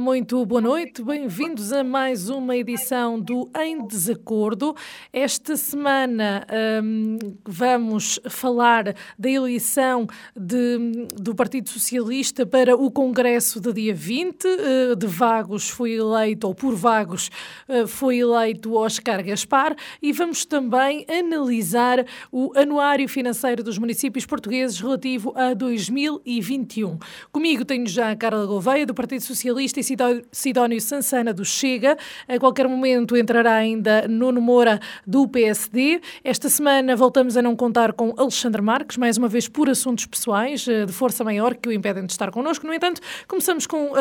Muito 0.00 0.44
boa 0.44 0.60
noite, 0.60 1.02
bem-vindos 1.02 1.72
a 1.72 1.82
mais 1.82 2.28
uma 2.28 2.54
edição 2.54 3.18
do 3.18 3.48
Em 3.58 3.86
Desacordo. 3.86 4.76
Esta 5.10 5.56
semana 5.56 6.46
hum, 6.82 7.16
vamos 7.44 8.20
falar 8.28 8.94
da 9.18 9.30
eleição 9.30 10.06
de, 10.36 11.06
do 11.14 11.34
Partido 11.34 11.70
Socialista 11.70 12.44
para 12.44 12.76
o 12.76 12.90
Congresso 12.90 13.58
de 13.58 13.72
dia 13.72 13.94
20. 13.94 14.44
Uh, 14.44 14.96
de 14.96 15.06
Vagos 15.06 15.70
foi 15.70 15.92
eleito, 15.92 16.46
ou 16.46 16.54
por 16.54 16.74
Vagos 16.74 17.30
uh, 17.68 17.86
foi 17.86 18.18
eleito 18.18 18.74
Oscar 18.74 19.24
Gaspar, 19.24 19.74
e 20.02 20.12
vamos 20.12 20.44
também 20.44 21.06
analisar 21.08 22.04
o 22.30 22.52
Anuário 22.54 23.08
Financeiro 23.08 23.62
dos 23.62 23.78
Municípios 23.78 24.26
Portugueses 24.26 24.78
relativo 24.78 25.32
a 25.34 25.54
2021. 25.54 26.98
Comigo 27.32 27.64
tenho 27.64 27.86
já 27.86 28.10
a 28.10 28.16
Carla 28.16 28.44
Gouveia, 28.44 28.84
do 28.84 28.94
Partido 28.94 29.22
Socialista 29.22 29.80
e 29.80 29.85
Sidónio 30.32 30.80
Sansana 30.80 31.32
do 31.32 31.44
Chega. 31.44 31.96
A 32.26 32.38
qualquer 32.38 32.66
momento 32.68 33.16
entrará 33.16 33.54
ainda 33.54 34.06
Nuno 34.08 34.40
Moura 34.40 34.80
do 35.06 35.28
PSD. 35.28 36.00
Esta 36.24 36.48
semana 36.48 36.96
voltamos 36.96 37.36
a 37.36 37.42
não 37.42 37.54
contar 37.54 37.92
com 37.92 38.14
Alexandre 38.16 38.62
Marques, 38.62 38.96
mais 38.96 39.16
uma 39.16 39.28
vez 39.28 39.48
por 39.48 39.68
assuntos 39.68 40.06
pessoais 40.06 40.66
eh, 40.66 40.86
de 40.86 40.92
força 40.92 41.22
maior 41.22 41.54
que 41.54 41.68
o 41.68 41.72
impedem 41.72 42.04
de 42.04 42.12
estar 42.12 42.30
connosco. 42.30 42.66
No 42.66 42.74
entanto, 42.74 43.00
começamos 43.28 43.66
com 43.66 43.86
uh, 43.86 43.92
uh, 43.92 43.96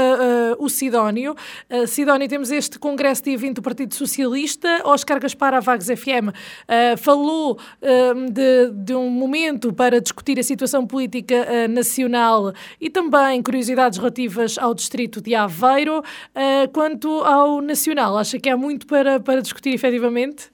o 0.60 0.70
Sidónio. 0.70 1.36
Uh, 1.70 1.88
Sidónio, 1.88 2.28
temos 2.28 2.52
este 2.52 2.80
congresso 2.80 3.24
dia 3.24 3.38
20 3.38 3.56
do 3.56 3.62
Partido 3.62 3.94
Socialista. 3.94 4.82
Oscar 4.84 5.20
Gaspar, 5.20 5.54
à 5.54 5.60
Vagos 5.60 5.88
FM, 5.88 6.34
falou 6.98 7.58
de, 8.32 8.72
de, 8.72 8.94
um 8.94 9.10
momento 9.10 9.74
para 9.74 10.02
discutir 10.02 10.40
a 10.40 10.44
situação 10.44 10.86
política 10.86 11.68
nacional 11.68 12.54
e 12.80 12.90
também 12.90 13.42
curiosidades 13.42 13.98
relativas 13.98 14.58
ao 14.58 14.74
distrito 14.74 15.22
de 15.22 15.36
Aveiro. 15.36 15.75
Aveiro. 15.76 16.00
Uh, 16.00 16.72
quanto 16.72 17.10
ao 17.24 17.62
Nacional, 17.62 18.18
acha 18.18 18.40
que 18.40 18.50
há 18.50 18.56
muito 18.56 18.88
para, 18.88 19.20
para 19.20 19.42
discutir 19.42 19.74
efetivamente? 19.74 20.50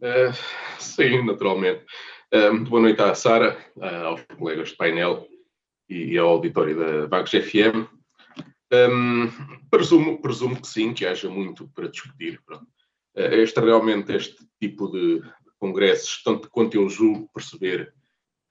Uh, 0.00 0.32
sim, 0.78 1.24
naturalmente. 1.24 1.84
Uh, 2.32 2.52
muito 2.54 2.70
boa 2.70 2.82
noite 2.82 3.02
à 3.02 3.14
Sara, 3.14 3.58
aos 4.04 4.22
colegas 4.38 4.68
de 4.68 4.76
painel 4.76 5.26
e 5.88 6.16
ao 6.16 6.28
auditório 6.28 6.78
da 6.78 7.06
Vagos 7.06 7.32
FM. 7.32 7.88
Um, 8.72 9.30
presumo, 9.68 10.20
presumo 10.22 10.60
que 10.60 10.68
sim, 10.68 10.94
que 10.94 11.06
haja 11.06 11.28
muito 11.28 11.68
para 11.74 11.88
discutir. 11.88 12.40
Pronto. 12.46 12.66
Este 13.16 13.60
realmente, 13.60 14.12
este 14.12 14.36
tipo 14.60 14.88
de 14.88 15.22
congressos, 15.58 16.22
tanto 16.22 16.48
quanto 16.50 16.76
eu 16.76 16.88
julgo 16.88 17.30
perceber, 17.32 17.92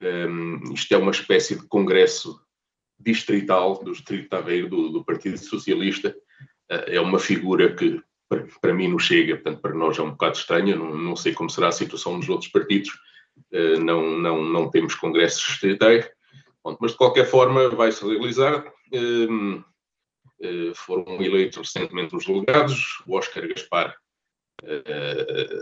um, 0.02 0.74
isto 0.74 0.94
é 0.94 0.98
uma 0.98 1.12
espécie 1.12 1.56
de 1.56 1.68
congresso 1.68 2.40
distrital 3.04 3.84
do 3.84 3.92
Distrito 3.92 4.30
de 4.30 4.36
Aveiro, 4.36 4.70
do, 4.70 4.90
do 4.90 5.04
Partido 5.04 5.38
Socialista, 5.38 6.16
eh, 6.70 6.96
é 6.96 7.02
uma 7.02 7.20
figura 7.20 7.76
que 7.76 8.02
para, 8.30 8.48
para, 8.62 8.74
mim 8.74 8.88
não 8.88 9.00
chega, 9.00 9.36
portanto 9.36 9.62
para 9.62 9.76
nós 9.76 9.98
é 9.98 10.02
um 10.02 10.12
bocado 10.12 10.38
estranha, 10.38 10.76
não, 10.76 10.96
não 10.96 11.16
sei 11.16 11.34
como 11.34 11.50
será 11.50 11.68
a 11.68 11.72
situação 11.72 12.18
nos 12.18 12.30
outros 12.30 12.52
partidos, 12.52 12.92
eh, 13.52 13.78
não, 13.78 14.18
não, 14.18 14.44
não 14.44 14.70
temos 14.70 14.96
congressos 14.96 15.44
distritais, 15.44 16.10
mas 16.80 16.92
de 16.92 16.98
qualquer 16.98 17.26
forma 17.26 17.70
vai-se 17.70 18.06
realizar. 18.06 18.66
Ehm, 18.92 19.62
eh, 20.42 20.72
foram 20.76 21.22
eleitos 21.22 21.58
recentemente 21.58 22.16
os 22.16 22.26
delegados, 22.26 23.04
o 23.06 23.18
Oscar 23.18 23.48
Gaspar 23.48 23.96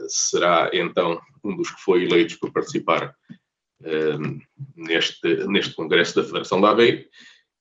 será 0.08 0.70
então 0.74 1.20
um 1.44 1.56
dos 1.56 1.72
que 1.72 1.82
foi 1.82 2.04
eleitos 2.04 2.36
por 2.36 2.52
participar 2.52 3.16
neste, 4.76 5.48
neste 5.48 5.74
Congresso 5.76 6.16
da 6.16 6.24
Federação 6.24 6.62
da 6.62 6.72
Aveiro. 6.72 7.06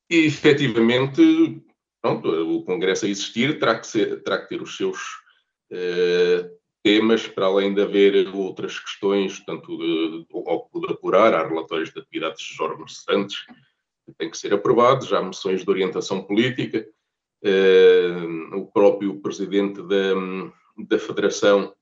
E, 0.09 0.27
efetivamente, 0.27 1.63
pronto, 2.03 2.29
o 2.29 2.65
Congresso 2.65 3.07
a 3.07 3.09
existir 3.09 3.59
terá 3.59 3.79
que, 3.79 3.87
ser, 3.87 4.23
terá 4.23 4.39
que 4.39 4.49
ter 4.49 4.63
os 4.63 4.77
seus 4.77 4.99
uh, 5.73 6.51
temas, 6.83 7.29
para 7.29 7.47
além 7.47 7.75
de 7.75 7.83
haver 7.83 8.29
outras 8.35 8.79
questões, 8.79 9.41
tanto 9.45 9.77
de, 9.77 10.27
de, 10.27 10.87
de 10.87 10.93
apurar, 10.93 11.35
há 11.35 11.47
relatórios 11.47 11.93
de 11.93 12.01
atividades 12.01 12.45
de 12.45 12.63
órgãos 12.63 13.03
Santos, 13.05 13.37
que 14.07 14.15
têm 14.19 14.31
que 14.31 14.39
ser 14.39 14.53
aprovados, 14.53 15.13
há 15.13 15.23
moções 15.23 15.63
de 15.63 15.71
orientação 15.71 16.23
política, 16.23 16.87
uh, 17.45 18.57
o 18.57 18.67
próprio 18.67 19.21
presidente 19.21 19.83
da, 19.83 20.15
da 20.89 20.99
Federação 20.99 21.75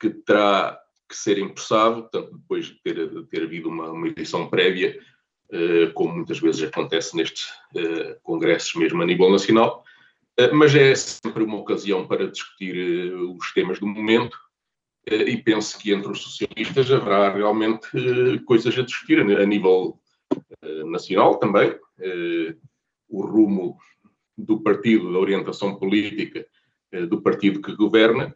que 0.00 0.10
terá 0.10 0.78
que 1.08 1.16
ser 1.16 1.38
empossado, 1.38 2.02
portanto, 2.02 2.36
depois 2.36 2.66
de 2.66 2.80
ter, 2.82 3.08
de 3.08 3.24
ter 3.26 3.42
havido 3.42 3.68
uma, 3.68 3.90
uma 3.90 4.08
edição 4.08 4.48
prévia, 4.48 4.98
eh, 5.52 5.92
como 5.94 6.14
muitas 6.14 6.40
vezes 6.40 6.62
acontece 6.64 7.16
nestes 7.16 7.48
eh, 7.76 8.18
congressos 8.22 8.74
mesmo 8.74 9.00
a 9.02 9.06
nível 9.06 9.30
nacional, 9.30 9.84
eh, 10.36 10.50
mas 10.50 10.74
é 10.74 10.92
sempre 10.94 11.44
uma 11.44 11.58
ocasião 11.58 12.06
para 12.06 12.28
discutir 12.28 13.14
os 13.14 13.52
temas 13.52 13.78
do 13.78 13.86
momento 13.86 14.36
e 15.08 15.36
penso 15.36 15.78
que 15.78 15.92
entre 15.92 16.10
os 16.10 16.20
socialistas 16.20 16.90
haverá 16.90 17.32
realmente 17.32 17.86
coisas 18.44 18.76
a 18.76 18.82
discutir 18.82 19.20
a 19.20 19.46
nível 19.46 20.00
nacional 20.86 21.36
também, 21.36 21.78
o 23.08 23.24
rumo 23.24 23.78
do 24.36 24.60
partido, 24.64 25.12
da 25.12 25.20
orientação 25.20 25.76
política 25.76 26.44
do 27.08 27.22
partido 27.22 27.62
que 27.62 27.76
governa. 27.76 28.34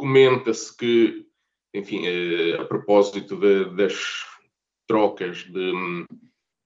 Comenta-se 0.00 0.74
que 0.74 1.26
enfim, 1.74 2.06
eh, 2.06 2.56
a 2.58 2.64
propósito 2.64 3.36
de, 3.36 3.76
das 3.76 4.24
trocas 4.88 5.44
de, 5.44 5.72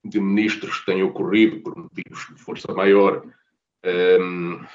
de, 0.05 0.21
ministros 0.21 0.78
que 0.78 0.87
têm 0.87 1.03
ocorrido 1.03 1.61
por 1.61 1.77
motivos 1.77 2.27
de 2.33 2.41
força 2.41 2.73
maior, 2.73 3.25
um, 3.25 3.31
ehm, 3.84 4.67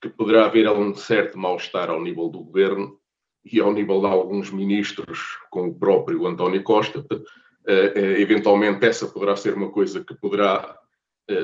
que 0.00 0.08
poderá 0.08 0.46
haver 0.46 0.68
um 0.70 0.94
certo 0.94 1.38
mal-estar 1.38 1.90
ao 1.90 2.00
nível 2.00 2.28
do 2.28 2.44
governo 2.44 2.98
e 3.44 3.60
ao 3.60 3.72
nível 3.72 4.00
de 4.00 4.06
alguns 4.06 4.50
ministros, 4.50 5.18
com 5.50 5.68
o 5.68 5.74
próprio 5.74 6.26
António 6.26 6.62
Costa. 6.62 7.00
Uh, 7.10 7.98
uh, 7.98 8.16
eventualmente, 8.16 8.86
essa 8.86 9.06
poderá 9.06 9.36
ser 9.36 9.54
uma 9.54 9.70
coisa 9.70 10.02
que 10.04 10.14
poderá 10.14 10.78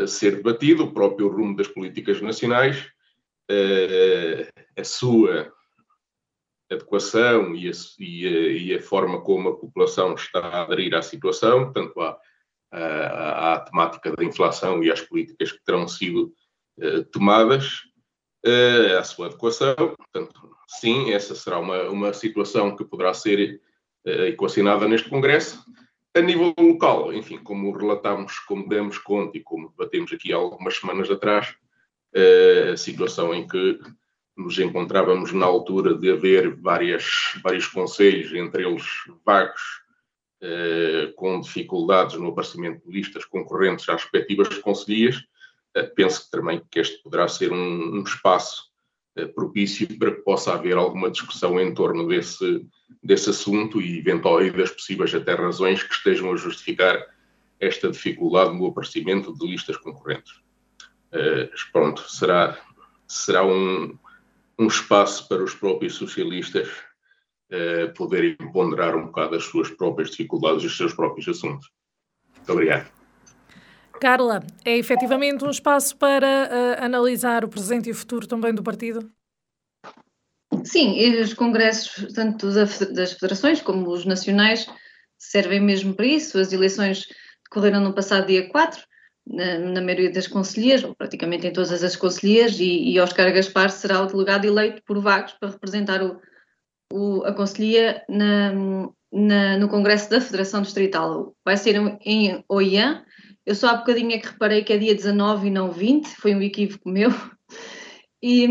ser 0.09 0.37
debatida, 0.37 0.83
o 0.83 0.93
próprio 0.93 1.29
rumo 1.29 1.55
das 1.55 1.69
políticas 1.69 2.21
nacionais, 2.21 2.91
a 4.77 4.83
sua 4.83 5.53
adequação 6.71 7.55
e 7.55 7.69
a, 7.69 7.73
e, 7.99 8.27
a, 8.27 8.31
e 8.31 8.75
a, 8.75 8.83
forma 8.83 9.21
como 9.21 9.49
a 9.49 9.57
população 9.57 10.15
está 10.15 10.41
a 10.41 10.63
aderir 10.63 10.95
à 10.95 11.03
situação, 11.03 11.73
tanto 11.73 12.01
à, 12.01 12.19
à, 12.73 13.55
à 13.55 13.61
temática 13.61 14.15
da 14.15 14.25
inflação 14.25 14.83
e 14.83 14.91
às 14.91 15.01
políticas 15.01 15.53
que 15.53 15.65
terão 15.65 15.87
sido 15.87 16.33
uh, 16.79 17.05
tomadas, 17.05 17.83
uh, 18.45 18.99
à 18.99 19.05
sua 19.05 19.27
adequação. 19.27 19.75
Portanto, 19.77 20.57
sim, 20.67 21.13
essa 21.13 21.35
será 21.35 21.59
uma, 21.59 21.83
uma 21.85 22.13
situação 22.13 22.75
que 22.75 22.85
poderá 22.85 23.15
ser 23.15 23.61
uh, 24.07 24.11
equacionada 24.27 24.89
neste 24.89 25.09
Congresso. 25.09 25.65
A 26.17 26.21
nível 26.21 26.55
local, 26.59 27.13
enfim, 27.13 27.39
como 27.39 27.77
relatámos, 27.77 28.39
como 28.41 28.69
demos 28.69 28.99
conta 28.99 29.37
e 29.37 29.43
como 29.43 29.69
debatemos 29.69 30.13
aqui 30.13 30.33
há 30.33 30.37
algumas 30.37 30.77
semanas 30.79 31.11
atrás, 31.11 31.55
a 32.73 32.77
situação 32.79 33.35
em 33.35 33.47
que 33.47 33.79
nos 34.37 34.59
encontrávamos 34.59 35.33
na 35.33 35.47
altura 35.47 35.95
de 35.95 36.11
haver 36.11 36.55
várias, 36.57 37.05
vários 37.43 37.67
conselhos, 37.67 38.33
entre 38.35 38.67
eles 38.67 38.85
vagos, 39.25 39.63
eh, 40.43 41.13
com 41.17 41.41
dificuldades 41.41 42.17
no 42.17 42.29
aparecimento 42.29 42.87
de 42.87 42.93
listas 42.93 43.25
concorrentes 43.25 43.89
às 43.89 44.03
respectivas 44.03 44.49
conselhias. 44.59 45.25
Eh, 45.75 45.85
penso 45.85 46.31
também 46.31 46.61
que 46.71 46.79
este 46.79 47.03
poderá 47.03 47.27
ser 47.27 47.51
um, 47.51 47.97
um 47.97 48.03
espaço 48.03 48.71
eh, 49.17 49.25
propício 49.25 49.89
para 49.99 50.15
que 50.15 50.21
possa 50.21 50.53
haver 50.53 50.77
alguma 50.77 51.11
discussão 51.11 51.59
em 51.59 51.73
torno 51.73 52.07
desse, 52.07 52.67
desse 53.03 53.31
assunto 53.31 53.81
e, 53.81 53.99
eventualmente, 53.99 54.59
das 54.59 54.71
possíveis 54.71 55.15
até 55.15 55.33
razões 55.33 55.83
que 55.83 55.95
estejam 55.95 56.31
a 56.31 56.37
justificar 56.37 57.03
esta 57.59 57.91
dificuldade 57.91 58.55
no 58.55 58.67
aparecimento 58.67 59.33
de 59.33 59.47
listas 59.47 59.79
concorrentes. 59.79 60.35
Uh, 61.11 61.49
pronto, 61.73 62.03
será, 62.11 62.59
será 63.09 63.43
um, 63.43 63.99
um 64.59 64.67
espaço 64.67 65.29
para 65.29 65.43
os 65.43 65.55
próprios 65.55 65.95
socialistas 65.95 66.69
uh, 67.53 67.93
poderem 67.95 68.37
ponderar 68.53 68.97
um 68.97 69.07
bocado 69.07 69.37
as 69.37 69.45
suas 69.45 69.71
próprias 69.71 70.11
dificuldades 70.11 70.63
e 70.63 70.67
os 70.67 70.77
seus 70.77 70.95
próprios 70.95 71.29
assuntos. 71.29 71.71
Muito 72.37 72.53
obrigado. 72.53 72.91
Carla, 74.01 74.43
é 74.65 74.77
efetivamente 74.77 75.45
um 75.45 75.51
espaço 75.51 75.97
para 75.97 76.27
uh, 76.27 76.85
analisar 76.85 77.45
o 77.45 77.49
presente 77.49 77.89
e 77.89 77.93
o 77.93 77.95
futuro 77.95 78.27
também 78.27 78.55
do 78.55 78.63
partido? 78.63 79.11
Sim, 80.65 81.21
os 81.21 81.33
congressos, 81.35 82.13
tanto 82.13 82.53
das 82.53 83.13
federações 83.13 83.61
como 83.61 83.89
os 83.91 84.05
nacionais, 84.05 84.67
servem 85.19 85.61
mesmo 85.61 85.95
para 85.95 86.07
isso. 86.07 86.39
As 86.39 86.53
eleições 86.53 87.07
decorreram 87.45 87.81
no 87.81 87.95
passado 87.95 88.27
dia 88.27 88.49
4, 88.49 88.83
na, 89.27 89.59
na 89.59 89.81
maioria 89.81 90.11
das 90.11 90.27
conselheiras, 90.27 90.85
ou 90.85 90.95
praticamente 90.95 91.47
em 91.47 91.53
todas 91.53 91.83
as 91.83 91.97
conselheiras, 91.97 92.59
e, 92.61 92.91
e 92.91 93.01
Oscar 93.01 93.33
Gaspar 93.33 93.71
será 93.71 94.03
o 94.03 94.07
delegado 94.07 94.45
eleito 94.45 94.83
por 94.85 95.01
Vagos 95.01 95.33
para 95.33 95.51
representar 95.51 96.03
o, 96.03 96.21
o, 96.93 97.25
a 97.25 97.33
conselhia 97.33 98.05
na, 98.09 98.53
na, 99.13 99.59
no 99.59 99.69
Congresso 99.69 100.09
da 100.11 100.21
Federação 100.21 100.63
Distrital. 100.63 101.35
Vai 101.45 101.57
ser 101.57 101.77
em 102.05 102.45
Oiã. 102.49 103.05
Eu 103.45 103.55
só 103.55 103.69
há 103.69 103.75
bocadinho 103.77 104.13
é 104.13 104.19
que 104.19 104.29
reparei 104.29 104.63
que 104.63 104.73
é 104.73 104.79
dia 104.79 104.95
19 104.95 105.49
e 105.49 105.51
não 105.51 105.71
20, 105.71 106.07
foi 106.09 106.35
um 106.35 106.43
equívoco 106.43 106.89
meu. 106.89 107.11
E, 108.23 108.49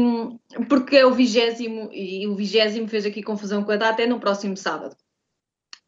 porque 0.70 0.96
é 0.96 1.06
o 1.06 1.14
vigésimo, 1.14 1.90
e 1.92 2.28
o 2.28 2.36
vigésimo 2.36 2.88
fez 2.88 3.06
aqui 3.06 3.24
confusão 3.24 3.64
com 3.64 3.72
a 3.72 3.76
data, 3.76 4.02
é 4.02 4.08
no 4.08 4.20
próximo 4.20 4.56
sábado, 4.56 4.96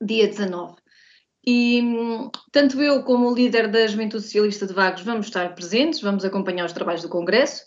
dia 0.02 0.28
19. 0.28 0.76
E 1.50 1.82
tanto 2.52 2.82
eu 2.82 3.02
como 3.04 3.32
o 3.32 3.34
líder 3.34 3.70
da 3.70 3.88
Juventude 3.88 4.22
Socialista 4.22 4.68
de 4.68 4.74
Vagos 4.74 5.04
vamos 5.04 5.28
estar 5.28 5.56
presentes, 5.56 6.02
vamos 6.02 6.26
acompanhar 6.26 6.66
os 6.66 6.74
trabalhos 6.74 7.04
do 7.04 7.08
Congresso. 7.08 7.64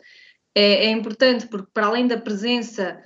É, 0.54 0.84
é 0.84 0.90
importante 0.90 1.46
porque, 1.46 1.70
para 1.72 1.86
além 1.86 2.06
da 2.06 2.18
presença 2.18 3.00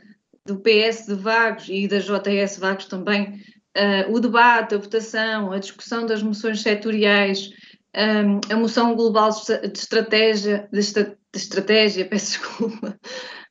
do 0.44 0.58
PS 0.58 1.06
de 1.06 1.14
Vagos 1.14 1.68
e 1.68 1.86
da 1.86 1.98
JS 1.98 2.58
Vagos 2.58 2.86
também, 2.86 3.40
uh, 3.78 4.12
o 4.12 4.18
debate, 4.18 4.74
a 4.74 4.78
votação, 4.78 5.52
a 5.52 5.60
discussão 5.60 6.06
das 6.06 6.24
moções 6.24 6.60
setoriais, 6.60 7.50
um, 7.96 8.52
a 8.52 8.56
moção 8.56 8.96
global 8.96 9.30
de 9.30 9.78
estratégia, 9.78 10.68
de, 10.72 10.80
de 10.80 11.16
estratégia, 11.36 12.04
peço 12.10 12.40
desculpa, 12.40 12.98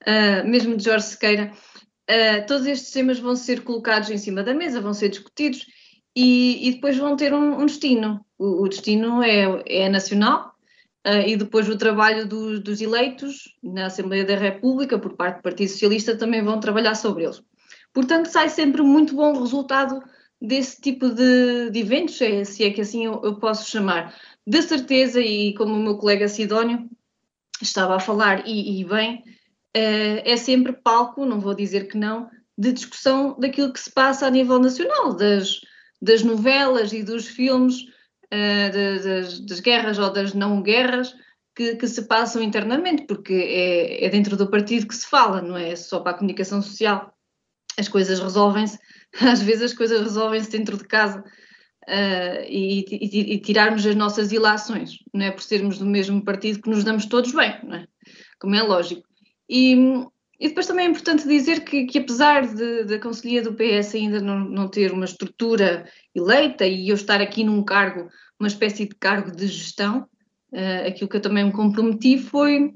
uh, 0.01 0.45
mesmo 0.45 0.75
de 0.75 0.83
Jorge 0.83 1.05
Sequeira, 1.05 1.53
uh, 2.11 2.45
todos 2.45 2.67
estes 2.67 2.91
temas 2.91 3.17
vão 3.17 3.37
ser 3.37 3.63
colocados 3.63 4.09
em 4.09 4.17
cima 4.17 4.43
da 4.43 4.53
mesa, 4.53 4.81
vão 4.81 4.93
ser 4.93 5.07
discutidos 5.07 5.65
e, 6.15 6.67
e 6.67 6.71
depois 6.73 6.97
vão 6.97 7.15
ter 7.15 7.33
um, 7.33 7.61
um 7.61 7.65
destino. 7.65 8.25
O, 8.37 8.63
o, 8.63 8.69
destino 8.69 9.23
é, 9.23 9.63
é 9.65 9.89
nacional 9.89 10.55
uh, 11.07 11.27
e 11.27 11.35
depois 11.35 11.67
o 11.67 11.77
trabalho 11.77 12.27
do, 12.27 12.59
dos 12.59 12.81
eleitos 12.81 13.55
na 13.63 13.87
Assembleia 13.87 14.25
da 14.25 14.35
República, 14.35 14.99
por 14.99 15.13
parte 15.13 15.37
do 15.37 15.43
Partido 15.43 15.69
Socialista, 15.69 16.17
também 16.17 16.43
vão 16.43 16.59
trabalhar 16.59 16.95
sobre 16.95 17.23
eles. 17.23 17.41
Portanto, 17.93 18.27
sai 18.27 18.49
sempre 18.49 18.81
muito 18.81 19.15
bom 19.15 19.39
resultado 19.39 20.01
desse 20.41 20.81
tipo 20.81 21.09
de, 21.09 21.69
de 21.69 21.79
eventos, 21.79 22.19
é, 22.21 22.43
se 22.43 22.63
é 22.63 22.71
que 22.71 22.81
assim 22.81 23.05
eu, 23.05 23.21
eu 23.23 23.35
posso 23.35 23.69
chamar. 23.69 24.13
De 24.45 24.61
certeza, 24.61 25.21
e 25.21 25.53
como 25.53 25.73
o 25.73 25.79
meu 25.79 25.97
colega 25.97 26.27
Sidónio 26.27 26.89
estava 27.61 27.95
a 27.95 27.99
falar, 27.99 28.45
e, 28.45 28.81
e 28.81 28.83
bem, 28.83 29.23
uh, 29.75 30.21
é 30.25 30.35
sempre 30.35 30.73
palco, 30.73 31.25
não 31.25 31.39
vou 31.39 31.53
dizer 31.53 31.87
que 31.87 31.97
não, 31.97 32.29
de 32.57 32.73
discussão 32.73 33.35
daquilo 33.39 33.71
que 33.71 33.79
se 33.79 33.91
passa 33.91 34.27
a 34.27 34.29
nível 34.29 34.59
nacional, 34.59 35.15
das, 35.15 35.61
das 36.03 36.21
novelas 36.21 36.91
e 36.91 37.01
dos 37.01 37.27
filmes, 37.27 37.81
uh, 37.81 38.73
das, 38.73 39.39
das, 39.39 39.59
guerras 39.61 39.97
ou 39.97 40.11
das 40.11 40.33
não 40.33 40.61
guerras 40.61 41.15
que, 41.55 41.77
que 41.77 41.87
se 41.87 42.07
passam 42.07 42.43
internamente, 42.43 43.05
porque 43.07 43.33
é, 43.33 44.05
é, 44.05 44.09
dentro 44.09 44.35
do 44.35 44.49
partido 44.49 44.87
que 44.87 44.95
se 44.95 45.07
fala, 45.07 45.41
não 45.41 45.55
é 45.55 45.75
só 45.77 46.01
para 46.01 46.11
a 46.11 46.15
comunicação 46.15 46.61
social. 46.61 47.13
As 47.79 47.87
coisas 47.87 48.19
resolvem-se, 48.19 48.77
às 49.21 49.41
vezes 49.41 49.63
as 49.63 49.73
coisas 49.73 50.01
resolvem-se 50.01 50.51
dentro 50.51 50.77
de 50.77 50.83
casa 50.83 51.21
uh, 51.21 52.43
e, 52.49 52.85
e, 52.91 53.33
e, 53.35 53.39
tirarmos 53.39 53.85
as 53.85 53.95
nossas 53.95 54.33
ilações, 54.33 54.97
não 55.13 55.25
é 55.25 55.31
por 55.31 55.41
sermos 55.41 55.77
do 55.77 55.85
mesmo 55.85 56.21
partido 56.23 56.61
que 56.61 56.69
nos 56.69 56.83
damos 56.83 57.05
todos 57.05 57.31
bem, 57.31 57.57
não 57.63 57.75
é? 57.75 57.87
Como 58.39 58.55
é 58.55 58.61
lógico. 58.61 59.07
E, 59.49 60.05
e 60.43 60.49
depois 60.49 60.67
também 60.67 60.87
é 60.87 60.89
importante 60.89 61.25
dizer 61.25 61.63
que, 61.63 61.85
que 61.85 61.99
apesar 61.99 62.45
da 62.85 62.99
Conselhia 62.99 63.41
do 63.41 63.53
PS 63.53 63.95
ainda 63.95 64.19
não, 64.19 64.39
não 64.41 64.67
ter 64.67 64.91
uma 64.91 65.05
estrutura 65.05 65.89
eleita 66.13 66.67
e 66.67 66.89
eu 66.89 66.95
estar 66.95 67.21
aqui 67.21 67.45
num 67.45 67.63
cargo, 67.63 68.09
uma 68.37 68.49
espécie 68.49 68.85
de 68.85 68.93
cargo 68.93 69.31
de 69.31 69.47
gestão, 69.47 70.05
uh, 70.51 70.85
aquilo 70.85 71.09
que 71.09 71.15
eu 71.15 71.21
também 71.21 71.45
me 71.45 71.53
comprometi 71.53 72.17
foi, 72.17 72.73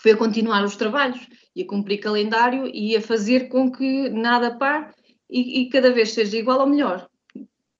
foi 0.00 0.10
a 0.10 0.16
continuar 0.16 0.64
os 0.64 0.74
trabalhos 0.74 1.28
e 1.54 1.62
a 1.62 1.66
cumprir 1.68 1.98
calendário 1.98 2.68
e 2.74 2.96
a 2.96 3.00
fazer 3.00 3.48
com 3.48 3.70
que 3.70 4.10
nada 4.10 4.58
pare 4.58 4.92
e, 5.30 5.60
e 5.60 5.68
cada 5.68 5.92
vez 5.92 6.12
seja 6.12 6.38
igual 6.38 6.58
ou 6.58 6.66
melhor. 6.66 7.08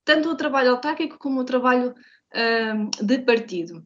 Tanto 0.05 0.31
o 0.31 0.37
trabalho 0.37 0.71
autárquico 0.71 1.19
como 1.19 1.41
o 1.41 1.45
trabalho 1.45 1.97
uh, 2.33 3.05
de 3.05 3.19
partido. 3.19 3.85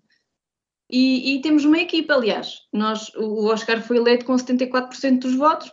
E, 0.96 1.34
e, 1.34 1.40
temos 1.40 1.64
uma 1.64 1.80
equipa, 1.80 2.14
aliás. 2.14 2.68
Nós, 2.72 3.12
o 3.16 3.46
Oscar 3.46 3.82
foi 3.82 3.96
eleito 3.96 4.24
com 4.24 4.32
74% 4.36 5.18
dos 5.18 5.34
votos, 5.34 5.72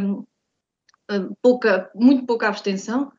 um, 0.00 0.24
pouca, 1.42 1.90
muito 1.92 2.24
pouca 2.24 2.46
abstenção, 2.46 3.10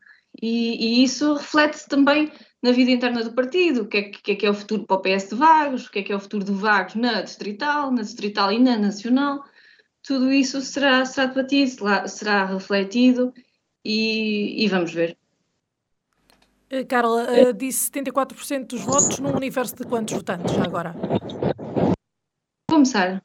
e, 0.42 1.01
e 1.01 1.04
isso 1.04 1.33
reflete-se 1.33 1.89
também 1.89 2.31
na 2.63 2.71
vida 2.71 2.92
interna 2.92 3.21
do 3.21 3.33
partido, 3.33 3.81
o 3.81 3.88
que 3.89 3.98
é 3.98 4.04
que, 4.04 4.31
é, 4.31 4.36
que 4.38 4.45
é 4.45 4.50
o 4.50 4.54
futuro 4.54 4.86
para 4.86 4.95
o 4.95 5.01
PS 5.01 5.27
de 5.27 5.36
Vagos, 5.36 5.88
o 5.88 5.92
que 5.92 6.00
é 6.00 6.04
que 6.04 6.13
é 6.13 6.16
o 6.16 6.21
futuro 6.21 6.45
de 6.45 6.54
Vagos 6.54 6.95
na 6.95 7.21
distrital, 7.21 7.92
na 7.92 8.01
distrital 8.01 8.54
e 8.54 8.60
na 8.60 8.77
nacional. 8.77 9.44
Tudo 10.01 10.31
isso 10.31 10.62
será, 10.62 11.04
será 11.04 11.27
debatido, 11.27 11.83
será, 12.07 12.45
refletido 12.45 13.33
e, 13.83 14.63
e 14.63 14.69
vamos 14.69 14.94
ver. 14.94 15.18
Eh, 16.69 16.83
Carla, 16.83 17.25
uh, 17.31 17.54
disse 17.54 17.89
74% 17.89 18.68
dos 18.68 18.81
votos 18.81 19.19
num 19.19 19.36
universo 19.36 19.75
de 19.75 19.83
quantos 19.83 20.13
votantes 20.13 20.54
já 20.54 20.63
agora? 20.63 20.95
Começar. 22.69 23.24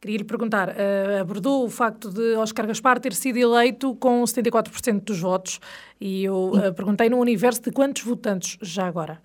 Queria 0.00 0.18
lhe 0.18 0.24
perguntar, 0.24 0.70
uh, 0.70 1.20
abordou 1.20 1.64
o 1.66 1.68
facto 1.68 2.08
de 2.08 2.34
Oscar 2.36 2.66
Gaspar 2.66 2.98
ter 2.98 3.12
sido 3.12 3.36
eleito 3.36 3.94
com 3.96 4.22
74% 4.22 5.02
dos 5.02 5.20
votos 5.20 5.60
e 6.00 6.24
eu 6.24 6.52
uh, 6.52 6.72
perguntei 6.72 7.10
no 7.10 7.18
universo 7.18 7.60
de 7.62 7.72
quantos 7.72 8.02
votantes 8.02 8.56
já 8.62 8.86
agora? 8.86 9.20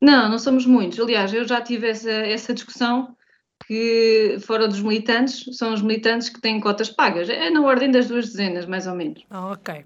Não, 0.00 0.28
não 0.30 0.38
somos 0.38 0.64
muitos. 0.64 0.98
Aliás, 0.98 1.34
eu 1.34 1.46
já 1.46 1.60
tive 1.60 1.88
essa, 1.88 2.10
essa 2.10 2.54
discussão 2.54 3.14
que 3.66 4.38
fora 4.40 4.66
dos 4.66 4.80
militantes, 4.80 5.44
são 5.56 5.72
os 5.72 5.82
militantes 5.82 6.28
que 6.28 6.40
têm 6.40 6.60
cotas 6.60 6.88
pagas. 6.88 7.28
É 7.28 7.50
na 7.50 7.62
ordem 7.62 7.90
das 7.90 8.08
duas 8.08 8.26
dezenas, 8.26 8.66
mais 8.66 8.86
ou 8.86 8.94
menos. 8.94 9.22
ok. 9.30 9.84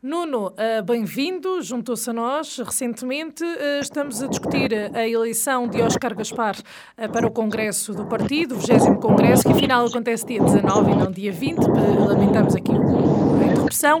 Nuno, 0.00 0.52
uh, 0.52 0.82
bem-vindo, 0.84 1.60
juntou-se 1.60 2.08
a 2.08 2.12
nós 2.12 2.56
recentemente. 2.58 3.42
Uh, 3.42 3.80
estamos 3.80 4.22
a 4.22 4.28
discutir 4.28 4.70
a 4.94 5.08
eleição 5.08 5.66
de 5.66 5.82
Oscar 5.82 6.14
Gaspar 6.14 6.54
uh, 6.56 7.08
para 7.10 7.26
o 7.26 7.30
Congresso 7.32 7.92
do 7.92 8.06
Partido, 8.06 8.54
o 8.54 8.58
20 8.58 9.00
Congresso, 9.00 9.42
que 9.42 9.52
afinal 9.52 9.84
acontece 9.84 10.24
dia 10.24 10.40
19 10.40 10.92
e 10.92 10.94
não 10.94 11.10
dia 11.10 11.32
20. 11.32 11.58
Lamentamos 12.06 12.54
aqui 12.54 12.70
a 12.70 13.46
interrupção. 13.46 14.00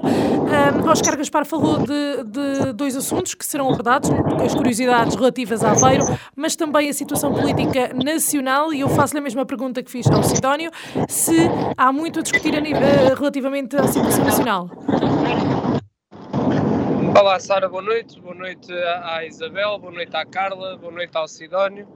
Oscar 0.88 1.16
Gaspar 1.16 1.44
falou 1.44 1.78
de, 1.78 2.22
de, 2.24 2.72
dois 2.74 2.94
assuntos 2.94 3.34
que 3.34 3.44
serão 3.44 3.66
abordados, 3.68 4.08
as 4.44 4.54
curiosidades 4.54 5.16
relativas 5.16 5.64
a 5.64 5.72
Aveiro, 5.72 6.04
mas 6.36 6.54
também 6.54 6.88
a 6.88 6.92
situação 6.92 7.34
política 7.34 7.92
nacional. 7.92 8.72
E 8.72 8.80
eu 8.80 8.88
faço-lhe 8.88 9.18
a 9.18 9.22
mesma 9.22 9.44
pergunta 9.44 9.82
que 9.82 9.90
fiz 9.90 10.06
ao 10.06 10.22
Sidónio: 10.22 10.70
se 11.08 11.36
há 11.76 11.90
muito 11.90 12.20
a 12.20 12.22
discutir 12.22 12.54
a, 12.54 13.14
relativamente 13.16 13.76
à 13.76 13.88
situação 13.88 14.24
nacional. 14.24 14.70
Olá 17.20 17.40
Sara, 17.40 17.68
boa 17.68 17.82
noite. 17.82 18.20
Boa 18.20 18.32
noite 18.32 18.72
à 18.72 19.26
Isabel, 19.26 19.76
boa 19.80 19.92
noite 19.92 20.16
à 20.16 20.24
Carla, 20.24 20.76
boa 20.76 20.92
noite 20.92 21.16
ao 21.16 21.26
Sidónio. 21.26 21.88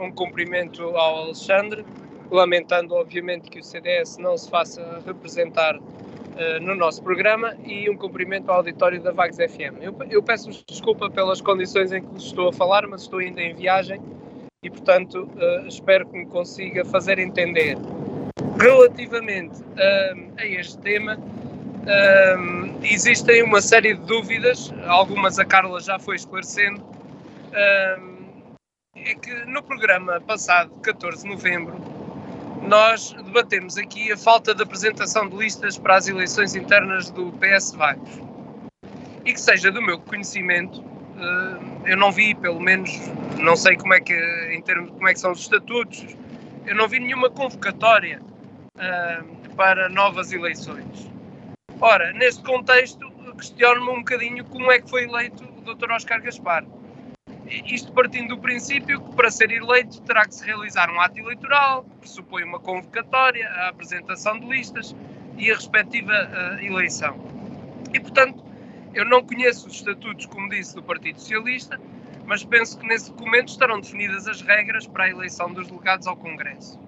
Um 0.00 0.10
cumprimento 0.10 0.82
ao 0.82 1.24
Alexandre, 1.24 1.84
lamentando 2.30 2.94
obviamente 2.94 3.50
que 3.50 3.58
o 3.58 3.62
CDS 3.62 4.16
não 4.16 4.38
se 4.38 4.48
faça 4.48 5.02
representar 5.04 5.76
uh, 5.76 6.60
no 6.62 6.74
nosso 6.74 7.02
programa 7.02 7.54
e 7.62 7.90
um 7.90 7.96
cumprimento 7.98 8.48
ao 8.48 8.56
auditório 8.56 9.02
da 9.02 9.12
Vagos 9.12 9.36
FM. 9.36 9.82
Eu, 9.82 9.94
eu 10.08 10.22
peço 10.22 10.48
desculpa 10.66 11.10
pelas 11.10 11.42
condições 11.42 11.92
em 11.92 12.02
que 12.02 12.16
estou 12.16 12.48
a 12.48 12.52
falar, 12.52 12.86
mas 12.86 13.02
estou 13.02 13.18
ainda 13.18 13.42
em 13.42 13.54
viagem 13.54 14.00
e, 14.62 14.70
portanto, 14.70 15.28
uh, 15.36 15.68
espero 15.68 16.06
que 16.06 16.16
me 16.16 16.26
consiga 16.26 16.86
fazer 16.86 17.18
entender. 17.18 17.76
Relativamente 18.58 19.60
uh, 19.60 20.32
a 20.38 20.46
este 20.46 20.78
tema, 20.78 21.18
existem 22.82 23.42
uma 23.42 23.60
série 23.60 23.94
de 23.94 24.00
dúvidas, 24.06 24.72
algumas 24.86 25.38
a 25.38 25.44
Carla 25.44 25.80
já 25.80 25.98
foi 25.98 26.16
esclarecendo. 26.16 26.84
É 27.52 29.14
que 29.20 29.32
no 29.46 29.62
programa 29.62 30.20
passado, 30.20 30.70
14 30.80 31.22
de 31.22 31.28
novembro, 31.28 31.74
nós 32.62 33.12
debatemos 33.24 33.76
aqui 33.76 34.10
a 34.10 34.16
falta 34.16 34.54
de 34.54 34.62
apresentação 34.62 35.28
de 35.28 35.36
listas 35.36 35.76
para 35.76 35.96
as 35.96 36.08
eleições 36.08 36.54
internas 36.54 37.10
do 37.10 37.32
PS 37.32 37.72
Vagos. 37.72 38.22
E 39.24 39.32
que 39.32 39.40
seja 39.40 39.70
do 39.70 39.82
meu 39.82 39.98
conhecimento, 39.98 40.82
eu 41.84 41.96
não 41.96 42.10
vi, 42.10 42.34
pelo 42.34 42.60
menos, 42.60 42.90
não 43.38 43.56
sei 43.56 43.76
como 43.76 43.94
é 43.94 44.00
que, 44.00 44.14
em 44.52 44.62
termos, 44.62 44.90
como 44.90 45.08
é 45.08 45.12
que 45.12 45.20
são 45.20 45.32
os 45.32 45.40
estatutos, 45.40 46.06
eu 46.66 46.74
não 46.74 46.88
vi 46.88 46.98
nenhuma 46.98 47.28
convocatória 47.28 48.20
para 49.56 49.88
novas 49.88 50.32
eleições. 50.32 51.10
Ora, 51.80 52.12
neste 52.12 52.42
contexto, 52.42 53.10
questiono-me 53.36 53.90
um 53.90 53.98
bocadinho 53.98 54.44
como 54.44 54.70
é 54.70 54.80
que 54.80 54.88
foi 54.88 55.04
eleito 55.04 55.44
o 55.44 55.74
Dr. 55.74 55.90
Oscar 55.90 56.22
Gaspar. 56.22 56.64
Isto 57.66 57.92
partindo 57.92 58.36
do 58.36 58.38
princípio 58.38 59.00
que 59.00 59.14
para 59.14 59.30
ser 59.30 59.50
eleito 59.50 60.00
terá 60.02 60.24
que 60.24 60.34
se 60.34 60.44
realizar 60.44 60.90
um 60.90 61.00
ato 61.00 61.18
eleitoral, 61.18 61.84
que 61.84 61.96
pressupõe 61.98 62.44
uma 62.44 62.58
convocatória, 62.58 63.48
a 63.48 63.68
apresentação 63.68 64.38
de 64.38 64.46
listas 64.46 64.94
e 65.36 65.50
a 65.50 65.54
respectiva 65.54 66.12
uh, 66.12 66.64
eleição. 66.64 67.16
E, 67.92 68.00
portanto, 68.00 68.42
eu 68.94 69.04
não 69.04 69.22
conheço 69.22 69.66
os 69.66 69.74
estatutos, 69.74 70.26
como 70.26 70.48
disse, 70.48 70.74
do 70.74 70.82
Partido 70.82 71.20
Socialista, 71.20 71.78
mas 72.24 72.44
penso 72.44 72.78
que 72.78 72.86
nesse 72.86 73.10
documento 73.10 73.48
estarão 73.48 73.80
definidas 73.80 74.26
as 74.26 74.40
regras 74.40 74.86
para 74.86 75.04
a 75.04 75.10
eleição 75.10 75.52
dos 75.52 75.66
delegados 75.66 76.06
ao 76.06 76.16
Congresso. 76.16 76.78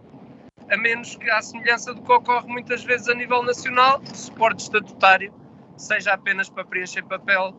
A 0.68 0.76
menos 0.76 1.14
que, 1.14 1.30
à 1.30 1.40
semelhança 1.40 1.94
do 1.94 2.02
que 2.02 2.11
ocorre 2.11 2.49
muitas 2.49 2.82
vezes 2.82 3.08
a 3.08 3.14
nível 3.14 3.42
nacional, 3.42 4.02
suporte 4.12 4.64
estatutário 4.64 5.32
seja 5.76 6.12
apenas 6.12 6.49
para 6.49 6.64
preencher 6.64 7.04
papel 7.04 7.54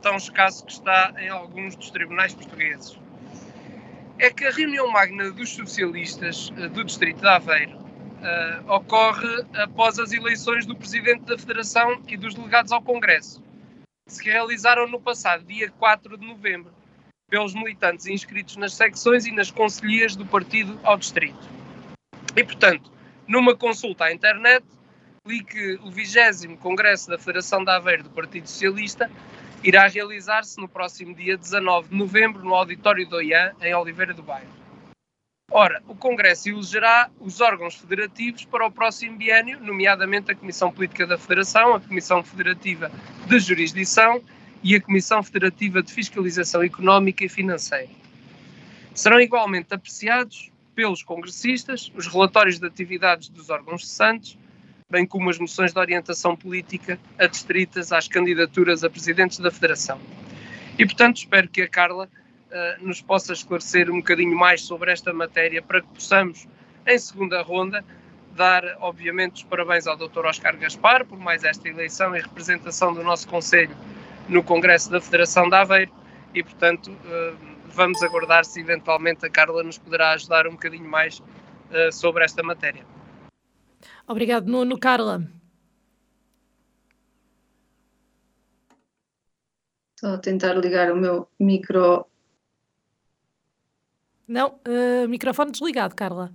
tão 0.00 0.16
escasso 0.16 0.64
que 0.64 0.72
está 0.72 1.12
em 1.18 1.28
alguns 1.28 1.74
dos 1.74 1.90
tribunais 1.90 2.34
portugueses. 2.34 2.98
É 4.18 4.30
que 4.30 4.44
a 4.44 4.50
reunião 4.50 4.90
magna 4.90 5.30
dos 5.32 5.50
socialistas 5.50 6.52
eh, 6.56 6.68
do 6.68 6.84
Distrito 6.84 7.20
de 7.20 7.28
Aveiro 7.28 7.76
uh, 7.78 8.72
ocorre 8.72 9.44
após 9.54 9.98
as 9.98 10.12
eleições 10.12 10.66
do 10.66 10.76
Presidente 10.76 11.24
da 11.24 11.38
Federação 11.38 12.00
e 12.06 12.16
dos 12.16 12.34
delegados 12.34 12.70
ao 12.70 12.82
Congresso, 12.82 13.42
que 14.06 14.12
se 14.12 14.24
realizaram 14.24 14.86
no 14.88 15.00
passado 15.00 15.44
dia 15.44 15.70
4 15.70 16.16
de 16.16 16.26
novembro, 16.26 16.72
pelos 17.28 17.54
militantes 17.54 18.06
inscritos 18.06 18.56
nas 18.56 18.74
secções 18.74 19.24
e 19.24 19.32
nas 19.32 19.50
conselhias 19.50 20.14
do 20.14 20.26
partido 20.26 20.78
ao 20.84 20.98
Distrito. 20.98 21.61
E, 22.36 22.42
portanto, 22.42 22.90
numa 23.28 23.54
consulta 23.54 24.04
à 24.04 24.12
internet, 24.12 24.64
li 25.26 25.44
que 25.44 25.74
o 25.84 25.90
20 25.90 26.56
Congresso 26.56 27.10
da 27.10 27.18
Federação 27.18 27.62
de 27.62 27.70
Aveiro 27.70 28.04
do 28.04 28.10
Partido 28.10 28.48
Socialista 28.48 29.10
irá 29.62 29.86
realizar-se 29.86 30.60
no 30.60 30.68
próximo 30.68 31.14
dia 31.14 31.36
19 31.36 31.90
de 31.90 31.94
novembro 31.94 32.42
no 32.42 32.54
auditório 32.54 33.08
do 33.08 33.20
IAN, 33.20 33.52
em 33.60 33.74
Oliveira 33.74 34.14
do 34.14 34.22
Bairro. 34.22 34.50
Ora, 35.50 35.82
o 35.86 35.94
Congresso 35.94 36.48
elegerá 36.48 37.10
os 37.20 37.40
órgãos 37.42 37.74
federativos 37.74 38.46
para 38.46 38.66
o 38.66 38.72
próximo 38.72 39.18
biênio, 39.18 39.60
nomeadamente 39.60 40.32
a 40.32 40.34
Comissão 40.34 40.72
Política 40.72 41.06
da 41.06 41.18
Federação, 41.18 41.74
a 41.74 41.80
Comissão 41.80 42.24
Federativa 42.24 42.90
de 43.26 43.38
Jurisdição 43.38 44.22
e 44.62 44.74
a 44.74 44.80
Comissão 44.80 45.22
Federativa 45.22 45.82
de 45.82 45.92
Fiscalização 45.92 46.62
Económica 46.62 47.24
e 47.24 47.28
Financeira. 47.28 47.90
Serão 48.94 49.20
igualmente 49.20 49.74
apreciados 49.74 50.51
pelos 50.74 51.02
congressistas 51.02 51.92
os 51.94 52.06
relatórios 52.06 52.58
de 52.58 52.66
atividades 52.66 53.28
dos 53.28 53.50
órgãos 53.50 53.86
cessantes, 53.88 54.38
bem 54.90 55.06
como 55.06 55.30
as 55.30 55.38
moções 55.38 55.72
de 55.72 55.78
orientação 55.78 56.36
política 56.36 56.98
adstritas 57.18 57.92
às 57.92 58.08
candidaturas 58.08 58.84
a 58.84 58.90
presidentes 58.90 59.38
da 59.38 59.50
Federação. 59.50 59.98
E, 60.78 60.84
portanto, 60.84 61.18
espero 61.18 61.48
que 61.48 61.62
a 61.62 61.68
Carla 61.68 62.06
uh, 62.06 62.86
nos 62.86 63.00
possa 63.00 63.32
esclarecer 63.32 63.90
um 63.90 63.96
bocadinho 63.96 64.36
mais 64.36 64.62
sobre 64.62 64.92
esta 64.92 65.12
matéria 65.12 65.62
para 65.62 65.80
que 65.80 65.88
possamos, 65.88 66.46
em 66.86 66.98
segunda 66.98 67.42
ronda, 67.42 67.84
dar, 68.34 68.64
obviamente, 68.80 69.36
os 69.36 69.42
parabéns 69.44 69.86
ao 69.86 69.96
Dr. 69.96 70.26
Oscar 70.26 70.56
Gaspar 70.56 71.04
por 71.04 71.18
mais 71.18 71.44
esta 71.44 71.68
eleição 71.68 72.16
e 72.16 72.20
representação 72.20 72.94
do 72.94 73.02
nosso 73.02 73.28
Conselho 73.28 73.76
no 74.28 74.42
Congresso 74.42 74.90
da 74.90 75.00
Federação 75.00 75.48
de 75.48 75.54
Aveiro 75.54 75.92
e, 76.34 76.42
portanto, 76.42 76.90
uh, 76.90 77.51
vamos 77.72 78.02
aguardar 78.02 78.44
se 78.44 78.60
eventualmente 78.60 79.26
a 79.26 79.30
Carla 79.30 79.62
nos 79.62 79.78
poderá 79.78 80.12
ajudar 80.12 80.46
um 80.46 80.52
bocadinho 80.52 80.88
mais 80.88 81.18
uh, 81.18 81.92
sobre 81.92 82.24
esta 82.24 82.42
matéria. 82.42 82.84
Obrigado, 84.06 84.46
Nuno. 84.46 84.78
Carla. 84.78 85.22
Só 89.98 90.18
tentar 90.18 90.54
ligar 90.54 90.92
o 90.92 90.96
meu 90.96 91.28
micro. 91.38 92.06
Não, 94.26 94.60
uh, 94.66 95.08
microfone 95.08 95.52
desligado, 95.52 95.94
Carla. 95.94 96.32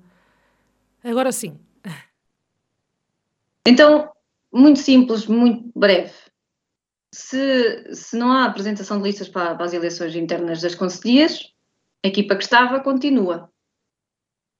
Agora 1.04 1.32
sim. 1.32 1.60
Então, 3.66 4.10
muito 4.52 4.80
simples, 4.80 5.28
muito 5.28 5.70
breve. 5.78 6.14
Se, 7.20 7.96
se 7.96 8.16
não 8.16 8.32
há 8.32 8.46
apresentação 8.46 9.00
de 9.00 9.06
listas 9.06 9.28
para, 9.28 9.56
para 9.56 9.66
as 9.66 9.74
eleições 9.74 10.16
internas 10.16 10.62
das 10.62 10.76
conselhias, 10.76 11.52
a 12.06 12.10
equipa 12.10 12.36
que 12.36 12.44
estava 12.44 12.80
continua. 12.80 13.52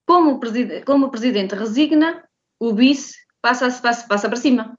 Como 0.08 0.32
o, 0.32 0.40
preside, 0.40 0.82
como 0.82 1.06
o 1.06 1.12
presidente 1.12 1.54
resigna, 1.54 2.28
o 2.60 2.74
vice 2.74 3.16
passa, 3.40 3.70
passa, 3.80 4.08
passa 4.08 4.28
para 4.28 4.38
cima. 4.38 4.76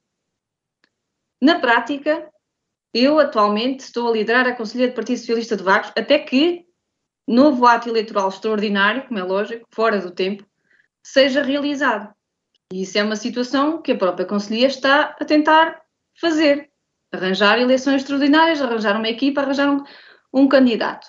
Na 1.41 1.61
prática, 1.61 2.29
eu 2.93 3.21
atualmente 3.21 3.85
estou 3.85 4.09
a 4.09 4.13
liderar 4.13 4.49
a 4.49 4.57
Conselhia 4.57 4.89
do 4.89 4.95
Partido 4.95 5.19
Socialista 5.19 5.57
de 5.57 5.63
Vagos 5.63 5.93
até 5.97 6.19
que 6.19 6.67
novo 7.29 7.65
ato 7.65 7.89
eleitoral 7.89 8.29
extraordinário, 8.29 9.07
como 9.07 9.21
é 9.21 9.23
lógico, 9.23 9.65
fora 9.71 10.01
do 10.01 10.11
tempo, 10.11 10.45
seja 11.01 11.45
realizado. 11.45 12.13
E 12.73 12.83
isso 12.83 12.99
é 12.99 13.05
uma 13.05 13.15
situação 13.15 13.81
que 13.81 13.93
a 13.93 13.97
própria 13.97 14.27
Conselhia 14.27 14.67
está 14.67 15.17
a 15.21 15.25
tentar 15.25 15.81
fazer. 16.21 16.68
Arranjar 17.13 17.59
eleições 17.59 18.03
extraordinárias, 18.03 18.61
arranjar 18.61 18.97
uma 18.97 19.09
equipa, 19.09 19.41
arranjar 19.41 19.71
um, 19.71 19.85
um 20.33 20.49
candidato. 20.49 21.07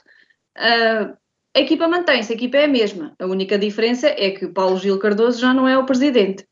Uh, 0.57 1.17
a 1.55 1.59
equipa 1.59 1.87
mantém-se, 1.87 2.31
a 2.31 2.35
equipa 2.35 2.57
é 2.57 2.65
a 2.65 2.69
mesma. 2.69 3.15
A 3.19 3.25
única 3.25 3.57
diferença 3.57 4.07
é 4.07 4.31
que 4.31 4.45
o 4.45 4.53
Paulo 4.53 4.77
Gil 4.77 4.99
Cardoso 4.99 5.39
já 5.39 5.53
não 5.53 5.67
é 5.67 5.77
o 5.77 5.85
presidente 5.85 6.47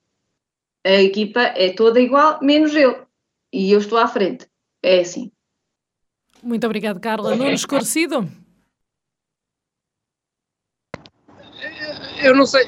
a 0.87 1.01
equipa 1.01 1.41
é 1.41 1.73
toda 1.73 1.99
igual, 1.99 2.39
menos 2.41 2.73
eu. 2.73 3.05
E 3.51 3.71
eu 3.71 3.79
estou 3.79 3.97
à 3.97 4.07
frente. 4.07 4.47
É 4.81 5.01
assim. 5.01 5.31
Muito 6.41 6.65
obrigado, 6.65 6.99
Carla. 6.99 7.35
Nuno 7.35 7.51
esclarecido? 7.51 8.27
Eu 12.23 12.35
não 12.35 12.45
sei, 12.45 12.65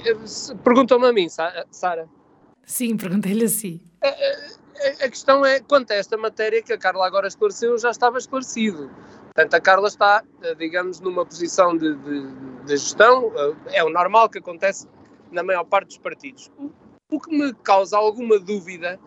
perguntou-me 0.63 1.07
a 1.07 1.13
mim, 1.13 1.27
Sara. 1.29 2.07
Sim, 2.65 2.97
perguntei-lhe 2.97 3.45
assim. 3.45 3.81
A, 5.01 5.09
questão 5.09 5.45
é, 5.45 5.59
quanto 5.59 5.91
a 5.91 5.95
esta 5.95 6.17
matéria 6.17 6.61
que 6.61 6.71
a 6.71 6.77
Carla 6.77 7.05
agora 7.05 7.27
esclareceu, 7.27 7.77
já 7.77 7.89
estava 7.89 8.17
esclarecido. 8.17 8.89
Portanto, 9.25 9.53
a 9.53 9.59
Carla 9.59 9.87
está, 9.87 10.23
digamos, 10.57 10.99
numa 10.99 11.25
posição 11.25 11.77
de, 11.77 11.95
de, 11.95 12.31
de 12.65 12.77
gestão, 12.77 13.31
é 13.67 13.83
o 13.83 13.89
normal 13.89 14.29
que 14.29 14.39
acontece 14.39 14.87
na 15.31 15.43
maior 15.43 15.63
parte 15.65 15.87
dos 15.87 15.97
partidos. 15.97 16.49
O 17.11 17.19
que 17.19 17.35
me 17.35 17.53
causa 17.53 17.97
alguma 17.97 18.39
dúvida 18.39 18.99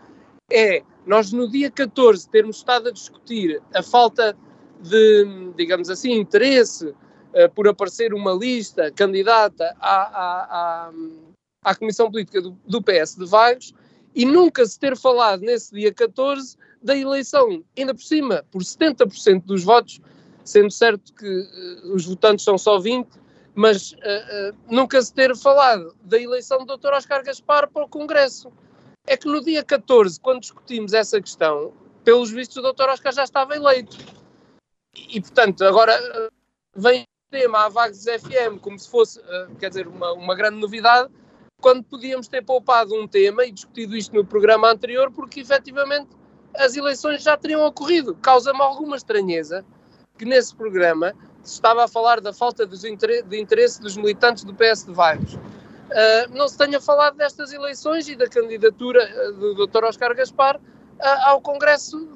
é 0.51 0.83
nós 1.07 1.33
no 1.33 1.51
dia 1.51 1.71
14 1.71 2.29
termos 2.29 2.57
estado 2.57 2.89
a 2.89 2.93
discutir 2.93 3.61
a 3.75 3.83
falta 3.83 4.37
de, 4.81 5.53
digamos 5.57 5.89
assim, 5.89 6.13
interesse 6.13 6.89
uh, 6.89 7.51
por 7.55 7.69
aparecer 7.69 8.13
uma 8.13 8.33
lista 8.33 8.91
candidata 8.91 9.77
à, 9.81 10.03
à, 10.03 10.87
à, 10.87 10.93
à 11.65 11.75
Comissão 11.75 12.11
Política 12.11 12.41
do, 12.41 12.57
do, 12.67 12.83
PS 12.83 13.17
de 13.17 13.27
Vagos 13.27 13.73
e 14.15 14.25
nunca 14.25 14.65
se 14.67 14.79
ter 14.79 14.97
falado 14.97 15.41
nesse 15.41 15.75
dia 15.75 15.93
14 15.93 16.57
da 16.83 16.97
eleição, 16.97 17.65
ainda 17.77 17.95
por 17.95 18.03
cima, 18.03 18.45
por 18.51 18.63
70% 18.63 19.45
dos 19.45 19.63
votos, 19.63 20.01
sendo 20.45 20.71
certo 20.71 21.13
que 21.15 21.27
uh, 21.27 21.95
os 21.95 22.05
votantes 22.05 22.45
são 22.45 22.59
só 22.59 22.79
20, 22.79 23.09
mas 23.55 23.93
uh, 23.93 23.97
uh, 23.97 24.57
nunca 24.69 25.01
se 25.01 25.13
ter 25.13 25.37
falado 25.37 25.95
da 26.03 26.19
eleição 26.19 26.65
do 26.65 26.77
Dr. 26.77 26.93
Oscar 26.95 27.23
Gaspar 27.23 27.71
para 27.71 27.85
o 27.85 27.89
Congresso. 27.89 28.53
É 29.07 29.17
que 29.17 29.29
no 29.29 29.41
dia 29.41 29.63
14, 29.65 30.21
quando 30.21 30.41
discutimos 30.41 30.93
essa 30.93 31.21
questão, 31.21 31.73
pelos 32.05 32.31
vistos 32.31 32.57
o 32.57 32.73
Dr. 32.73 32.89
Oscar 32.89 33.13
já 33.13 33.25
estava 33.25 33.55
eleito. 33.57 33.97
E, 35.09 35.21
portanto, 35.21 35.65
agora 35.65 35.93
vem 36.75 37.03
o 37.03 37.31
tema 37.31 37.65
à 37.65 37.69
Vagos 37.69 38.05
FM 38.05 38.61
como 38.61 38.79
se 38.79 38.89
fosse, 38.89 39.21
quer 39.59 39.71
dizer, 39.71 39.89
uma, 39.89 40.13
uma 40.13 40.35
grande 40.35 40.59
novidade, 40.61 41.11
quando 41.63 41.85
podíamos 41.85 42.27
ter 42.27 42.45
poupado 42.45 42.95
um 42.95 43.07
tema 43.07 43.47
e 43.47 43.53
discutido 43.53 43.97
isto 43.97 44.15
no 44.15 44.25
programa 44.25 44.71
anterior, 44.71 45.11
porque 45.13 45.41
efetivamente 45.41 46.09
as 46.57 46.77
eleições 46.77 47.23
já 47.23 47.37
teriam 47.37 47.65
ocorrido. 47.65 48.15
Causa-me 48.17 48.61
alguma 48.61 48.97
estranheza 48.97 49.65
que 50.19 50.25
nesse 50.25 50.55
programa 50.55 51.15
se 51.43 51.55
estava 51.55 51.85
a 51.85 51.89
falar 51.89 52.21
da 52.21 52.33
falta 52.33 52.67
de 52.67 53.41
interesse 53.41 53.81
dos 53.81 53.97
militantes 53.97 54.45
do 54.45 54.53
PS 54.53 54.85
de 54.85 54.93
Vagos. 54.93 55.35
Uh, 55.35 56.37
não 56.37 56.49
se 56.49 56.59
tenha 56.59 56.81
falado 56.81 57.17
destas 57.17 57.53
eleições 57.53 58.09
e 58.09 58.17
da 58.17 58.27
candidatura 58.27 59.03
ah, 59.05 59.33
do 59.33 59.67
Dr. 59.67 59.85
Oscar 59.85 60.15
Gaspar 60.15 60.57
uh, 60.57 60.61
ao 61.27 61.41
Congresso 61.41 62.09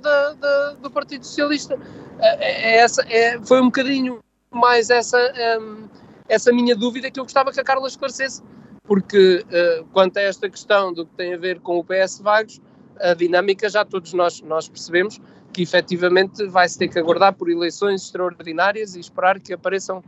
do 0.80 0.90
Partido 0.90 1.24
Socialista. 1.24 1.76
Uh, 1.76 1.80
é, 2.20 2.78
essa, 2.78 3.02
é, 3.02 3.38
foi 3.42 3.60
um 3.60 3.66
bocadinho 3.66 4.20
mais 4.50 4.88
essa, 4.88 5.18
um, 5.60 5.88
essa 6.28 6.52
minha 6.52 6.74
dúvida 6.74 7.10
que 7.10 7.20
eu 7.20 7.24
gostava 7.24 7.52
que 7.52 7.60
a 7.60 7.64
Carla 7.64 7.86
esclarecesse, 7.86 8.42
porque 8.86 9.44
quanto 9.92 10.16
a 10.18 10.22
esta 10.22 10.48
questão 10.48 10.92
do 10.92 11.04
que 11.06 11.14
tem 11.14 11.34
a 11.34 11.36
ver 11.36 11.60
com 11.60 11.78
o 11.78 11.84
PS 11.84 12.20
Vagos, 12.20 12.60
a 13.00 13.14
dinâmica 13.14 13.68
já 13.68 13.84
todos 13.84 14.12
nós, 14.12 14.40
nós 14.42 14.68
percebemos 14.68 15.20
que 15.52 15.62
efetivamente 15.62 16.44
vai-se 16.46 16.78
ter 16.78 16.88
que 16.88 16.98
aguardar 16.98 17.32
por 17.34 17.50
eleições 17.50 18.02
extraordinárias 18.02 18.94
e 18.94 19.00
esperar 19.00 19.40
que 19.40 19.52
apareçam 19.52 20.02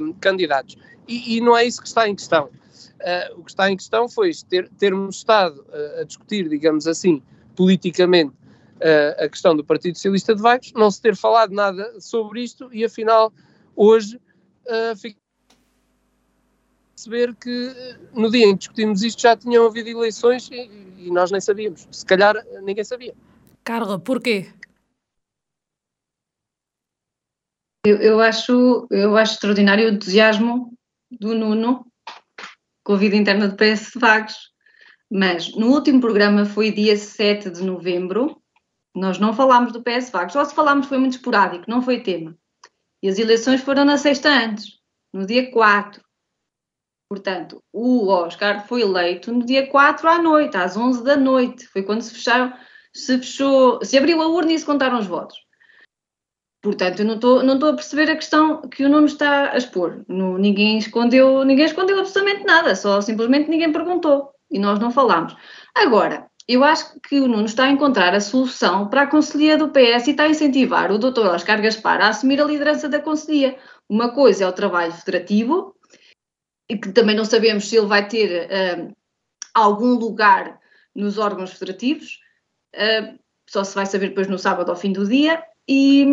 um, 0.00 0.12
candidatos. 0.14 0.76
E, 1.06 1.36
e, 1.36 1.40
não 1.40 1.56
é 1.56 1.64
isso 1.64 1.80
que 1.80 1.88
está 1.88 2.08
em 2.08 2.14
questão. 2.14 2.46
Uh, 2.46 3.40
o 3.40 3.44
que 3.44 3.50
está 3.50 3.70
em 3.70 3.76
questão 3.76 4.08
foi 4.08 4.30
ter, 4.48 4.68
termos 4.70 5.16
estado 5.16 5.64
uh, 5.68 6.00
a 6.00 6.04
discutir, 6.04 6.48
digamos 6.48 6.86
assim, 6.86 7.22
politicamente, 7.54 8.32
uh, 8.76 9.24
a 9.24 9.28
questão 9.28 9.54
do 9.54 9.62
Partido 9.62 9.96
Socialista 9.96 10.34
de 10.34 10.40
Vagos, 10.40 10.72
não 10.74 10.90
se 10.90 11.00
ter 11.00 11.14
falado 11.14 11.52
nada 11.52 12.00
sobre 12.00 12.42
isto 12.42 12.68
e 12.72 12.84
afinal 12.84 13.32
hoje 13.74 14.16
uh, 14.16 14.96
perceber 16.96 17.34
que 17.34 17.74
no 18.14 18.30
dia 18.30 18.46
em 18.46 18.52
que 18.52 18.60
discutimos 18.60 19.02
isto 19.02 19.20
já 19.20 19.36
tinham 19.36 19.66
havido 19.66 19.90
eleições 19.90 20.48
e, 20.50 20.70
e 20.96 21.10
nós 21.10 21.30
nem 21.30 21.40
sabíamos. 21.40 21.86
Se 21.92 22.06
calhar 22.06 22.34
ninguém 22.62 22.82
sabia. 22.82 23.14
Carla, 23.62 23.98
porquê? 23.98 24.50
Eu, 27.84 27.98
eu, 27.98 28.20
acho, 28.20 28.88
eu 28.90 29.16
acho 29.16 29.34
extraordinário 29.34 29.86
o 29.86 29.92
entusiasmo 29.92 30.72
do 31.10 31.34
Nuno 31.34 31.86
com 32.82 32.94
a 32.94 32.96
vida 32.96 33.14
interna 33.14 33.46
do 33.46 33.56
PS 33.56 33.92
de 33.92 34.00
Vagos. 34.00 34.54
Mas 35.10 35.54
no 35.54 35.68
último 35.68 36.00
programa 36.00 36.44
foi 36.46 36.72
dia 36.72 36.96
7 36.96 37.50
de 37.50 37.62
novembro, 37.62 38.42
nós 38.94 39.18
não 39.18 39.34
falámos 39.34 39.72
do 39.72 39.82
PS 39.82 40.10
Vagos, 40.10 40.32
só 40.32 40.44
se 40.44 40.54
falámos 40.54 40.86
foi 40.86 40.98
muito 40.98 41.12
esporádico, 41.12 41.64
não 41.68 41.82
foi 41.82 42.00
tema. 42.00 42.36
E 43.02 43.08
as 43.08 43.18
eleições 43.18 43.60
foram 43.60 43.84
na 43.84 43.98
sexta 43.98 44.28
antes, 44.30 44.80
no 45.12 45.24
dia 45.24 45.48
4. 45.52 46.05
Portanto, 47.08 47.62
o 47.72 48.08
Oscar 48.08 48.66
foi 48.66 48.82
eleito 48.82 49.32
no 49.32 49.44
dia 49.44 49.66
4 49.68 50.08
à 50.08 50.18
noite, 50.18 50.56
às 50.56 50.76
11 50.76 51.04
da 51.04 51.16
noite. 51.16 51.66
Foi 51.68 51.82
quando 51.82 52.02
se 52.02 52.12
fecharam, 52.12 52.52
se 52.92 53.18
fechou, 53.18 53.84
se 53.84 53.96
abriu 53.96 54.20
a 54.20 54.26
urna 54.26 54.52
e 54.52 54.58
se 54.58 54.66
contaram 54.66 54.98
os 54.98 55.06
votos. 55.06 55.36
Portanto, 56.66 57.00
eu 57.00 57.06
não 57.06 57.14
estou 57.14 57.44
não 57.44 57.54
a 57.68 57.74
perceber 57.74 58.10
a 58.10 58.16
questão 58.16 58.60
que 58.62 58.84
o 58.84 58.88
Nuno 58.88 59.06
está 59.06 59.52
a 59.52 59.56
expor. 59.56 60.04
Ninguém 60.08 60.78
escondeu, 60.78 61.44
ninguém 61.44 61.64
escondeu 61.64 62.00
absolutamente 62.00 62.44
nada, 62.44 62.74
só 62.74 63.00
simplesmente 63.00 63.48
ninguém 63.48 63.70
perguntou 63.70 64.32
e 64.50 64.58
nós 64.58 64.80
não 64.80 64.90
falámos. 64.90 65.36
Agora, 65.76 66.26
eu 66.48 66.64
acho 66.64 66.98
que 67.00 67.20
o 67.20 67.28
Nuno 67.28 67.44
está 67.44 67.66
a 67.66 67.70
encontrar 67.70 68.14
a 68.14 68.20
solução 68.20 68.88
para 68.88 69.02
a 69.02 69.06
Conselhia 69.06 69.56
do 69.56 69.68
PS 69.68 70.08
e 70.08 70.10
está 70.10 70.24
a 70.24 70.28
incentivar 70.28 70.90
o 70.90 70.98
Dr. 70.98 71.26
Oscar 71.26 71.62
Gaspar 71.62 72.00
a 72.00 72.08
assumir 72.08 72.40
a 72.40 72.44
liderança 72.44 72.88
da 72.88 72.98
Conselhia. 72.98 73.56
Uma 73.88 74.12
coisa 74.12 74.42
é 74.42 74.48
o 74.48 74.52
trabalho 74.52 74.92
federativo, 74.92 75.75
e 76.68 76.76
que 76.76 76.92
também 76.92 77.14
não 77.14 77.24
sabemos 77.24 77.68
se 77.68 77.76
ele 77.76 77.86
vai 77.86 78.06
ter 78.08 78.48
uh, 78.48 78.96
algum 79.54 79.94
lugar 79.94 80.58
nos 80.94 81.18
órgãos 81.18 81.52
federativos, 81.52 82.20
uh, 82.74 83.18
só 83.48 83.62
se 83.62 83.74
vai 83.74 83.86
saber 83.86 84.08
depois 84.08 84.26
no 84.28 84.38
sábado 84.38 84.70
ao 84.70 84.76
fim 84.76 84.92
do 84.92 85.06
dia, 85.06 85.42
e, 85.68 86.04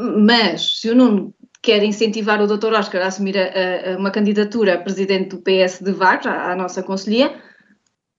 mas 0.00 0.80
se 0.80 0.90
o 0.90 0.94
Nuno 0.94 1.34
quer 1.62 1.82
incentivar 1.82 2.40
o 2.40 2.46
Dr. 2.46 2.74
Oscar 2.74 3.02
a 3.02 3.06
assumir 3.06 3.36
a, 3.38 3.94
a, 3.94 3.96
uma 3.98 4.10
candidatura 4.10 4.74
a 4.74 4.78
presidente 4.78 5.30
do 5.30 5.42
PS 5.42 5.80
de 5.82 5.92
Vagos, 5.92 6.26
à, 6.26 6.52
à 6.52 6.56
nossa 6.56 6.82
conselhia, 6.82 7.34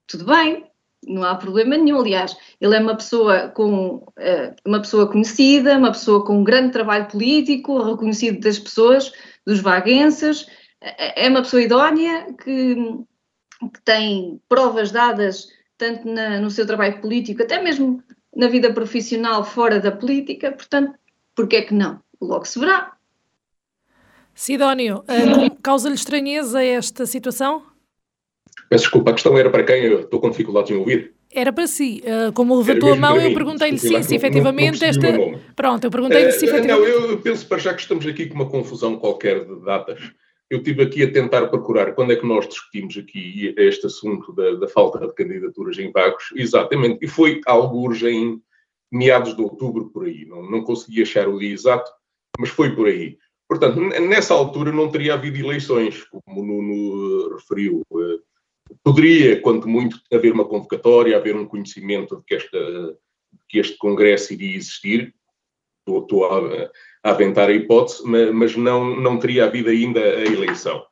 tudo 0.06 0.24
bem, 0.24 0.64
não 1.06 1.22
há 1.22 1.34
problema 1.36 1.76
nenhum. 1.76 2.00
Aliás, 2.00 2.36
ele 2.60 2.76
é 2.76 2.80
uma 2.80 2.96
pessoa 2.96 3.48
com 3.48 3.96
uh, 3.96 4.54
uma 4.64 4.80
pessoa 4.80 5.10
conhecida, 5.10 5.78
uma 5.78 5.92
pessoa 5.92 6.24
com 6.24 6.38
um 6.38 6.44
grande 6.44 6.72
trabalho 6.72 7.06
político, 7.06 7.82
reconhecido 7.82 8.40
das 8.40 8.58
pessoas, 8.58 9.12
dos 9.46 9.60
vaguenses, 9.60 10.46
é, 10.80 11.28
uma 11.28 11.42
pessoa 11.42 11.62
idónea 11.62 12.26
que, 12.42 12.74
que 12.74 13.82
tem 13.84 14.40
provas 14.48 14.90
dadas 14.90 15.48
tanto 15.76 16.08
na, 16.08 16.40
no 16.40 16.50
seu 16.50 16.66
trabalho 16.66 17.00
político, 17.00 17.42
até 17.42 17.62
mesmo 17.62 18.02
na 18.34 18.48
vida 18.48 18.72
profissional 18.72 19.44
fora 19.44 19.80
da 19.80 19.92
política, 19.92 20.52
portanto, 20.52 20.94
porque 21.34 21.56
é 21.56 21.62
que 21.62 21.74
não? 21.74 22.00
Logo 22.20 22.44
se 22.44 22.58
verá. 22.58 22.92
Sidónio, 24.34 24.98
uh, 24.98 25.56
causa-lhe 25.62 25.94
estranheza 25.94 26.62
esta 26.62 27.06
situação? 27.06 27.62
Peço 28.68 28.84
desculpa, 28.84 29.10
a 29.10 29.14
questão 29.14 29.36
era 29.38 29.50
para 29.50 29.64
quem? 29.64 29.84
Eu 29.84 30.00
estou 30.00 30.20
com 30.20 30.30
dificuldade 30.30 30.72
em 30.72 30.76
ouvir. 30.76 31.14
Era 31.30 31.52
para 31.52 31.66
si. 31.66 32.02
Uh, 32.04 32.32
como 32.32 32.56
levantou 32.56 32.92
a 32.92 32.96
mão, 32.96 33.20
eu 33.20 33.32
perguntei-lhe 33.34 33.78
sim, 33.78 34.02
se 34.02 34.14
efetivamente 34.14 34.84
esta. 34.84 35.06
Pronto, 35.54 35.84
eu 35.84 35.90
perguntei-lhe 35.90 36.32
se 36.32 36.46
efetivamente. 36.46 36.90
Não, 36.90 37.10
eu 37.10 37.18
penso 37.18 37.46
para 37.46 37.58
já 37.58 37.74
que 37.74 37.82
estamos 37.82 38.06
aqui 38.06 38.26
com 38.26 38.34
uma 38.34 38.48
confusão 38.48 38.96
qualquer 38.96 39.44
de 39.44 39.64
datas. 39.64 40.00
Eu 40.50 40.58
estive 40.58 40.82
aqui 40.82 41.02
a 41.02 41.12
tentar 41.12 41.48
procurar 41.48 41.94
quando 41.94 42.12
é 42.12 42.16
que 42.16 42.26
nós 42.26 42.48
discutimos 42.48 42.96
aqui 42.96 43.54
este 43.58 43.86
assunto 43.86 44.32
da, 44.32 44.54
da 44.54 44.68
falta 44.68 44.98
de 44.98 45.14
candidaturas 45.14 45.78
em 45.78 45.92
vagos. 45.92 46.30
Exatamente. 46.34 47.04
E 47.04 47.08
foi 47.08 47.40
alguns 47.46 48.02
em 48.02 48.40
meados 48.90 49.36
de 49.36 49.42
outubro, 49.42 49.90
por 49.90 50.06
aí. 50.06 50.24
Não, 50.24 50.50
não 50.50 50.62
consegui 50.62 51.02
achar 51.02 51.28
o 51.28 51.38
dia 51.38 51.52
exato, 51.52 51.90
mas 52.38 52.48
foi 52.48 52.74
por 52.74 52.86
aí. 52.88 53.18
Portanto, 53.48 53.80
nessa 53.80 54.34
altura 54.34 54.70
não 54.70 54.90
teria 54.90 55.14
havido 55.14 55.38
eleições, 55.38 56.04
como 56.04 56.40
o 56.40 56.44
Nuno 56.44 57.36
referiu. 57.36 57.82
Eh, 57.92 58.18
poderia, 58.84 59.40
quanto 59.40 59.66
muito, 59.66 60.00
haver 60.12 60.32
uma 60.32 60.44
convocatória, 60.44 61.16
haver 61.16 61.34
um 61.34 61.46
conhecimento 61.46 62.16
de 62.16 62.24
que, 62.24 62.34
esta, 62.34 62.58
de 62.58 63.38
que 63.48 63.58
este 63.58 63.78
Congresso 63.78 64.34
iria 64.34 64.56
existir. 64.56 65.14
Estou, 65.80 66.02
estou 66.02 66.24
a, 66.26 66.70
aventar 67.10 67.48
a 67.48 67.52
hipótese, 67.52 68.02
mas, 68.04 68.56
não, 68.56 68.96
não 68.96 69.18
teria 69.18 69.44
havido 69.44 69.70
ainda 69.70 70.00
a 70.00 70.24
eleição. 70.24 70.84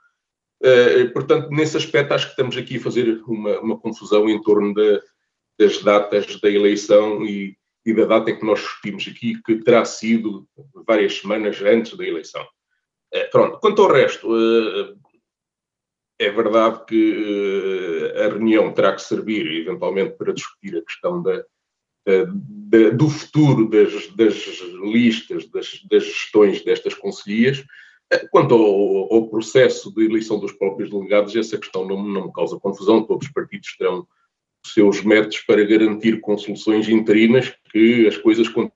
Uh, 0.63 1.13
portanto, 1.13 1.51
nesse 1.51 1.77
aspecto, 1.77 2.13
acho 2.13 2.27
que 2.27 2.33
estamos 2.33 2.57
aqui 2.57 2.77
a 2.77 2.81
fazer 2.81 3.23
uma, 3.27 3.61
uma 3.61 3.79
confusão 3.79 4.29
em 4.29 4.41
torno 4.41 4.73
de, 4.75 5.01
das 5.59 5.83
datas 5.83 6.41
da 6.41 6.51
eleição 6.51 7.25
e, 7.25 7.57
e 7.85 7.95
da 7.95 8.05
data 8.05 8.31
em 8.31 8.39
que 8.39 8.45
nós 8.45 8.61
discutimos 8.61 9.07
aqui, 9.09 9.41
que 9.43 9.63
terá 9.63 9.85
sido 9.85 10.47
várias 10.87 11.19
semanas 11.19 11.61
antes 11.63 11.97
da 11.97 12.05
eleição. 12.05 12.45
É, 13.13 13.25
pronto, 13.25 13.59
quanto 13.61 13.83
ao 13.83 13.93
resto, 13.93 14.29
eh, 14.35 14.95
é 16.19 16.31
verdade 16.31 16.85
que 16.87 18.13
eh, 18.15 18.25
a 18.25 18.29
reunião 18.29 18.73
terá 18.73 18.95
que 18.95 19.03
servir, 19.03 19.47
eventualmente, 19.63 20.17
para 20.17 20.33
discutir 20.33 20.77
a 20.77 20.85
questão 20.85 21.23
da, 21.23 21.45
da, 22.07 22.91
do 22.91 23.09
futuro 23.09 23.69
das, 23.69 24.07
das 24.15 24.35
listas, 24.83 25.49
das, 25.51 25.83
das, 25.91 26.05
gestões 26.05 26.63
destas 26.63 26.95
conselhias. 26.95 27.65
Quanto 28.31 28.55
ao, 28.55 29.13
ao, 29.13 29.29
processo 29.29 29.93
de 29.93 30.05
eleição 30.05 30.39
dos 30.39 30.53
próprios 30.53 30.91
delegados, 30.91 31.35
essa 31.35 31.59
questão 31.59 31.87
não, 31.87 32.01
não 32.03 32.27
me 32.27 32.33
causa 32.33 32.61
confusão, 32.61 33.05
todos 33.05 33.27
os 33.27 33.33
partidos 33.33 33.77
terão 33.77 34.07
seus 34.65 35.03
métodos 35.03 35.41
para 35.41 35.65
garantir 35.65 36.21
com 36.21 36.39
soluções 36.39 36.89
interinas 36.89 37.53
que 37.71 38.07
as 38.07 38.17
coisas 38.17 38.49
continuam 38.49 38.73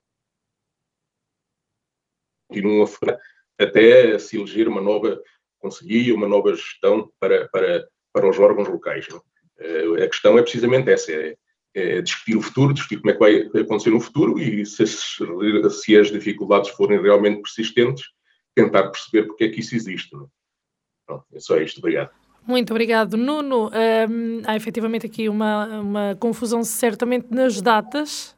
a 2.83 2.87
fazer 2.87 3.17
até 3.59 4.17
se 4.19 4.37
eleger 4.37 4.67
uma 4.67 4.81
nova 4.81 5.21
conselhia, 5.59 6.15
uma 6.15 6.27
nova 6.27 6.53
gestão 6.55 7.11
para, 7.19 7.47
para, 7.49 7.87
para 8.11 8.29
os 8.29 8.39
órgãos 8.39 8.67
locais. 8.67 9.07
Uh, 9.07 10.03
a 10.03 10.07
questão 10.07 10.37
é 10.37 10.41
precisamente 10.41 10.89
essa, 10.89 11.11
é, 11.11 11.37
é, 11.73 12.01
discutir 12.01 12.35
o 12.35 12.41
futuro, 12.41 12.73
discutir 12.73 12.97
como 12.99 13.11
é 13.11 13.13
que 13.13 13.19
vai 13.19 13.61
acontecer 13.61 13.89
no 13.89 13.99
futuro 13.99 14.39
e 14.39 14.65
se, 14.65 14.85
se 14.85 15.97
as 15.97 16.11
dificuldades 16.11 16.69
forem 16.71 17.01
realmente 17.01 17.41
persistentes, 17.41 18.05
tentar 18.55 18.89
perceber 18.89 19.27
porque 19.27 19.45
é 19.45 19.49
que 19.49 19.59
isso 19.59 19.75
existe. 19.75 20.13
Não? 20.13 20.29
Pronto, 21.05 21.25
é 21.33 21.39
só 21.39 21.57
isto, 21.57 21.79
obrigado. 21.79 22.11
Muito 22.45 22.71
obrigado, 22.71 23.15
Nuno. 23.17 23.69
Um, 23.69 24.41
há 24.45 24.55
efetivamente 24.55 25.05
aqui 25.05 25.29
uma, 25.29 25.79
uma 25.79 26.17
confusão, 26.19 26.63
certamente, 26.63 27.27
nas 27.29 27.61
datas. 27.61 28.35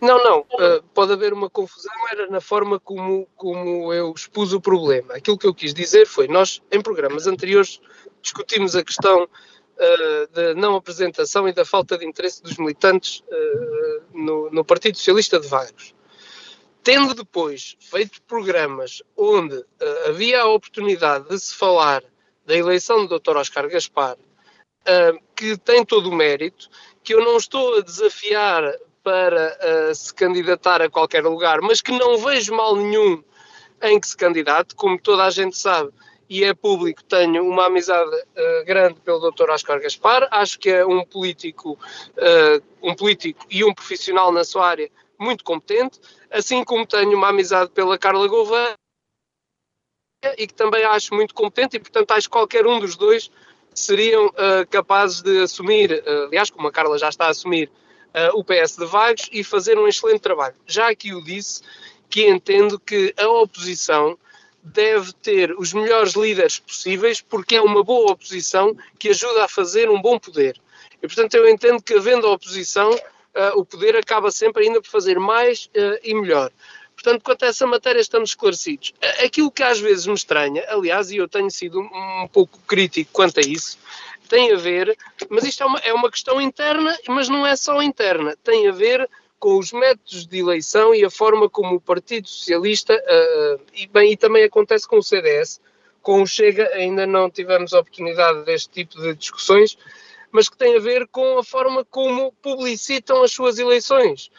Não, 0.00 0.22
não. 0.24 0.40
Uh, 0.40 0.82
pode 0.94 1.12
haver 1.12 1.32
uma 1.32 1.50
confusão, 1.50 1.92
era 2.10 2.26
na 2.28 2.40
forma 2.40 2.80
como, 2.80 3.28
como 3.36 3.92
eu 3.92 4.12
expus 4.12 4.52
o 4.54 4.60
problema. 4.60 5.14
Aquilo 5.14 5.36
que 5.36 5.46
eu 5.46 5.54
quis 5.54 5.74
dizer 5.74 6.06
foi: 6.06 6.26
nós, 6.26 6.62
em 6.72 6.80
programas 6.80 7.26
anteriores, 7.26 7.80
discutimos 8.22 8.74
a 8.74 8.82
questão 8.82 9.28
uh, 9.80 10.32
da 10.32 10.54
não 10.54 10.76
apresentação 10.76 11.48
e 11.48 11.52
da 11.52 11.64
falta 11.64 11.96
de 11.96 12.06
interesse 12.06 12.42
dos 12.42 12.56
militantes 12.56 13.20
uh, 13.20 14.02
no, 14.12 14.50
no 14.50 14.64
Partido 14.64 14.96
Socialista 14.96 15.40
de 15.40 15.48
Vagos 15.48 15.94
tendo 16.82 17.14
depois 17.14 17.76
feito 17.78 18.22
programas 18.22 19.02
onde 19.16 19.56
uh, 19.56 19.66
havia 20.08 20.42
a 20.42 20.48
oportunidade 20.48 21.28
de 21.28 21.38
se 21.38 21.54
falar 21.54 22.02
da 22.46 22.56
eleição 22.56 23.06
do 23.06 23.18
Dr. 23.18 23.36
Oscar 23.36 23.68
Gaspar, 23.68 24.16
que 25.36 25.56
tem 25.58 25.84
todo 25.84 26.08
o 26.08 26.14
mérito, 26.14 26.68
que 27.04 27.14
eu 27.14 27.22
não 27.22 27.36
estou 27.36 27.78
a 27.78 27.80
desafiar 27.80 28.74
para 29.04 29.94
se 29.94 30.12
candidatar 30.12 30.82
a 30.82 30.90
qualquer 30.90 31.22
lugar, 31.22 31.60
mas 31.60 31.80
que 31.80 31.92
não 31.92 32.18
vejo 32.18 32.56
mal 32.56 32.74
nenhum 32.74 33.22
em 33.82 34.00
que 34.00 34.08
se 34.08 34.16
candidate, 34.16 34.74
como 34.74 35.00
toda 35.00 35.24
a 35.24 35.30
gente 35.30 35.56
sabe, 35.56 35.92
e 36.30 36.44
é 36.44 36.54
público, 36.54 37.02
tenho 37.02 37.44
uma 37.44 37.66
amizade 37.66 38.08
uh, 38.08 38.64
grande 38.64 39.00
pelo 39.00 39.32
Dr. 39.32 39.50
Oscar 39.50 39.80
Gaspar, 39.80 40.28
acho 40.30 40.60
que 40.60 40.70
é 40.70 40.86
um 40.86 41.04
político, 41.04 41.72
uh, 41.72 42.62
um 42.80 42.94
político 42.94 43.44
e 43.50 43.64
um 43.64 43.74
profissional 43.74 44.30
na 44.30 44.44
sua 44.44 44.68
área 44.68 44.88
muito 45.18 45.42
competente, 45.42 46.00
assim 46.30 46.62
como 46.62 46.86
tenho 46.86 47.16
uma 47.16 47.30
amizade 47.30 47.72
pela 47.72 47.98
Carla 47.98 48.28
Gouveia 48.28 48.74
e 50.38 50.46
que 50.46 50.54
também 50.54 50.84
acho 50.84 51.12
muito 51.14 51.34
competente 51.34 51.76
e, 51.76 51.80
portanto, 51.80 52.12
acho 52.12 52.28
que 52.28 52.32
qualquer 52.32 52.64
um 52.64 52.78
dos 52.78 52.94
dois 52.94 53.28
seriam 53.74 54.26
uh, 54.26 54.66
capazes 54.70 55.22
de 55.22 55.42
assumir, 55.42 56.00
aliás, 56.06 56.48
como 56.48 56.68
a 56.68 56.72
Carla 56.72 56.96
já 56.96 57.08
está 57.08 57.26
a 57.26 57.30
assumir, 57.30 57.70
o 58.34 58.42
PS 58.42 58.76
de 58.76 58.86
Vagos 58.86 59.28
e 59.30 59.44
fazer 59.44 59.78
um 59.78 59.86
excelente 59.86 60.20
trabalho. 60.20 60.56
Já 60.66 60.90
aqui 60.90 61.14
o 61.14 61.22
disse 61.22 61.62
que 62.08 62.28
entendo 62.28 62.76
que 62.76 63.14
a 63.16 63.28
oposição 63.28 64.18
deve 64.62 65.12
ter 65.14 65.52
os 65.58 65.72
melhores 65.72 66.14
líderes 66.14 66.58
possíveis 66.58 67.20
porque 67.20 67.56
é 67.56 67.62
uma 67.62 67.82
boa 67.82 68.12
oposição 68.12 68.76
que 68.98 69.08
ajuda 69.08 69.44
a 69.44 69.48
fazer 69.48 69.90
um 69.90 70.00
bom 70.00 70.18
poder. 70.18 70.60
E, 71.02 71.06
portanto, 71.06 71.34
eu 71.34 71.48
entendo 71.48 71.82
que, 71.82 71.94
havendo 71.94 72.30
oposição, 72.30 72.90
uh, 72.90 73.58
o 73.58 73.64
poder 73.64 73.96
acaba 73.96 74.30
sempre 74.30 74.64
ainda 74.64 74.80
por 74.80 74.88
fazer 74.88 75.18
mais 75.18 75.66
uh, 75.66 75.98
e 76.02 76.14
melhor. 76.14 76.50
Portanto, 76.94 77.22
quanto 77.22 77.44
a 77.44 77.48
essa 77.48 77.66
matéria, 77.66 78.00
estamos 78.00 78.30
esclarecidos. 78.30 78.92
Aquilo 79.24 79.50
que 79.50 79.62
às 79.62 79.80
vezes 79.80 80.06
me 80.06 80.12
estranha, 80.12 80.62
aliás, 80.68 81.10
e 81.10 81.16
eu 81.16 81.26
tenho 81.26 81.50
sido 81.50 81.80
um, 81.80 82.24
um 82.24 82.28
pouco 82.28 82.58
crítico 82.66 83.10
quanto 83.10 83.40
a 83.40 83.42
isso, 83.42 83.78
tem 84.28 84.52
a 84.52 84.56
ver, 84.56 84.96
mas 85.28 85.44
isto 85.44 85.62
é 85.62 85.66
uma, 85.66 85.78
é 85.78 85.92
uma 85.94 86.10
questão 86.10 86.40
interna, 86.40 86.96
mas 87.08 87.28
não 87.28 87.46
é 87.46 87.56
só 87.56 87.82
interna, 87.82 88.36
tem 88.44 88.68
a 88.68 88.72
ver 88.72 89.08
com 89.40 89.58
os 89.58 89.72
métodos 89.72 90.26
de 90.26 90.38
eleição 90.38 90.94
e 90.94 91.02
a 91.02 91.10
forma 91.10 91.48
como 91.48 91.76
o 91.76 91.80
Partido 91.80 92.28
Socialista, 92.28 92.94
uh, 92.94 93.60
e, 93.74 93.86
bem, 93.86 94.12
e 94.12 94.16
também 94.16 94.44
acontece 94.44 94.86
com 94.86 94.98
o 94.98 95.02
CDS, 95.02 95.60
com 96.02 96.22
o 96.22 96.26
Chega 96.26 96.68
ainda 96.74 97.06
não 97.06 97.30
tivemos 97.30 97.72
oportunidade 97.72 98.44
deste 98.44 98.68
tipo 98.68 99.00
de 99.00 99.14
discussões, 99.14 99.78
mas 100.30 100.48
que 100.48 100.56
tem 100.56 100.76
a 100.76 100.80
ver 100.80 101.08
com 101.08 101.38
a 101.38 101.42
forma 101.42 101.84
como 101.84 102.32
publicitam 102.42 103.22
as 103.22 103.32
suas 103.32 103.58
eleições. 103.58 104.30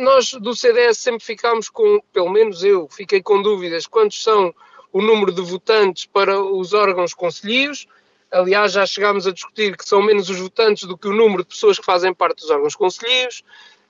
Nós 0.00 0.32
do 0.32 0.54
CDS 0.54 0.98
sempre 0.98 1.24
ficámos 1.24 1.68
com, 1.68 2.00
pelo 2.12 2.30
menos 2.30 2.64
eu, 2.64 2.88
fiquei 2.88 3.22
com 3.22 3.40
dúvidas 3.40 3.86
quantos 3.86 4.22
são 4.22 4.54
o 4.92 5.02
número 5.02 5.32
de 5.32 5.42
votantes 5.42 6.06
para 6.06 6.40
os 6.40 6.72
órgãos 6.72 7.14
conselheiros. 7.14 7.86
Aliás, 8.30 8.72
já 8.72 8.84
chegámos 8.84 9.26
a 9.26 9.32
discutir 9.32 9.76
que 9.76 9.88
são 9.88 10.02
menos 10.02 10.28
os 10.28 10.38
votantes 10.38 10.84
do 10.84 10.98
que 10.98 11.08
o 11.08 11.12
número 11.12 11.42
de 11.42 11.50
pessoas 11.50 11.78
que 11.78 11.84
fazem 11.84 12.12
parte 12.12 12.40
dos 12.40 12.50
órgãos 12.50 12.74
conselheiros. 12.74 13.42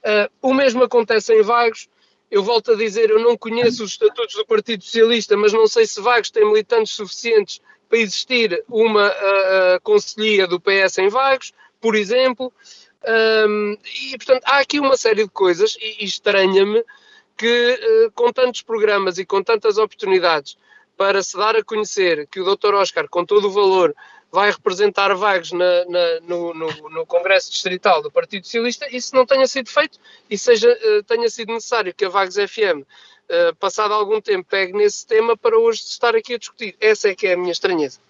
Uh, 0.05 0.31
o 0.43 0.53
mesmo 0.53 0.83
acontece 0.83 1.33
em 1.33 1.43
Vagos. 1.43 1.89
Eu 2.31 2.43
volto 2.43 2.73
a 2.73 2.77
dizer, 2.77 3.11
eu 3.11 3.21
não 3.21 3.37
conheço 3.37 3.85
os 3.85 3.93
estatutos 3.93 4.35
do 4.35 4.47
Partido 4.47 4.83
Socialista, 4.83 5.37
mas 5.37 5.53
não 5.53 5.67
sei 5.67 5.87
se 5.87 6.01
Vagos 6.01 6.31
tem 6.31 6.45
militantes 6.45 6.95
suficientes 6.95 7.61
para 7.89 7.99
existir 7.99 8.65
uma 8.69 9.09
uh, 9.09 9.77
uh, 9.77 9.81
conselhia 9.83 10.47
do 10.47 10.61
PS 10.61 10.99
em 10.99 11.09
Vagos, 11.09 11.53
por 11.81 11.95
exemplo. 11.95 12.53
Um, 13.07 13.77
e, 14.11 14.17
portanto, 14.17 14.43
há 14.45 14.59
aqui 14.59 14.81
uma 14.81 14.97
série 14.97 15.25
de 15.25 15.31
coisas, 15.31 15.77
e, 15.81 16.03
e 16.03 16.05
estranha-me 16.05 16.83
que, 17.37 18.07
uh, 18.07 18.13
com 18.13 18.33
tantos 18.33 18.63
programas 18.63 19.19
e 19.19 19.25
com 19.25 19.43
tantas 19.43 19.79
oportunidades 19.79 20.57
para 20.97 21.23
se 21.23 21.37
dar 21.37 21.57
a 21.57 21.65
conhecer 21.65 22.27
que 22.29 22.41
o 22.41 22.57
Dr. 22.57 22.75
Oscar, 22.75 23.09
com 23.09 23.25
todo 23.25 23.49
o 23.49 23.51
valor, 23.51 23.95
vai 24.35 24.51
representar 24.51 25.15
Vagos 25.15 25.53
na, 25.53 25.85
na, 25.85 26.21
no, 26.23 26.53
no, 26.53 26.91
no, 26.91 27.07
Congresso 27.07 27.53
Distrital 27.53 28.03
do 28.03 28.11
Partido 28.11 28.45
Socialista, 28.45 28.85
isso 28.91 29.15
não 29.15 29.25
tenha 29.25 29.47
sido 29.47 29.71
feito 29.71 29.97
e 30.29 30.37
seja, 30.37 30.69
uh, 30.69 31.05
tenha 31.05 31.31
sido 31.31 31.53
necessário 31.53 31.95
que 31.95 32.05
a 32.05 32.09
Vagos 32.09 32.35
FM, 32.35 32.83
eh, 33.29 33.53
passado 33.61 33.95
algum 33.95 34.21
tempo, 34.21 34.45
pegue 34.51 34.73
nesse 34.73 35.07
tema 35.07 35.37
para 35.37 35.57
hoje 35.57 35.83
estar 35.83 36.17
aqui 36.17 36.35
a 36.35 36.39
discutir. 36.39 36.77
Essa 36.81 37.11
é 37.11 37.15
que 37.15 37.29
é 37.29 37.35
a 37.35 37.37
minha 37.37 37.53
estranheza. 37.53 38.01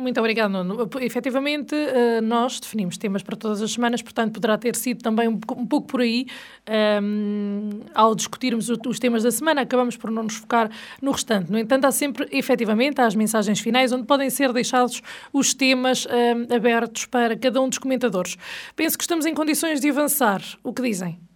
Muito 0.00 0.18
obrigada, 0.18 0.48
Nuno. 0.48 0.88
Efetivamente, 1.00 1.74
eh, 1.74 2.22
nós 2.22 2.58
definimos 2.58 2.96
temas 2.96 3.22
para 3.22 3.36
todas 3.36 3.60
as 3.60 3.70
semanas, 3.70 4.00
portanto, 4.00 4.32
poderá 4.32 4.56
ter 4.56 4.74
sido 4.74 5.02
também 5.02 5.28
um, 5.28 5.38
pouco 5.38 5.86
por 5.86 6.00
aí, 6.00 6.26
um, 6.66 6.72
ehm, 6.72 7.80
ao 7.94 8.14
discutirmos 8.14 8.70
os 8.70 8.98
temas 8.98 9.22
da 9.22 9.30
semana, 9.30 9.60
acabamos 9.60 9.98
por 9.98 10.10
não 10.10 10.22
nos 10.22 10.36
focar 10.36 10.70
no 11.02 11.10
restante. 11.10 11.52
No 11.52 11.58
entanto, 11.58 11.84
há 11.84 11.92
sempre, 11.92 12.26
efetivamente, 12.32 13.00
as 13.00 13.14
mensagens 13.14 13.60
finais, 13.60 13.92
onde 13.92 14.06
podem 14.06 14.30
ser 14.30 14.52
deixados 14.54 15.02
os 15.32 15.52
temas 15.52 16.06
um, 16.06 16.10
ehm, 16.10 16.46
abertos 16.54 17.04
para 17.04 17.36
cada 17.36 17.60
um 17.60 17.68
dos 17.68 17.78
comentadores. 17.78 18.38
Penso 18.74 18.96
que 18.96 19.04
estamos 19.04 19.26
em 19.26 19.34
condições 19.34 19.80
de 19.80 19.90
avançar. 19.90 20.40
O 20.64 20.72
que 20.72 20.80
dizem? 20.80 21.29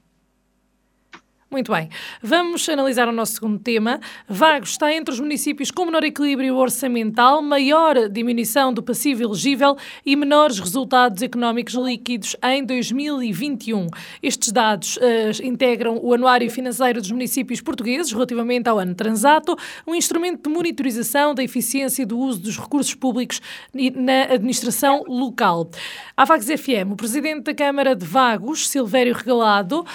Muito 1.55 1.71
bem. 1.71 1.89
Vamos 2.21 2.69
analisar 2.69 3.07
o 3.07 3.13
nosso 3.13 3.35
segundo 3.35 3.61
tema. 3.61 4.01
Vagos 4.29 4.71
está 4.71 4.93
entre 4.93 5.15
os 5.15 5.21
municípios 5.21 5.71
com 5.71 5.85
menor 5.85 6.03
equilíbrio 6.03 6.57
orçamental, 6.57 7.41
maior 7.41 8.09
diminuição 8.09 8.75
do 8.75 8.83
passivo 8.83 9.23
elegível 9.23 9.77
e 10.05 10.17
menores 10.17 10.59
resultados 10.59 11.23
económicos 11.23 11.75
líquidos 11.75 12.35
em 12.43 12.65
2021. 12.65 13.87
Estes 14.21 14.51
dados 14.51 14.97
uh, 14.97 15.47
integram 15.47 16.01
o 16.03 16.13
Anuário 16.13 16.51
Financeiro 16.51 17.01
dos 17.01 17.13
Municípios 17.13 17.61
Portugueses 17.61 18.11
relativamente 18.11 18.69
ao 18.69 18.81
ano 18.81 18.97
transato, 18.97 19.57
um 19.87 19.95
instrumento 19.95 20.49
de 20.49 20.53
monitorização 20.53 21.37
da 21.37 21.45
eficiência 21.45 22.05
do 22.05 22.19
uso 22.19 22.41
dos 22.41 22.59
recursos 22.59 22.97
públicos 22.97 23.41
na 23.95 24.25
administração 24.25 25.05
local. 25.07 25.71
À 26.17 26.25
Vagos 26.25 26.47
FM, 26.47 26.91
o 26.91 26.97
Presidente 26.97 27.45
da 27.45 27.55
Câmara 27.55 27.95
de 27.95 28.05
Vagos, 28.05 28.69
Silvério 28.69 29.15
Regalado, 29.15 29.87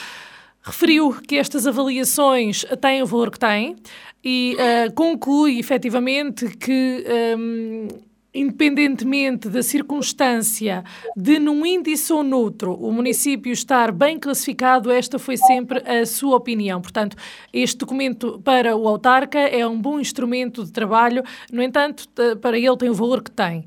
referiu 0.62 1.16
que 1.28 1.38
estas 1.38 1.66
avaliações 1.66 2.66
têm 2.82 3.02
o 3.02 3.06
valor 3.06 3.32
que 3.32 3.40
têm 3.40 3.76
e 4.24 4.56
uh, 4.56 4.94
conclui 4.94 5.60
efetivamente 5.60 6.48
que. 6.58 7.04
Um, 7.38 7.88
independentemente 8.34 9.50
da 9.50 9.64
circunstância 9.64 10.84
de 11.16 11.40
num 11.40 11.66
índice 11.66 12.14
ou 12.14 12.24
noutro 12.24 12.74
o 12.74 12.92
município 12.92 13.52
estar 13.52 13.92
bem 13.92 14.20
classificado, 14.20 14.92
esta 14.92 15.18
foi 15.18 15.36
sempre 15.36 15.80
a 15.80 16.06
sua 16.06 16.38
opinião. 16.38 16.80
Portanto, 16.82 17.18
este 17.52 17.78
documento 17.78 18.40
para 18.44 18.76
o 18.76 18.88
autarca 18.88 19.40
é 19.40 19.66
um 19.66 19.80
bom 19.80 20.00
instrumento 20.00 20.64
de 20.64 20.72
trabalho, 20.72 21.24
no 21.52 21.62
entanto, 21.62 22.08
para 22.42 22.58
ele 22.58 22.78
tem 22.78 22.90
o 22.90 22.94
valor 22.94 23.24
que 23.24 23.32
tem. 23.32 23.66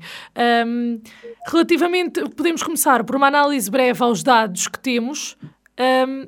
Um, 0.65 1.01
relativamente, 1.45 2.21
podemos 2.29 2.63
começar 2.63 3.03
por 3.03 3.15
uma 3.15 3.27
análise 3.27 3.69
breve 3.69 4.01
aos 4.01 4.23
dados 4.23 4.67
que 4.67 4.79
temos. 4.79 5.35
Um, 6.07 6.27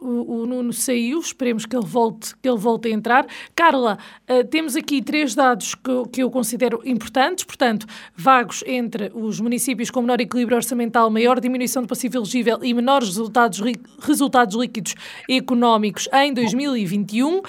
o, 0.00 0.42
o, 0.42 0.46
Nuno 0.46 0.72
saiu, 0.72 1.18
esperemos 1.18 1.64
que 1.64 1.74
ele 1.74 1.86
volte, 1.86 2.34
que 2.36 2.48
ele 2.48 2.58
volte 2.58 2.88
a 2.88 2.90
entrar. 2.90 3.26
Carla, 3.54 3.98
uh, 4.28 4.44
temos 4.44 4.76
aqui 4.76 5.00
três 5.02 5.34
dados 5.34 5.74
que, 5.74 6.08
que 6.12 6.22
eu 6.22 6.30
considero 6.30 6.82
importantes, 6.84 7.44
portanto, 7.44 7.86
vagos 8.14 8.62
entre 8.66 9.10
os 9.14 9.40
municípios 9.40 9.90
com 9.90 10.00
menor 10.00 10.20
equilíbrio 10.20 10.56
orçamental, 10.56 11.10
maior 11.10 11.40
diminuição 11.40 11.82
do 11.82 11.88
passivo 11.88 12.18
elegível 12.18 12.58
e 12.62 12.74
menores 12.74 13.08
resultados, 13.08 13.60
resultados 14.00 14.56
líquidos 14.56 14.94
económicos 15.28 16.08
em 16.12 16.34
2021. 16.34 17.36
Um, 17.36 17.42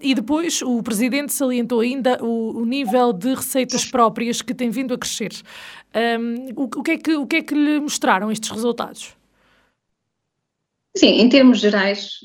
e 0.00 0.14
depois 0.14 0.62
o 0.62 0.82
Presidente 0.82 1.32
salientou 1.32 1.80
ainda 1.80 2.22
o, 2.22 2.60
o, 2.60 2.64
nível 2.64 3.12
de 3.12 3.34
receitas 3.34 3.84
próprias 3.84 4.42
que 4.42 4.54
tem 4.54 4.70
vindo 4.70 4.94
a 4.94 4.98
crescer. 4.98 5.32
Um, 5.94 6.52
o, 6.56 6.64
o, 6.64 6.82
que 6.82 6.90
é 6.92 6.98
que, 6.98 7.14
o 7.14 7.26
que 7.26 7.36
é 7.36 7.42
que 7.42 7.54
lhe 7.54 7.80
mostraram 7.80 8.30
estes 8.30 8.50
resultados? 8.50 9.19
Sim, 10.96 11.20
em 11.20 11.28
termos 11.28 11.60
gerais, 11.60 12.18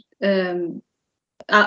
um, 0.58 0.82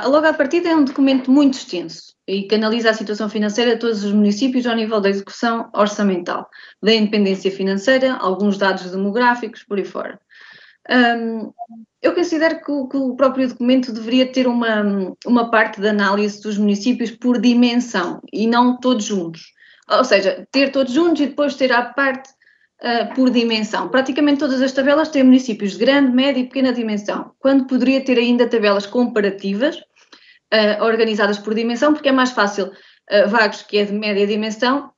logo 0.09 0.27
à 0.27 0.33
partida 0.33 0.69
é 0.69 0.77
um 0.77 0.85
documento 0.85 1.31
muito 1.31 1.55
extenso 1.55 2.13
e 2.27 2.43
que 2.43 2.55
analisa 2.55 2.91
a 2.91 2.95
situação 2.95 3.29
financeira 3.29 3.75
de 3.75 3.81
todos 3.81 4.05
os 4.05 4.13
municípios 4.13 4.67
ao 4.67 4.75
nível 4.75 5.01
da 5.01 5.09
execução 5.09 5.71
orçamental, 5.73 6.49
da 6.83 6.93
independência 6.93 7.51
financeira, 7.51 8.15
alguns 8.15 8.59
dados 8.59 8.91
demográficos, 8.91 9.63
por 9.65 9.79
aí 9.79 9.85
fora. 9.85 10.21
Um, 10.91 11.53
eu 12.01 12.15
considero 12.15 12.63
que 12.63 12.71
o, 12.71 12.89
que 12.89 12.97
o, 12.97 13.15
próprio 13.15 13.49
documento 13.49 13.93
deveria 13.93 14.31
ter 14.31 14.47
uma, 14.47 15.15
uma 15.27 15.51
parte 15.51 15.81
de 15.81 15.89
análise 15.89 16.41
dos 16.41 16.57
municípios 16.57 17.11
por 17.11 17.41
dimensão 17.41 18.21
e 18.33 18.47
não 18.47 18.79
todos 18.79 19.05
juntos. 19.05 19.53
Ou 19.91 20.05
seja, 20.05 20.47
ter 20.51 20.71
todos 20.71 20.93
juntos 20.93 21.21
e 21.23 21.27
depois 21.27 21.55
ter 21.55 21.73
à 21.73 21.83
parte 21.83 22.31
uh, 22.83 23.15
por 23.15 23.31
dimensão. 23.31 23.89
Praticamente 23.89 24.41
todas 24.41 24.61
as 24.63 24.73
tabelas 24.73 25.09
têm 25.09 25.23
municípios 25.23 25.73
de 25.73 25.79
grande, 25.79 26.13
média 26.13 26.41
e 26.41 26.45
pequena 26.45 26.73
dimensão, 26.73 27.33
quando 27.39 27.67
poderia 27.67 28.05
ter 28.05 28.19
ainda 28.19 28.49
tabelas 28.49 28.87
comparativas 28.87 29.77
uh, 29.77 30.83
organizadas 30.83 31.39
por 31.39 31.55
dimensão, 31.55 31.93
porque 31.93 32.09
é 32.09 32.13
mais 32.13 32.31
fácil 32.31 32.67
uh, 32.67 33.29
Vagos, 33.29 33.63
que 33.63 33.79
é 33.79 33.85
de 33.85 33.93
média 33.93 34.27
dimensão, 34.27 34.91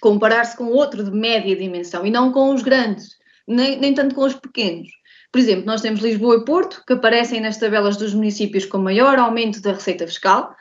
comparar-se 0.00 0.56
com 0.56 0.66
outro 0.66 1.02
de 1.02 1.10
média 1.10 1.56
dimensão 1.56 2.06
e 2.06 2.10
não 2.10 2.30
com 2.30 2.54
os 2.54 2.62
grandes, 2.62 3.16
nem, 3.46 3.78
nem 3.78 3.94
tanto 3.94 4.14
com 4.14 4.22
os 4.22 4.34
pequenos. 4.34 4.88
Por 5.32 5.38
exemplo, 5.38 5.64
nós 5.64 5.80
temos 5.80 6.00
Lisboa 6.00 6.36
e 6.36 6.44
Porto, 6.44 6.82
que 6.86 6.92
aparecem 6.92 7.40
nas 7.40 7.56
tabelas 7.56 7.96
dos 7.96 8.14
municípios 8.14 8.64
com 8.66 8.78
maior 8.78 9.18
aumento 9.18 9.60
da 9.60 9.72
receita 9.72 10.06
fiscal, 10.06 10.54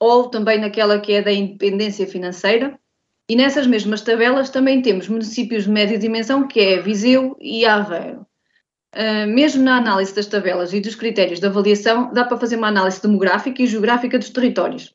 ou 0.00 0.28
também 0.28 0.58
naquela 0.58 0.98
que 0.98 1.12
é 1.12 1.22
da 1.22 1.32
independência 1.32 2.06
financeira, 2.06 2.78
e 3.28 3.36
nessas 3.36 3.66
mesmas 3.66 4.02
tabelas 4.02 4.50
também 4.50 4.82
temos 4.82 5.08
municípios 5.08 5.64
de 5.64 5.70
média 5.70 5.98
dimensão, 5.98 6.46
que 6.46 6.60
é 6.60 6.80
Viseu 6.80 7.36
e 7.40 7.64
Aveiro. 7.64 8.26
Uh, 8.94 9.26
mesmo 9.26 9.62
na 9.62 9.78
análise 9.78 10.14
das 10.14 10.26
tabelas 10.26 10.72
e 10.72 10.80
dos 10.80 10.94
critérios 10.94 11.40
de 11.40 11.46
avaliação, 11.46 12.12
dá 12.12 12.24
para 12.24 12.38
fazer 12.38 12.56
uma 12.56 12.68
análise 12.68 13.02
demográfica 13.02 13.62
e 13.62 13.66
geográfica 13.66 14.18
dos 14.18 14.28
territórios. 14.28 14.94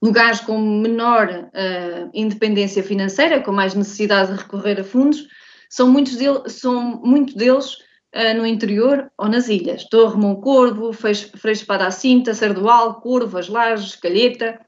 Lugares 0.00 0.40
com 0.40 0.60
menor 0.60 1.28
uh, 1.28 2.10
independência 2.12 2.82
financeira, 2.82 3.40
com 3.40 3.50
mais 3.50 3.74
necessidade 3.74 4.32
de 4.32 4.38
recorrer 4.38 4.78
a 4.78 4.84
fundos, 4.84 5.26
são 5.70 5.90
muitos, 5.90 6.16
de, 6.16 6.26
são 6.48 7.00
muito 7.02 7.36
deles 7.36 7.78
uh, 8.14 8.36
no 8.36 8.46
interior 8.46 9.10
ou 9.18 9.28
nas 9.28 9.48
ilhas. 9.48 9.84
Torre, 9.84 10.18
Moncorvo, 10.18 10.92
Freixo 10.92 11.66
Para 11.66 11.86
a 11.86 11.90
Cinta, 11.90 12.34
Sardual, 12.34 13.00
Curvas, 13.00 13.48
Lages, 13.48 13.96
Calheta, 13.96 14.60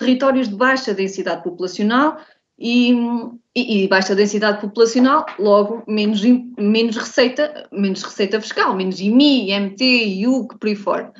territórios 0.00 0.48
de 0.48 0.56
baixa 0.56 0.92
densidade 0.92 1.44
populacional 1.44 2.18
e, 2.58 2.92
e, 3.54 3.84
e, 3.84 3.88
baixa 3.88 4.14
densidade 4.14 4.60
populacional, 4.60 5.24
logo 5.38 5.84
menos, 5.86 6.20
menos, 6.58 6.96
receita, 6.96 7.68
menos 7.70 8.02
receita 8.02 8.40
fiscal, 8.40 8.74
menos 8.74 9.00
IMI, 9.00 9.50
IMT, 9.50 9.82
IUC, 9.82 10.58
por 10.58 10.68
aí 10.68 10.74
fora. 10.74 11.12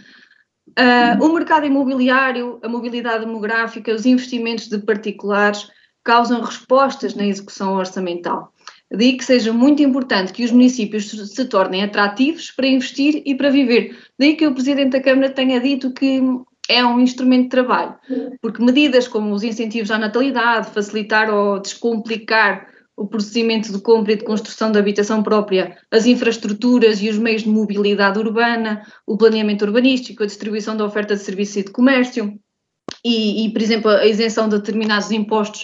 Uh, 0.70 1.24
o 1.24 1.32
mercado 1.32 1.66
imobiliário, 1.66 2.58
a 2.62 2.68
mobilidade 2.68 3.24
demográfica, 3.24 3.94
os 3.94 4.06
investimentos 4.06 4.68
de 4.68 4.78
particulares 4.78 5.68
causam 6.04 6.40
respostas 6.40 7.14
na 7.14 7.26
execução 7.26 7.74
orçamental. 7.74 8.52
Daí 8.90 9.16
que 9.16 9.24
seja 9.24 9.52
muito 9.52 9.82
importante 9.82 10.32
que 10.32 10.44
os 10.44 10.50
municípios 10.50 11.10
se 11.10 11.44
tornem 11.44 11.84
atrativos 11.84 12.50
para 12.50 12.66
investir 12.66 13.22
e 13.24 13.34
para 13.34 13.48
viver. 13.48 13.96
Daí 14.18 14.34
que 14.34 14.46
o 14.46 14.52
Presidente 14.52 14.90
da 14.90 15.02
Câmara 15.02 15.30
tenha 15.30 15.60
dito 15.60 15.92
que 15.92 16.20
é 16.70 16.87
um 16.87 17.00
instrumento 17.00 17.44
de 17.44 17.48
trabalho, 17.48 17.96
porque 18.40 18.62
medidas 18.62 19.09
como 19.09 19.35
os 19.35 19.42
incentivos 19.42 19.90
à 19.90 19.98
natalidade, 19.98 20.70
facilitar 20.70 21.28
ou 21.28 21.59
descomplicar 21.59 22.68
o 22.96 23.09
procedimento 23.09 23.72
de 23.72 23.80
compra 23.80 24.12
e 24.12 24.16
de 24.16 24.24
construção 24.24 24.70
de 24.70 24.78
habitação 24.78 25.22
própria, 25.22 25.76
as 25.90 26.06
infraestruturas 26.06 27.02
e 27.02 27.09
os 27.09 27.18
meios 27.18 27.42
de 27.42 27.48
mobilidade 27.48 28.18
urbana, 28.18 28.87
o 29.04 29.16
planeamento 29.16 29.64
urbanístico, 29.64 30.22
a 30.22 30.26
distribuição 30.26 30.76
da 30.76 30.85
oferta 30.85 31.16
de 31.16 31.22
serviços 31.22 31.56
e 31.56 31.64
de 31.64 31.72
comércio, 31.72 32.38
e, 33.04 33.46
e 33.46 33.52
por 33.52 33.62
exemplo, 33.62 33.90
a 33.90 34.06
isenção 34.06 34.48
de 34.48 34.56
determinados 34.59 35.11
impostos 35.11 35.62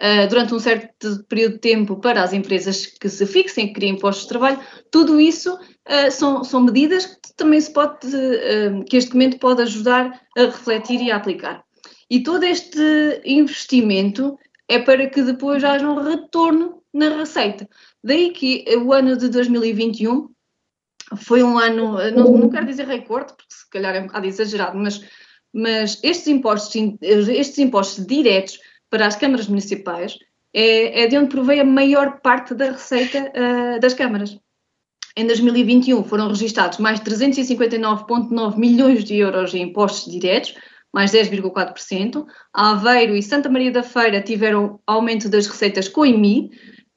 uh, 0.00 0.28
durante 0.28 0.54
um 0.54 0.58
certo 0.58 1.24
período 1.28 1.52
de 1.54 1.60
tempo 1.60 2.00
para 2.00 2.22
as 2.22 2.32
empresas 2.32 2.86
que 2.86 3.08
se 3.08 3.26
fixem, 3.26 3.68
que 3.68 3.74
criem 3.74 3.98
postos 3.98 4.24
de 4.24 4.30
trabalho, 4.30 4.58
tudo 4.90 5.20
isso 5.20 5.54
uh, 5.54 6.10
são, 6.10 6.42
são 6.42 6.62
medidas 6.62 7.17
também 7.38 7.60
se 7.60 7.72
pode, 7.72 8.06
uh, 8.06 8.84
que 8.84 8.96
este 8.96 9.08
documento 9.08 9.38
pode 9.38 9.62
ajudar 9.62 10.20
a 10.36 10.42
refletir 10.42 11.00
e 11.00 11.10
a 11.10 11.16
aplicar. 11.16 11.64
E 12.10 12.22
todo 12.22 12.44
este 12.44 13.22
investimento 13.24 14.38
é 14.68 14.78
para 14.78 15.08
que 15.08 15.22
depois 15.22 15.64
haja 15.64 15.88
um 15.88 16.02
retorno 16.02 16.82
na 16.92 17.16
receita. 17.16 17.68
Daí 18.04 18.30
que 18.30 18.64
o 18.76 18.92
ano 18.92 19.16
de 19.16 19.28
2021 19.28 20.28
foi 21.16 21.42
um 21.42 21.58
ano, 21.58 21.98
não, 22.10 22.36
não 22.36 22.50
quero 22.50 22.66
dizer 22.66 22.86
recorde, 22.86 23.32
porque 23.34 23.54
se 23.54 23.70
calhar 23.70 23.94
é 23.94 24.00
um 24.00 24.06
bocado 24.06 24.26
exagerado, 24.26 24.76
mas, 24.76 25.02
mas 25.52 25.98
estes, 26.02 26.28
impostos, 26.28 26.74
estes 27.00 27.58
impostos 27.58 28.06
diretos 28.06 28.58
para 28.90 29.06
as 29.06 29.16
câmaras 29.16 29.48
municipais 29.48 30.18
é, 30.52 31.02
é 31.02 31.06
de 31.06 31.16
onde 31.16 31.28
provém 31.28 31.60
a 31.60 31.64
maior 31.64 32.20
parte 32.20 32.54
da 32.54 32.72
receita 32.72 33.32
uh, 33.34 33.80
das 33.80 33.94
câmaras. 33.94 34.38
Em 35.18 35.26
2021 35.26 36.04
foram 36.04 36.28
registados 36.28 36.78
mais 36.78 37.00
359,9 37.00 38.56
milhões 38.56 39.02
de 39.02 39.16
euros 39.16 39.52
em 39.52 39.62
impostos 39.62 40.12
diretos, 40.12 40.54
mais 40.94 41.10
10,4%. 41.10 42.24
Aveiro 42.54 43.16
e 43.16 43.20
Santa 43.20 43.48
Maria 43.48 43.72
da 43.72 43.82
Feira 43.82 44.22
tiveram 44.22 44.78
aumento 44.86 45.28
das 45.28 45.48
receitas 45.48 45.88
com 45.88 46.06
IMI, 46.06 46.52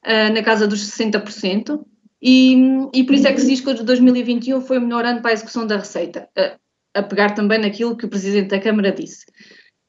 uh, 0.06 0.32
na 0.32 0.40
casa 0.40 0.68
dos 0.68 0.88
60%, 0.88 1.84
e, 2.22 2.54
e 2.94 3.02
por 3.02 3.16
isso 3.16 3.26
é 3.26 3.32
que 3.32 3.40
se 3.40 3.48
diz 3.48 3.60
que 3.60 3.70
o 3.70 3.74
de 3.74 3.82
2021 3.82 4.60
foi 4.60 4.78
o 4.78 4.82
melhor 4.82 5.04
ano 5.04 5.20
para 5.20 5.32
a 5.32 5.34
execução 5.34 5.66
da 5.66 5.78
receita, 5.78 6.28
uh, 6.38 6.56
a 6.94 7.02
pegar 7.02 7.30
também 7.34 7.58
naquilo 7.58 7.96
que 7.96 8.06
o 8.06 8.08
Presidente 8.08 8.50
da 8.50 8.60
Câmara 8.60 8.92
disse 8.92 9.26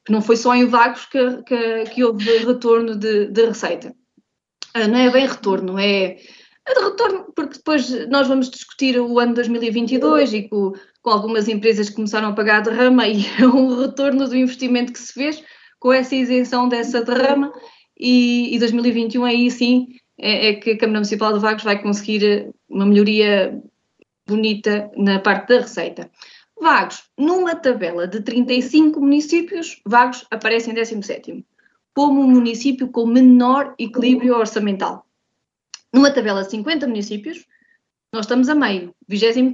que 0.03 0.11
não 0.11 0.23
foi 0.23 0.37
só 0.37 0.55
em 0.55 0.65
vagos 0.65 1.05
que, 1.05 1.43
que, 1.43 1.83
que 1.91 2.03
houve 2.03 2.39
retorno 2.39 2.95
de, 2.95 3.27
de 3.27 3.45
receita. 3.45 3.93
Ah, 4.73 4.87
não 4.87 4.97
é 4.97 5.09
bem 5.11 5.27
retorno, 5.27 5.77
é 5.77 6.17
de 6.65 6.81
retorno, 6.81 7.25
porque 7.35 7.57
depois 7.57 8.07
nós 8.07 8.27
vamos 8.27 8.49
discutir 8.49 8.99
o 8.99 9.19
ano 9.19 9.33
2022 9.33 10.33
e 10.33 10.47
com, 10.47 10.73
com 11.01 11.09
algumas 11.09 11.47
empresas 11.47 11.89
que 11.89 11.95
começaram 11.95 12.29
a 12.29 12.33
pagar 12.33 12.57
a 12.57 12.61
derrama 12.61 13.07
e 13.09 13.25
é 13.39 13.45
um 13.45 13.79
retorno 13.81 14.27
do 14.27 14.35
investimento 14.35 14.93
que 14.93 14.99
se 14.99 15.13
fez 15.13 15.43
com 15.79 15.91
essa 15.91 16.15
isenção 16.15 16.69
dessa 16.69 17.03
derrama 17.03 17.51
e, 17.99 18.55
e 18.55 18.59
2021 18.59 19.25
aí 19.25 19.51
sim 19.51 19.87
é, 20.17 20.49
é, 20.49 20.53
que 20.53 20.71
a 20.71 20.77
Câmara 20.77 20.99
Municipal 20.99 21.33
de 21.33 21.39
Vagos 21.39 21.63
vai 21.63 21.81
conseguir 21.81 22.53
uma 22.69 22.85
melhoria 22.85 23.61
bonita 24.25 24.89
na 24.95 25.19
parte 25.19 25.49
da 25.49 25.59
receita. 25.61 26.09
Vagos, 26.59 27.03
numa 27.17 27.55
tabela 27.55 28.07
de 28.07 28.21
35 28.21 29.01
municípios, 29.01 29.81
Vagos 29.85 30.25
aparece 30.31 30.69
em 30.69 30.73
17 30.73 31.43
como 31.93 32.21
o 32.21 32.27
município 32.27 32.87
com 32.87 33.05
menor 33.05 33.75
equilíbrio 33.77 34.35
orçamental. 34.35 35.02
Numa 35.93 36.11
tabela 36.11 36.43
de 36.43 36.49
50 36.49 36.87
municípios, 36.87 37.45
nós 38.11 38.25
estamos 38.25 38.49
a 38.49 38.55
meio, 38.55 38.95
25 39.07 39.53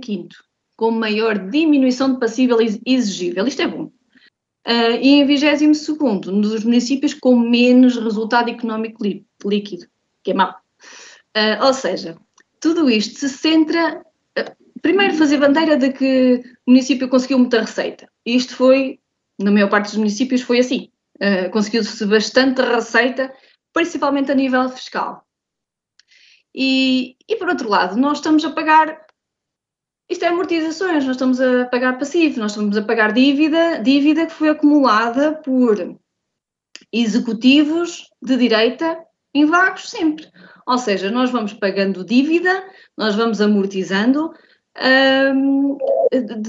com 0.78 0.92
maior 0.92 1.38
diminuição 1.50 2.14
de 2.14 2.20
passível 2.22 2.58
exigível. 2.86 3.46
Isto 3.46 3.64
é 3.64 3.68
bom. 3.68 3.92
Uh, 4.66 4.96
e 5.02 5.10
em 5.10 5.26
22 5.26 5.88
nos 6.28 6.64
municípios 6.64 7.14
com 7.14 7.38
menos 7.38 7.98
resultado 7.98 8.50
económico 8.50 9.04
líquido, 9.44 9.88
que 10.24 10.32
é 10.32 10.34
mau. 10.34 10.56
Uh, 11.36 11.66
ou 11.66 11.74
seja, 11.74 12.18
tudo 12.62 12.90
isto 12.90 13.20
se 13.20 13.30
centra 13.30 14.02
primeiro 14.82 15.16
fazer 15.16 15.38
bandeira 15.38 15.76
de 15.76 15.92
que 15.92 16.42
o 16.66 16.72
município 16.72 17.10
conseguiu 17.10 17.40
muita 17.40 17.62
receita. 17.62 18.10
Isto 18.26 18.56
foi, 18.56 19.00
na 19.38 19.52
maior 19.52 19.70
parte 19.70 19.88
dos 19.88 19.98
municípios, 19.98 20.42
foi 20.42 20.60
assim. 20.60 20.90
Uh, 21.18 21.50
Conseguiu-se 21.52 22.06
bastante 22.06 22.62
receita, 22.62 23.34
principalmente 23.74 24.32
a 24.32 24.36
nível 24.36 24.70
fiscal. 24.70 25.26
E, 26.54 27.16
e, 27.28 27.36
por 27.36 27.50
outro 27.50 27.70
lado, 27.70 27.98
nós 27.98 28.18
estamos 28.18 28.44
a 28.44 28.52
pagar. 28.52 29.06
Isto 30.10 30.26
é 30.26 30.28
amortizações, 30.30 31.06
nós 31.06 31.16
estamos 31.16 31.40
a 31.40 31.66
pagar 31.66 32.00
passivo, 32.00 32.40
nós 32.40 32.52
estamos 32.52 32.76
a 32.76 32.82
pagar 32.82 33.14
dívida, 33.14 33.80
dívida 33.80 34.26
que 34.26 34.34
foi 34.34 34.50
acumulada 34.50 35.34
por 35.34 36.00
executivos 36.92 38.10
de 38.22 38.36
direita 38.36 38.98
em 39.34 39.46
vagos 39.46 39.90
sempre. 39.90 40.28
Ou 40.66 40.78
seja, 40.78 41.12
nós 41.12 41.30
vamos 41.30 41.54
pagando 41.54 42.04
dívida, 42.04 42.64
nós 42.98 43.16
vamos 43.16 43.40
amortizando, 43.40 44.34
um, 45.36 45.78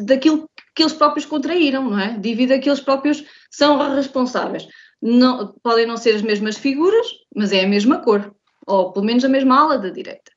daquilo 0.04 0.48
que 0.74 0.82
eles 0.82 0.92
próprios 0.92 1.26
contraíram, 1.26 1.90
não 1.90 1.98
é? 1.98 2.18
Dívida 2.18 2.58
que 2.58 2.68
eles 2.68 2.80
próprios 2.80 3.24
são 3.50 3.76
responsáveis. 3.94 4.66
Não, 5.02 5.54
podem 5.62 5.86
não 5.86 5.96
ser 5.96 6.14
as 6.14 6.22
mesmas 6.22 6.56
figuras, 6.56 7.06
mas 7.34 7.52
é 7.52 7.64
a 7.64 7.68
mesma 7.68 7.98
cor, 7.98 8.34
ou 8.66 8.92
pelo 8.92 9.04
menos 9.04 9.24
a 9.24 9.28
mesma 9.28 9.60
ala 9.60 9.78
da 9.78 9.90
direita. 9.90 10.32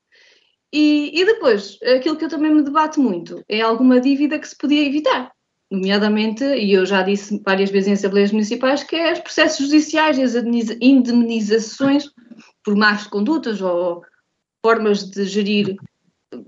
E, 0.71 1.11
e 1.13 1.25
depois, 1.25 1.77
aquilo 1.95 2.17
que 2.17 2.25
eu 2.25 2.29
também 2.29 2.53
me 2.53 2.63
debato 2.63 2.99
muito 2.99 3.43
é 3.47 3.61
alguma 3.61 3.99
dívida 3.99 4.39
que 4.39 4.47
se 4.47 4.57
podia 4.57 4.85
evitar, 4.85 5.31
nomeadamente, 5.69 6.43
e 6.43 6.73
eu 6.73 6.85
já 6.85 7.03
disse 7.03 7.39
várias 7.45 7.69
vezes 7.69 7.89
em 7.89 7.93
assembleias 7.93 8.31
municipais, 8.31 8.83
que 8.83 8.95
é 8.95 9.13
os 9.13 9.19
processos 9.19 9.67
judiciais 9.67 10.17
e 10.17 10.23
as 10.23 10.33
indemnizações 10.81 12.09
por 12.63 12.75
más 12.75 13.05
condutas 13.05 13.61
ou 13.61 14.03
formas 14.65 15.03
de 15.09 15.25
gerir 15.25 15.75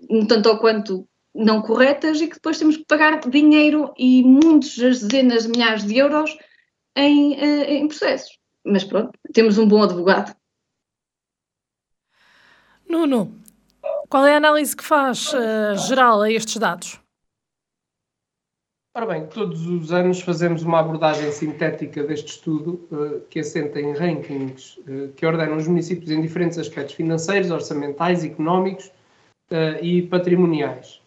um 0.10 0.26
tanto 0.26 0.50
ou 0.50 0.58
quanto 0.58 1.08
não 1.36 1.62
corretas 1.62 2.22
e 2.22 2.28
que 2.28 2.36
depois 2.36 2.58
temos 2.58 2.78
que 2.78 2.86
pagar 2.86 3.20
dinheiro 3.20 3.94
e 3.98 4.24
muitas 4.24 4.78
dezenas 4.78 5.44
de 5.44 5.50
milhares 5.50 5.84
de 5.84 5.98
euros 5.98 6.36
em, 6.96 7.36
eh, 7.36 7.74
em 7.76 7.88
processos. 7.88 8.40
Mas 8.66 8.84
pronto, 8.84 9.12
temos 9.34 9.58
um 9.58 9.68
bom 9.68 9.84
advogado. 9.84 10.34
Nuno, 12.88 13.32
qual 14.10 14.26
é 14.26 14.34
a 14.34 14.38
análise 14.38 14.76
que 14.76 14.84
faz 14.84 15.34
uh, 15.34 15.78
geral 15.88 16.22
a 16.22 16.32
estes 16.32 16.58
dados? 16.58 17.00
Ora 18.96 19.06
bem, 19.06 19.28
todos 19.28 19.68
os 19.68 19.92
anos 19.92 20.22
fazemos 20.22 20.64
uma 20.64 20.80
abordagem 20.80 21.30
sintética 21.32 22.04
deste 22.04 22.32
estudo, 22.32 22.88
uh, 22.92 23.22
que 23.30 23.40
assenta 23.40 23.80
em 23.80 23.94
rankings 23.94 24.80
uh, 24.82 25.12
que 25.14 25.26
ordenam 25.26 25.58
os 25.58 25.68
municípios 25.68 26.12
em 26.12 26.22
diferentes 26.22 26.58
aspectos 26.58 26.96
financeiros, 26.96 27.52
orçamentais, 27.52 28.24
económicos 28.24 28.92
e 29.80 30.02
patrimoniais 30.02 31.00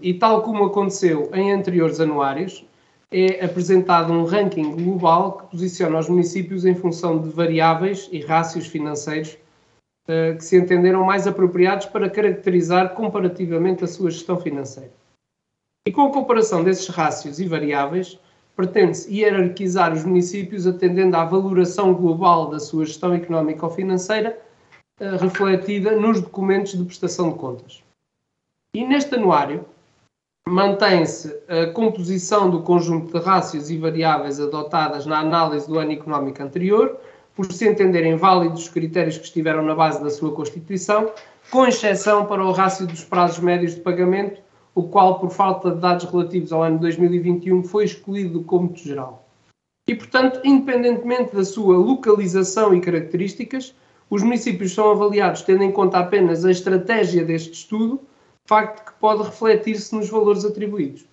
e 0.00 0.14
tal 0.14 0.42
como 0.42 0.64
aconteceu 0.64 1.30
em 1.34 1.52
anteriores 1.52 2.00
anuários, 2.00 2.64
é 3.10 3.44
apresentado 3.44 4.12
um 4.12 4.24
ranking 4.24 4.74
global 4.74 5.32
que 5.32 5.50
posiciona 5.50 5.98
os 5.98 6.08
municípios 6.08 6.64
em 6.64 6.74
função 6.74 7.20
de 7.20 7.28
variáveis 7.28 8.08
e 8.10 8.20
rácios 8.20 8.66
financeiros 8.66 9.36
que 10.06 10.44
se 10.44 10.56
entenderam 10.56 11.04
mais 11.04 11.26
apropriados 11.26 11.86
para 11.86 12.08
caracterizar 12.08 12.94
comparativamente 12.94 13.82
a 13.82 13.88
sua 13.88 14.10
gestão 14.10 14.38
financeira. 14.38 14.92
E 15.86 15.92
com 15.92 16.02
a 16.02 16.12
comparação 16.12 16.64
desses 16.64 16.88
rácios 16.88 17.38
e 17.38 17.46
variáveis, 17.46 18.18
pretende-se 18.56 19.12
hierarquizar 19.14 19.92
os 19.92 20.04
municípios 20.04 20.66
atendendo 20.66 21.16
à 21.16 21.24
valoração 21.24 21.94
global 21.94 22.48
da 22.48 22.58
sua 22.58 22.86
gestão 22.86 23.14
económica 23.14 23.66
ou 23.66 23.72
financeira, 23.72 24.36
uh, 25.00 25.16
refletida 25.16 25.94
nos 25.94 26.20
documentos 26.20 26.72
de 26.72 26.84
prestação 26.84 27.30
de 27.30 27.38
contas. 27.38 27.84
E 28.74 28.84
neste 28.84 29.14
anuário 29.14 29.64
mantém-se 30.48 31.36
a 31.48 31.72
composição 31.72 32.48
do 32.48 32.62
conjunto 32.62 33.12
de 33.12 33.24
rácios 33.24 33.70
e 33.70 33.76
variáveis 33.76 34.40
adotadas 34.40 35.04
na 35.04 35.18
análise 35.18 35.68
do 35.68 35.78
ano 35.78 35.92
económico 35.92 36.42
anterior, 36.42 36.98
por 37.36 37.52
se 37.52 37.68
entenderem 37.68 38.16
válidos 38.16 38.62
os 38.62 38.68
critérios 38.70 39.18
que 39.18 39.26
estiveram 39.26 39.62
na 39.62 39.74
base 39.74 40.02
da 40.02 40.08
sua 40.08 40.32
Constituição, 40.32 41.12
com 41.50 41.66
exceção 41.66 42.24
para 42.24 42.42
o 42.42 42.50
rácio 42.50 42.86
dos 42.86 43.04
prazos 43.04 43.38
médios 43.38 43.74
de 43.74 43.82
pagamento, 43.82 44.40
o 44.74 44.84
qual, 44.84 45.20
por 45.20 45.30
falta 45.30 45.70
de 45.70 45.80
dados 45.80 46.04
relativos 46.10 46.52
ao 46.52 46.62
ano 46.62 46.78
2021, 46.78 47.62
foi 47.62 47.84
excluído 47.84 48.38
do 48.38 48.44
cômputo 48.44 48.80
geral. 48.80 49.28
E, 49.86 49.94
portanto, 49.94 50.40
independentemente 50.44 51.36
da 51.36 51.44
sua 51.44 51.76
localização 51.76 52.74
e 52.74 52.80
características, 52.80 53.74
os 54.08 54.22
municípios 54.22 54.72
são 54.72 54.90
avaliados 54.90 55.42
tendo 55.42 55.62
em 55.62 55.70
conta 55.70 55.98
apenas 55.98 56.44
a 56.44 56.50
estratégia 56.50 57.24
deste 57.24 57.52
estudo, 57.52 58.00
facto 58.46 58.84
que 58.84 58.98
pode 58.98 59.22
refletir-se 59.22 59.94
nos 59.94 60.08
valores 60.08 60.44
atribuídos. 60.44 61.04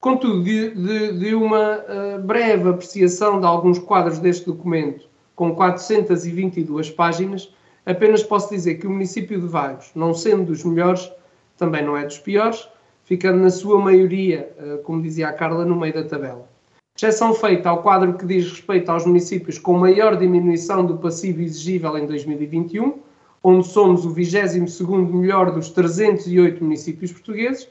Contudo, 0.00 0.42
de, 0.42 0.70
de, 0.74 1.18
de 1.18 1.34
uma 1.34 1.78
uh, 1.78 2.22
breve 2.22 2.68
apreciação 2.70 3.40
de 3.40 3.46
alguns 3.46 3.78
quadros 3.78 4.18
deste 4.18 4.46
documento, 4.46 5.09
com 5.40 5.54
422 5.54 6.90
páginas, 6.90 7.50
apenas 7.86 8.22
posso 8.22 8.50
dizer 8.50 8.74
que 8.74 8.86
o 8.86 8.90
município 8.90 9.40
de 9.40 9.46
Vagos, 9.46 9.90
não 9.94 10.12
sendo 10.12 10.44
dos 10.44 10.62
melhores, 10.62 11.10
também 11.56 11.82
não 11.82 11.96
é 11.96 12.04
dos 12.04 12.18
piores, 12.18 12.68
ficando 13.04 13.38
na 13.38 13.48
sua 13.48 13.78
maioria, 13.78 14.52
eh, 14.58 14.80
como 14.84 15.00
dizia 15.00 15.28
a 15.28 15.32
Carla, 15.32 15.64
no 15.64 15.74
meio 15.80 15.94
da 15.94 16.04
tabela. 16.04 16.46
Exceção 16.94 17.32
feita 17.32 17.70
ao 17.70 17.82
quadro 17.82 18.18
que 18.18 18.26
diz 18.26 18.50
respeito 18.50 18.90
aos 18.90 19.06
municípios 19.06 19.58
com 19.58 19.78
maior 19.78 20.14
diminuição 20.14 20.84
do 20.84 20.98
passivo 20.98 21.40
exigível 21.40 21.96
em 21.96 22.04
2021, 22.04 22.98
onde 23.42 23.66
somos 23.66 24.04
o 24.04 24.14
22º 24.14 25.10
melhor 25.10 25.52
dos 25.52 25.70
308 25.70 26.62
municípios 26.62 27.12
portugueses, 27.12 27.66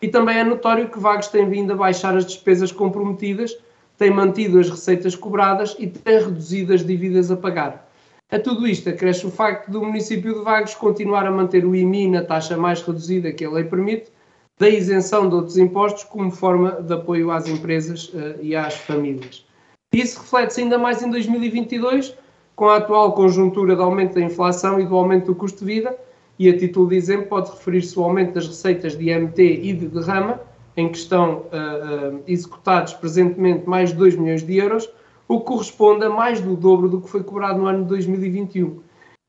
e 0.00 0.08
também 0.08 0.38
é 0.38 0.42
notório 0.42 0.88
que 0.88 0.98
Vagos 0.98 1.28
tem 1.28 1.46
vindo 1.46 1.74
a 1.74 1.76
baixar 1.76 2.16
as 2.16 2.24
despesas 2.24 2.72
comprometidas, 2.72 3.54
tem 4.00 4.10
mantido 4.10 4.58
as 4.58 4.70
receitas 4.70 5.14
cobradas 5.14 5.76
e 5.78 5.86
tem 5.86 6.18
reduzido 6.18 6.72
as 6.72 6.82
dívidas 6.82 7.30
a 7.30 7.36
pagar. 7.36 7.86
A 8.32 8.38
tudo 8.38 8.66
isto 8.66 8.88
acresce 8.88 9.26
o 9.26 9.30
facto 9.30 9.70
do 9.70 9.84
município 9.84 10.32
de 10.32 10.40
Vagos 10.42 10.74
continuar 10.74 11.26
a 11.26 11.30
manter 11.30 11.66
o 11.66 11.76
IMI 11.76 12.08
na 12.08 12.24
taxa 12.24 12.56
mais 12.56 12.80
reduzida 12.80 13.30
que 13.30 13.44
a 13.44 13.50
lei 13.50 13.64
permite, 13.64 14.10
da 14.58 14.70
isenção 14.70 15.28
de 15.28 15.34
outros 15.34 15.58
impostos 15.58 16.04
como 16.04 16.30
forma 16.30 16.80
de 16.80 16.94
apoio 16.94 17.30
às 17.30 17.46
empresas 17.46 18.08
uh, 18.14 18.40
e 18.40 18.56
às 18.56 18.74
famílias. 18.74 19.44
Isso 19.92 20.18
reflete-se 20.20 20.62
ainda 20.62 20.78
mais 20.78 21.02
em 21.02 21.10
2022, 21.10 22.14
com 22.56 22.70
a 22.70 22.76
atual 22.76 23.12
conjuntura 23.12 23.76
de 23.76 23.82
aumento 23.82 24.14
da 24.14 24.22
inflação 24.22 24.80
e 24.80 24.86
do 24.86 24.96
aumento 24.96 25.26
do 25.26 25.34
custo 25.34 25.58
de 25.58 25.74
vida, 25.74 25.94
e 26.38 26.48
a 26.48 26.56
título 26.56 26.88
de 26.88 26.96
exemplo 26.96 27.26
pode 27.26 27.50
referir-se 27.50 27.98
ao 27.98 28.04
aumento 28.04 28.32
das 28.32 28.46
receitas 28.46 28.96
de 28.96 29.10
IMT 29.10 29.42
e 29.42 29.74
de 29.74 29.88
derrama, 29.88 30.40
em 30.80 30.88
que 30.88 30.98
estão 30.98 31.46
uh, 31.46 32.22
executados 32.26 32.94
presentemente 32.94 33.68
mais 33.68 33.90
de 33.90 33.96
2 33.96 34.16
milhões 34.16 34.42
de 34.42 34.56
euros, 34.56 34.88
o 35.28 35.38
que 35.38 35.46
corresponde 35.46 36.04
a 36.04 36.10
mais 36.10 36.40
do 36.40 36.56
dobro 36.56 36.88
do 36.88 37.00
que 37.00 37.08
foi 37.08 37.22
cobrado 37.22 37.58
no 37.58 37.66
ano 37.66 37.82
de 37.82 37.88
2021. 37.90 38.80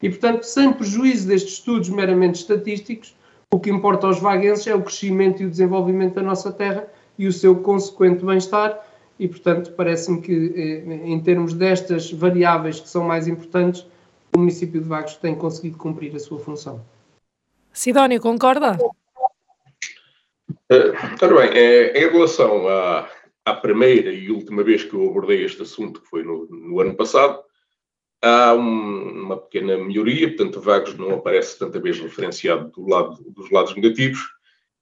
E, 0.01 0.09
portanto, 0.09 0.43
sem 0.43 0.73
prejuízo 0.73 1.27
destes 1.27 1.53
estudos 1.53 1.89
meramente 1.89 2.39
estatísticos, 2.39 3.15
o 3.53 3.59
que 3.59 3.69
importa 3.69 4.07
aos 4.07 4.19
vaguenses 4.19 4.65
é 4.65 4.73
o 4.73 4.81
crescimento 4.81 5.43
e 5.43 5.45
o 5.45 5.49
desenvolvimento 5.49 6.15
da 6.15 6.23
nossa 6.23 6.51
terra 6.51 6.87
e 7.19 7.27
o 7.27 7.33
seu 7.33 7.55
consequente 7.57 8.25
bem-estar, 8.25 8.79
e, 9.19 9.27
portanto, 9.27 9.73
parece-me 9.73 10.21
que, 10.21 10.53
eh, 10.55 11.07
em 11.07 11.19
termos 11.19 11.53
destas 11.53 12.11
variáveis 12.11 12.79
que 12.79 12.89
são 12.89 13.03
mais 13.03 13.27
importantes, 13.27 13.85
o 14.33 14.39
município 14.39 14.81
de 14.81 14.87
Vagos 14.87 15.17
tem 15.17 15.35
conseguido 15.35 15.77
cumprir 15.77 16.15
a 16.15 16.19
sua 16.19 16.39
função. 16.39 16.81
Sidónio, 17.71 18.19
concorda? 18.19 18.77
Uh, 20.71 20.95
ora 21.21 21.35
bem, 21.35 21.59
é, 21.59 22.01
em 22.01 22.09
relação 22.09 22.65
à, 22.69 23.09
à 23.43 23.53
primeira 23.53 24.09
e 24.13 24.31
última 24.31 24.63
vez 24.63 24.85
que 24.85 24.93
eu 24.93 25.09
abordei 25.09 25.43
este 25.43 25.63
assunto, 25.63 26.01
que 26.01 26.07
foi 26.07 26.23
no, 26.23 26.45
no 26.45 26.79
ano 26.79 26.95
passado, 26.95 27.43
há 28.21 28.53
um, 28.53 29.23
uma 29.23 29.35
pequena 29.35 29.77
melhoria, 29.77 30.29
portanto, 30.29 30.61
Vagos 30.61 30.97
não 30.97 31.11
aparece 31.11 31.59
tanta 31.59 31.77
vez 31.77 31.99
referenciado 31.99 32.71
do 32.71 32.87
lado, 32.87 33.21
dos 33.31 33.51
lados 33.51 33.75
negativos. 33.75 34.21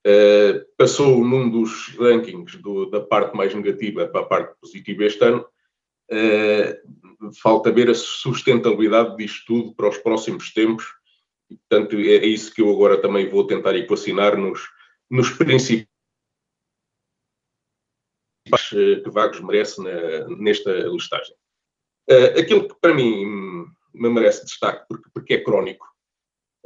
Uh, 0.06 0.64
passou 0.78 1.24
num 1.24 1.50
dos 1.50 1.88
rankings 1.98 2.56
do, 2.58 2.88
da 2.88 3.00
parte 3.00 3.36
mais 3.36 3.52
negativa 3.52 4.06
para 4.06 4.20
a 4.20 4.26
parte 4.26 4.54
positiva 4.60 5.04
este 5.04 5.24
ano. 5.24 5.44
Uh, 6.08 7.32
falta 7.42 7.72
ver 7.72 7.90
a 7.90 7.94
sustentabilidade 7.94 9.16
disto 9.16 9.44
tudo 9.44 9.74
para 9.74 9.88
os 9.88 9.98
próximos 9.98 10.54
tempos. 10.54 10.86
E, 11.50 11.56
portanto, 11.56 11.96
é, 11.96 12.14
é 12.14 12.26
isso 12.26 12.54
que 12.54 12.62
eu 12.62 12.70
agora 12.70 12.96
também 12.96 13.28
vou 13.28 13.44
tentar 13.44 13.74
equacionar 13.74 14.36
nos, 14.36 14.60
nos 15.10 15.30
princípios 15.30 15.90
que 18.70 19.10
Vagos 19.10 19.40
merece 19.40 19.82
na, 19.82 20.28
nesta 20.28 20.72
listagem. 20.72 21.34
Uh, 22.08 22.40
aquilo 22.40 22.68
que 22.68 22.74
para 22.80 22.94
mim 22.94 23.66
me 23.94 24.08
merece 24.08 24.44
destaque, 24.44 24.84
porque, 24.88 25.08
porque 25.12 25.34
é 25.34 25.40
crónico, 25.40 25.86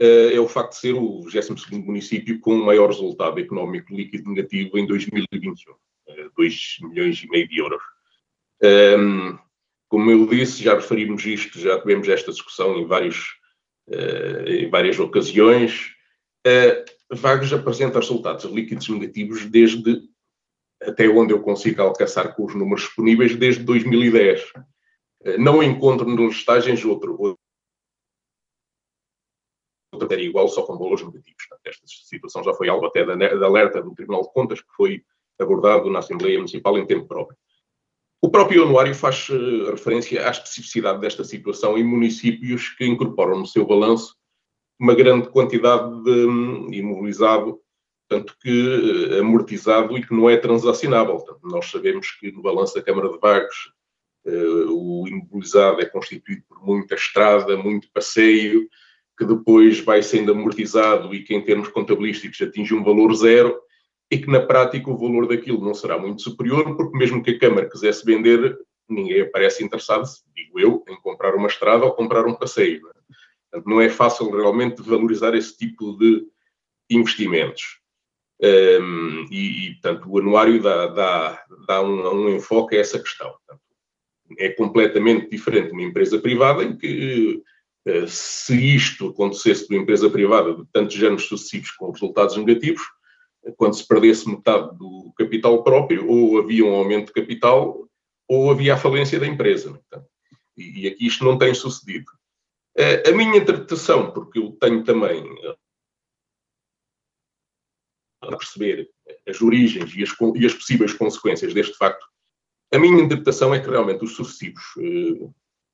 uh, 0.00 0.30
é 0.32 0.40
o 0.40 0.48
facto 0.48 0.72
de 0.72 0.78
ser 0.78 0.94
o 0.94 1.22
22 1.22 1.84
município 1.84 2.40
com 2.40 2.54
o 2.54 2.64
maior 2.64 2.88
resultado 2.88 3.38
económico 3.38 3.94
líquido 3.94 4.30
negativo 4.30 4.78
em 4.78 4.86
2021, 4.86 5.72
uh, 5.72 5.76
2 6.36 6.76
milhões 6.82 7.22
e 7.22 7.28
meio 7.28 7.48
de 7.48 7.58
euros. 7.58 7.82
Um, 8.62 8.66
ehm, 8.66 9.38
como 9.88 10.10
eu 10.10 10.26
disse, 10.26 10.62
já 10.62 10.74
referimos 10.74 11.24
isto, 11.26 11.58
já 11.58 11.78
tivemos 11.78 12.08
esta 12.08 12.32
discussão 12.32 12.78
em, 12.78 12.86
vários, 12.86 13.36
em 14.46 14.68
várias 14.68 14.98
ocasiões. 14.98 15.92
Vagos 17.10 17.52
apresenta 17.52 18.00
resultados 18.00 18.44
líquidos 18.44 18.88
negativos 18.88 19.44
desde 19.46 20.02
até 20.82 21.08
onde 21.08 21.32
eu 21.32 21.42
consigo 21.42 21.80
alcançar 21.82 22.34
com 22.34 22.44
os 22.44 22.54
números 22.54 22.82
disponíveis 22.82 23.36
desde 23.36 23.62
2010. 23.62 24.52
Eh, 25.24 25.38
não 25.38 25.62
encontro 25.62 26.08
nas 26.08 26.34
listagens 26.34 26.84
outro, 26.84 27.16
outro 27.18 27.38
matéria 29.98 30.24
igual, 30.24 30.48
só 30.48 30.62
com 30.62 30.76
valores 30.76 31.04
negativos. 31.04 31.44
Esta 31.64 31.86
situação 31.86 32.42
já 32.42 32.52
foi 32.54 32.68
algo 32.68 32.86
até 32.86 33.04
da, 33.04 33.46
alerta 33.46 33.82
do 33.82 33.94
Tribunal 33.94 34.22
de 34.22 34.32
Contas, 34.32 34.60
que 34.60 34.72
foi 34.76 35.02
abordado 35.38 35.90
na 35.90 36.00
Assembleia 36.00 36.36
Municipal 36.36 36.76
em 36.78 36.86
tempo 36.86 37.06
próprio. 37.06 37.36
O 38.20 38.30
próprio 38.30 38.64
anuário 38.64 38.94
faz 38.94 39.28
uh, 39.28 39.70
referência 39.70 40.26
à 40.26 40.30
especificidade 40.30 41.00
desta 41.00 41.24
situação 41.24 41.76
em 41.76 41.84
municípios 41.84 42.70
que 42.70 42.86
incorporam 42.86 43.38
no 43.38 43.46
seu 43.46 43.66
balanço 43.66 44.16
uma 44.78 44.94
grande 44.94 45.28
quantidade 45.28 46.02
de 46.02 46.26
um, 46.26 46.72
imobilizado 46.72 47.60
tanto 48.08 48.36
que 48.40 49.14
eh, 49.14 49.20
amortizado 49.20 49.96
e 49.96 50.06
que 50.06 50.14
não 50.14 50.28
é 50.28 50.36
transacionável. 50.36 51.16
Portanto, 51.16 51.40
nós 51.44 51.70
sabemos 51.70 52.10
que 52.12 52.30
no 52.30 52.42
balanço 52.42 52.74
da 52.74 52.82
Câmara 52.82 53.08
de 53.08 53.18
Vagos 53.18 53.72
uh, 54.26 54.70
o 54.70 55.08
imobilizado 55.08 55.80
é 55.80 55.86
constituído 55.86 56.42
por 56.48 56.64
muita 56.64 56.94
estrada, 56.94 57.56
muito 57.56 57.88
passeio, 57.92 58.68
que 59.18 59.24
depois 59.24 59.80
vai 59.80 60.02
sendo 60.02 60.32
amortizado 60.32 61.14
e 61.14 61.22
que 61.22 61.34
em 61.34 61.42
termos 61.42 61.68
contabilísticos 61.68 62.40
atinge 62.42 62.74
um 62.74 62.84
valor 62.84 63.14
zero 63.14 63.58
e 64.10 64.18
que 64.18 64.30
na 64.30 64.40
prática 64.40 64.90
o 64.90 64.98
valor 64.98 65.26
daquilo 65.26 65.64
não 65.64 65.74
será 65.74 65.98
muito 65.98 66.22
superior, 66.22 66.76
porque 66.76 66.96
mesmo 66.96 67.22
que 67.22 67.30
a 67.30 67.38
Câmara 67.38 67.68
quisesse 67.68 68.04
vender, 68.04 68.56
ninguém 68.88 69.22
aparece 69.22 69.64
interessado, 69.64 70.04
digo 70.34 70.60
eu, 70.60 70.84
em 70.88 70.96
comprar 71.00 71.34
uma 71.34 71.48
estrada 71.48 71.84
ou 71.84 71.92
comprar 71.92 72.26
um 72.26 72.34
passeio. 72.34 72.86
É? 72.88 72.92
Não 73.64 73.80
é 73.80 73.88
fácil 73.88 74.30
realmente 74.30 74.82
valorizar 74.82 75.34
esse 75.34 75.56
tipo 75.56 75.96
de 75.96 76.26
investimentos. 76.90 77.80
Um, 78.42 79.26
e, 79.30 79.68
e, 79.68 79.72
portanto, 79.74 80.10
o 80.10 80.18
anuário 80.18 80.60
dá, 80.60 80.86
dá, 80.88 81.44
dá 81.66 81.82
um, 81.82 82.26
um, 82.26 82.36
enfoque 82.36 82.76
a 82.76 82.80
essa 82.80 82.98
questão. 82.98 83.34
É 84.38 84.50
completamente 84.50 85.30
diferente 85.30 85.68
de 85.68 85.72
uma 85.72 85.82
empresa 85.82 86.18
privada, 86.18 86.64
em 86.64 86.76
que, 86.76 87.42
uh, 87.88 88.08
se 88.08 88.74
isto 88.74 89.08
acontecesse 89.08 89.68
de 89.68 89.74
uma 89.74 89.82
empresa 89.82 90.10
privada 90.10 90.54
de 90.54 90.64
tantos 90.72 91.00
anos 91.02 91.26
sucessivos 91.26 91.70
com 91.72 91.90
resultados 91.90 92.36
negativos, 92.36 92.82
quando 93.56 93.74
se 93.74 93.86
perdesse 93.86 94.28
metade 94.28 94.76
do 94.76 95.12
capital 95.16 95.62
próprio, 95.62 96.08
ou 96.08 96.38
havia 96.38 96.64
um 96.64 96.74
aumento 96.74 97.06
de 97.06 97.12
capital, 97.12 97.88
ou 98.28 98.50
havia 98.50 98.74
a 98.74 98.78
falência 98.78 99.20
da 99.20 99.26
empresa. 99.26 99.78
E 100.56 100.86
aqui 100.86 101.06
isto 101.06 101.24
não 101.24 101.36
tem 101.36 101.52
sucedido. 101.52 102.06
Uh, 102.76 103.08
a 103.08 103.12
minha 103.12 103.38
interpretação, 103.38 104.10
porque 104.10 104.38
eu 104.38 104.52
tenho 104.60 104.82
também 104.82 105.22
a 108.32 108.36
perceber 108.36 108.88
as 109.28 109.40
origens 109.40 109.94
e 109.94 110.02
as, 110.02 110.10
e 110.34 110.46
as, 110.46 110.54
possíveis 110.54 110.92
consequências 110.92 111.52
deste 111.52 111.76
facto, 111.76 112.04
a 112.72 112.78
minha 112.78 113.02
interpretação 113.02 113.54
é 113.54 113.60
que 113.60 113.68
realmente 113.68 114.04
os 114.04 114.16
sucessivos 114.16 114.62
eh, 114.78 115.28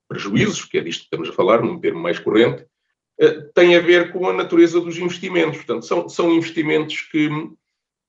prejuízos, 0.08 0.64
que 0.64 0.78
é 0.78 0.82
disto 0.82 1.00
que 1.00 1.06
estamos 1.06 1.28
a 1.28 1.32
falar, 1.32 1.62
num 1.62 1.80
termo 1.80 2.00
mais 2.00 2.18
corrente, 2.18 2.66
eh, 3.18 3.40
têm 3.54 3.76
a 3.76 3.80
ver 3.80 4.12
com 4.12 4.28
a 4.28 4.32
natureza 4.32 4.80
dos 4.80 4.98
investimentos. 4.98 5.58
Portanto, 5.58 5.86
são, 5.86 6.08
são 6.08 6.32
investimentos 6.32 7.00
que 7.02 7.30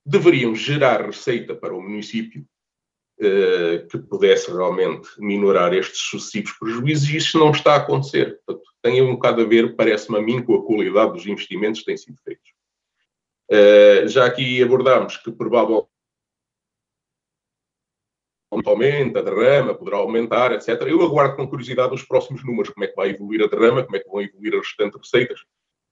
deveriam 0.04 0.54
gerar 0.54 1.06
receita 1.06 1.54
para 1.54 1.74
o 1.74 1.80
município 1.80 2.44
eh, 3.20 3.86
que 3.90 3.98
pudesse 3.98 4.50
realmente 4.50 5.08
minorar 5.18 5.72
estes 5.72 6.00
sucessivos 6.00 6.52
prejuízos 6.52 7.08
e 7.08 7.16
isso 7.16 7.38
não 7.38 7.52
está 7.52 7.74
a 7.74 7.76
acontecer. 7.76 8.40
Portanto, 8.44 8.71
tem 8.82 9.00
um 9.00 9.12
bocado 9.12 9.42
a 9.42 9.44
ver, 9.44 9.76
parece-me 9.76 10.18
a 10.18 10.20
mim, 10.20 10.42
com 10.42 10.54
a 10.54 10.66
qualidade 10.66 11.12
dos 11.12 11.26
investimentos 11.26 11.80
que 11.80 11.86
têm 11.86 11.96
sido 11.96 12.18
feitos. 12.22 12.50
Uh, 13.50 14.08
já 14.08 14.26
aqui 14.26 14.62
abordámos 14.62 15.16
que 15.18 15.30
provavelmente 15.30 15.86
aumenta, 18.66 19.20
a 19.20 19.22
derrama, 19.22 19.74
poderá 19.74 19.98
aumentar, 19.98 20.52
etc. 20.52 20.68
Eu 20.82 21.02
aguardo 21.02 21.36
com 21.36 21.48
curiosidade 21.48 21.94
os 21.94 22.02
próximos 22.02 22.44
números, 22.44 22.70
como 22.70 22.84
é 22.84 22.88
que 22.88 22.96
vai 22.96 23.10
evoluir 23.10 23.42
a 23.42 23.46
derrama, 23.46 23.84
como 23.84 23.96
é 23.96 24.00
que 24.00 24.08
vão 24.08 24.20
evoluir 24.20 24.54
as 24.54 24.66
restantes 24.66 24.98
receitas, 25.00 25.40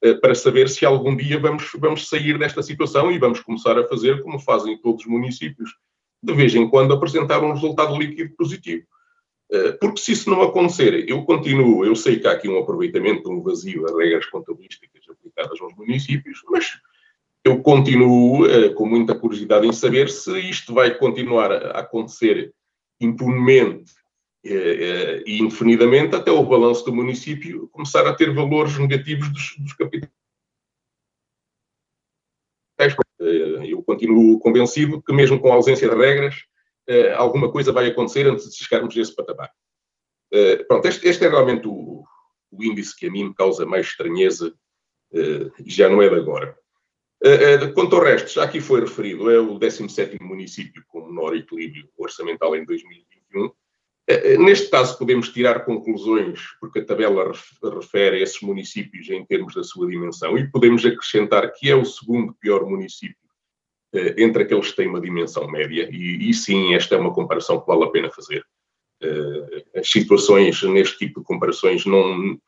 uh, 0.04 0.20
para 0.20 0.34
saber 0.34 0.68
se 0.68 0.84
algum 0.84 1.14
dia 1.16 1.38
vamos, 1.38 1.70
vamos 1.78 2.08
sair 2.08 2.38
desta 2.38 2.62
situação 2.62 3.12
e 3.12 3.18
vamos 3.18 3.40
começar 3.40 3.78
a 3.78 3.86
fazer 3.86 4.22
como 4.22 4.40
fazem 4.40 4.76
todos 4.78 5.02
os 5.02 5.10
municípios, 5.10 5.70
de 6.22 6.32
vez 6.34 6.54
em 6.54 6.68
quando 6.68 6.92
apresentar 6.92 7.42
um 7.42 7.52
resultado 7.52 7.96
líquido 7.96 8.34
positivo. 8.36 8.86
Uh, 9.52 9.76
porque 9.80 10.00
se 10.00 10.12
isso 10.12 10.30
não 10.30 10.42
acontecer, 10.42 11.08
eu 11.08 11.24
continuo, 11.24 11.84
eu 11.84 11.96
sei 11.96 12.20
que 12.20 12.28
há 12.28 12.32
aqui 12.32 12.48
um 12.48 12.58
aproveitamento, 12.58 13.28
um 13.28 13.42
vazio 13.42 13.82
das 13.82 13.96
regras 13.96 14.26
contabilísticas 14.26 15.02
aplicadas 15.10 15.60
aos 15.60 15.74
municípios, 15.74 16.40
mas 16.48 16.78
eu 17.44 17.60
continuo 17.60 18.46
uh, 18.46 18.72
com 18.74 18.86
muita 18.86 19.12
curiosidade 19.12 19.66
em 19.66 19.72
saber 19.72 20.08
se 20.08 20.38
isto 20.38 20.72
vai 20.72 20.96
continuar 20.96 21.50
a 21.50 21.80
acontecer 21.80 22.54
impunemente 23.00 23.92
e 24.42 25.38
indefinidamente 25.38 26.16
até 26.16 26.30
o 26.30 26.42
balanço 26.42 26.84
do 26.86 26.94
município 26.94 27.68
começar 27.68 28.06
a 28.06 28.14
ter 28.14 28.32
valores 28.32 28.78
negativos 28.78 29.30
dos, 29.30 29.54
dos 29.58 29.72
capitais. 29.74 30.10
Eu 33.68 33.82
continuo 33.82 34.38
convencido 34.38 35.02
que, 35.02 35.12
mesmo 35.12 35.38
com 35.38 35.52
a 35.52 35.54
ausência 35.56 35.88
de 35.88 35.94
regras, 35.94 36.46
alguma 37.16 37.50
coisa 37.50 37.72
vai 37.72 37.86
acontecer 37.86 38.26
antes 38.26 38.48
de 38.50 38.64
chegarmos 38.64 38.96
a 38.96 39.00
esse 39.00 39.14
patamar. 39.14 39.50
Pronto, 40.68 40.86
este, 40.86 41.08
este 41.08 41.24
é 41.24 41.28
realmente 41.28 41.66
o, 41.66 42.04
o, 42.50 42.64
índice 42.64 42.96
que 42.96 43.06
a 43.06 43.10
mim 43.10 43.24
me 43.24 43.34
causa 43.34 43.66
mais 43.66 43.86
estranheza 43.86 44.52
e 45.12 45.70
já 45.70 45.88
não 45.88 46.00
é 46.02 46.08
de 46.08 46.16
agora. 46.16 46.56
Quanto 47.74 47.96
ao 47.96 48.02
resto, 48.02 48.32
já 48.32 48.44
aqui 48.44 48.60
foi 48.60 48.80
referido, 48.80 49.30
é 49.30 49.38
o 49.38 49.58
17º 49.58 50.20
município 50.22 50.84
com 50.88 51.06
menor 51.06 51.36
equilíbrio 51.36 51.88
orçamental 51.96 52.54
em 52.56 52.64
2021 52.64 53.50
eh, 54.10 54.32
eh, 54.32 54.38
neste 54.38 54.68
caso, 54.68 54.98
podemos 54.98 55.28
tirar 55.28 55.64
conclusões, 55.64 56.40
porque 56.58 56.80
a 56.80 56.84
tabela 56.84 57.32
refere 57.62 58.16
a 58.16 58.20
esses 58.20 58.40
municípios 58.40 59.08
em 59.08 59.24
termos 59.24 59.54
da 59.54 59.62
sua 59.62 59.86
dimensão, 59.88 60.36
e 60.36 60.50
podemos 60.50 60.84
acrescentar 60.84 61.52
que 61.52 61.70
é 61.70 61.76
o 61.76 61.84
segundo 61.84 62.34
pior 62.34 62.66
município 62.66 63.16
eh, 63.16 63.29
entre 63.92 64.44
aqueles 64.44 64.70
que 64.70 64.76
têm 64.76 64.88
uma 64.88 65.00
dimensão 65.00 65.50
média, 65.50 65.88
e, 65.90 66.30
e, 66.30 66.34
sim, 66.34 66.74
esta 66.74 66.94
é 66.94 66.98
uma 66.98 67.12
comparação 67.12 67.60
que 67.60 67.66
vale 67.66 67.84
a 67.84 67.90
pena 67.90 68.10
fazer. 68.10 68.44
As 69.74 69.90
situações 69.90 70.62
neste 70.62 70.98
tipo 70.98 71.20
de 71.20 71.26
comparações 71.26 71.84
não, 71.86 72.38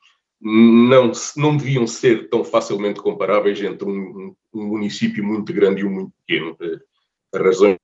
não, 0.41 1.13
não 1.37 1.57
deviam 1.57 1.87
ser 1.87 2.29
tão 2.29 2.45
facilmente 2.45 3.01
comparáveis 3.01 3.61
entre 3.61 3.89
um, 3.89 4.37
um 4.53 4.67
município 4.67 5.25
muito 5.25 5.53
grande 5.53 5.81
e 5.81 5.85
um 5.85 5.91
muito 5.91 6.13
pequeno. 6.27 6.57
As 7.33 7.41
razões 7.41 7.79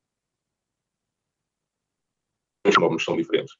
são 3.00 3.16
diferentes. 3.16 3.54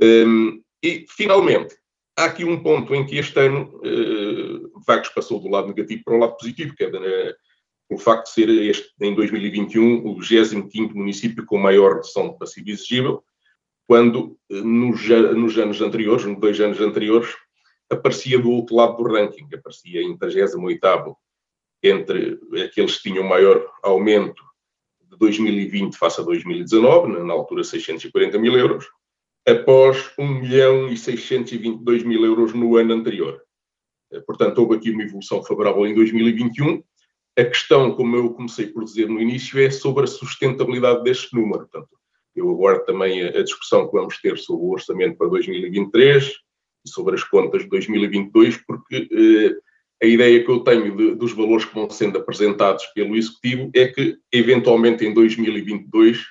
Um, 0.00 0.62
e, 0.82 1.04
finalmente, 1.08 1.76
há 2.16 2.26
aqui 2.26 2.44
um 2.44 2.62
ponto 2.62 2.94
em 2.94 3.04
que 3.04 3.18
este 3.18 3.38
ano 3.38 3.80
Vagos 4.86 5.08
passou 5.08 5.40
do 5.40 5.48
lado 5.48 5.68
negativo 5.68 6.02
para 6.04 6.14
o 6.14 6.18
lado 6.18 6.36
positivo, 6.36 6.74
que 6.74 6.84
é 6.84 7.34
o 7.88 7.98
facto 7.98 8.26
de 8.26 8.32
ser 8.32 8.48
este, 8.48 8.92
em 9.00 9.14
2021, 9.14 10.06
o 10.06 10.20
25 10.20 10.96
município 10.96 11.44
com 11.46 11.58
maior 11.58 11.94
redução 11.94 12.30
de 12.30 12.38
passivo 12.38 12.70
exigível, 12.70 13.24
quando 13.86 14.38
uh, 14.50 14.64
nos, 14.64 15.08
nos, 15.08 15.58
anos 15.58 15.80
anteriores, 15.80 16.24
nos 16.24 16.38
dois 16.38 16.60
anos 16.60 16.80
anteriores, 16.80 17.34
aparecia 17.90 18.38
do 18.38 18.50
outro 18.50 18.76
lado 18.76 18.96
do 18.96 19.10
ranking, 19.10 19.48
aparecia 19.54 20.02
em 20.02 20.16
38 20.16 21.16
entre 21.82 22.38
aqueles 22.64 22.96
que 22.96 23.08
tinham 23.08 23.24
maior 23.24 23.64
aumento 23.82 24.42
de 25.10 25.16
2020 25.16 25.96
face 25.96 26.20
a 26.20 26.24
2019, 26.24 27.22
na 27.22 27.32
altura 27.32 27.64
640 27.64 28.38
mil 28.38 28.56
euros, 28.58 28.86
após 29.46 30.12
1 30.18 30.26
milhão 30.26 30.88
e 30.88 30.96
622 30.96 32.02
mil 32.02 32.24
euros 32.24 32.52
no 32.52 32.76
ano 32.76 32.92
anterior. 32.92 33.40
Eh, 34.12 34.20
portanto, 34.20 34.58
houve 34.58 34.76
aqui 34.76 34.90
uma 34.90 35.02
evolução 35.02 35.42
favorável 35.42 35.86
em 35.86 35.94
2021. 35.94 36.82
A 37.38 37.44
questão, 37.44 37.94
como 37.94 38.16
eu 38.16 38.30
comecei 38.30 38.66
por 38.66 38.84
dizer 38.84 39.08
no 39.08 39.20
início, 39.20 39.60
é 39.60 39.70
sobre 39.70 40.04
a 40.04 40.08
sustentabilidade 40.08 41.04
deste 41.04 41.34
número. 41.34 41.68
Portanto, 41.68 41.88
eu 42.34 42.50
aguardo 42.50 42.84
também 42.84 43.22
a, 43.22 43.42
discussão 43.42 43.86
que 43.86 43.92
vamos 43.92 44.20
ter 44.20 44.36
sobre 44.38 44.64
o 44.66 44.70
orçamento 44.70 45.16
para 45.16 45.28
2023 45.28 46.32
e 46.84 46.90
sobre 46.90 47.14
as 47.14 47.22
contas 47.22 47.62
de 47.62 47.68
2022, 47.68 48.56
porque 48.66 49.08
eh, 49.12 49.56
a 50.02 50.06
ideia 50.06 50.44
que 50.44 50.50
eu 50.50 50.60
tenho 50.60 50.96
de, 50.96 51.14
dos 51.14 51.32
valores 51.32 51.64
que 51.64 51.74
vão 51.74 51.88
sendo 51.90 52.18
apresentados 52.18 52.84
pelo 52.86 53.16
Executivo 53.16 53.70
é 53.74 53.86
que, 53.86 54.18
eventualmente, 54.32 55.04
em 55.04 55.14
2022, 55.14 56.24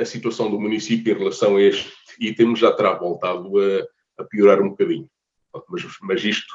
a 0.00 0.04
situação 0.04 0.50
do 0.50 0.58
município 0.58 1.12
em 1.12 1.18
relação 1.18 1.56
a 1.56 1.62
este 1.62 1.92
item 2.20 2.56
já 2.56 2.72
terá 2.72 2.94
voltado 2.94 3.50
a, 3.58 4.22
a 4.22 4.24
piorar 4.24 4.62
um 4.62 4.70
bocadinho. 4.70 5.08
Mas, 5.68 5.82
mas, 6.00 6.24
isto 6.24 6.54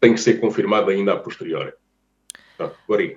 tem 0.00 0.12
que 0.12 0.20
ser 0.20 0.40
confirmado 0.40 0.90
ainda 0.90 1.14
a 1.14 1.16
posteriori. 1.18 1.72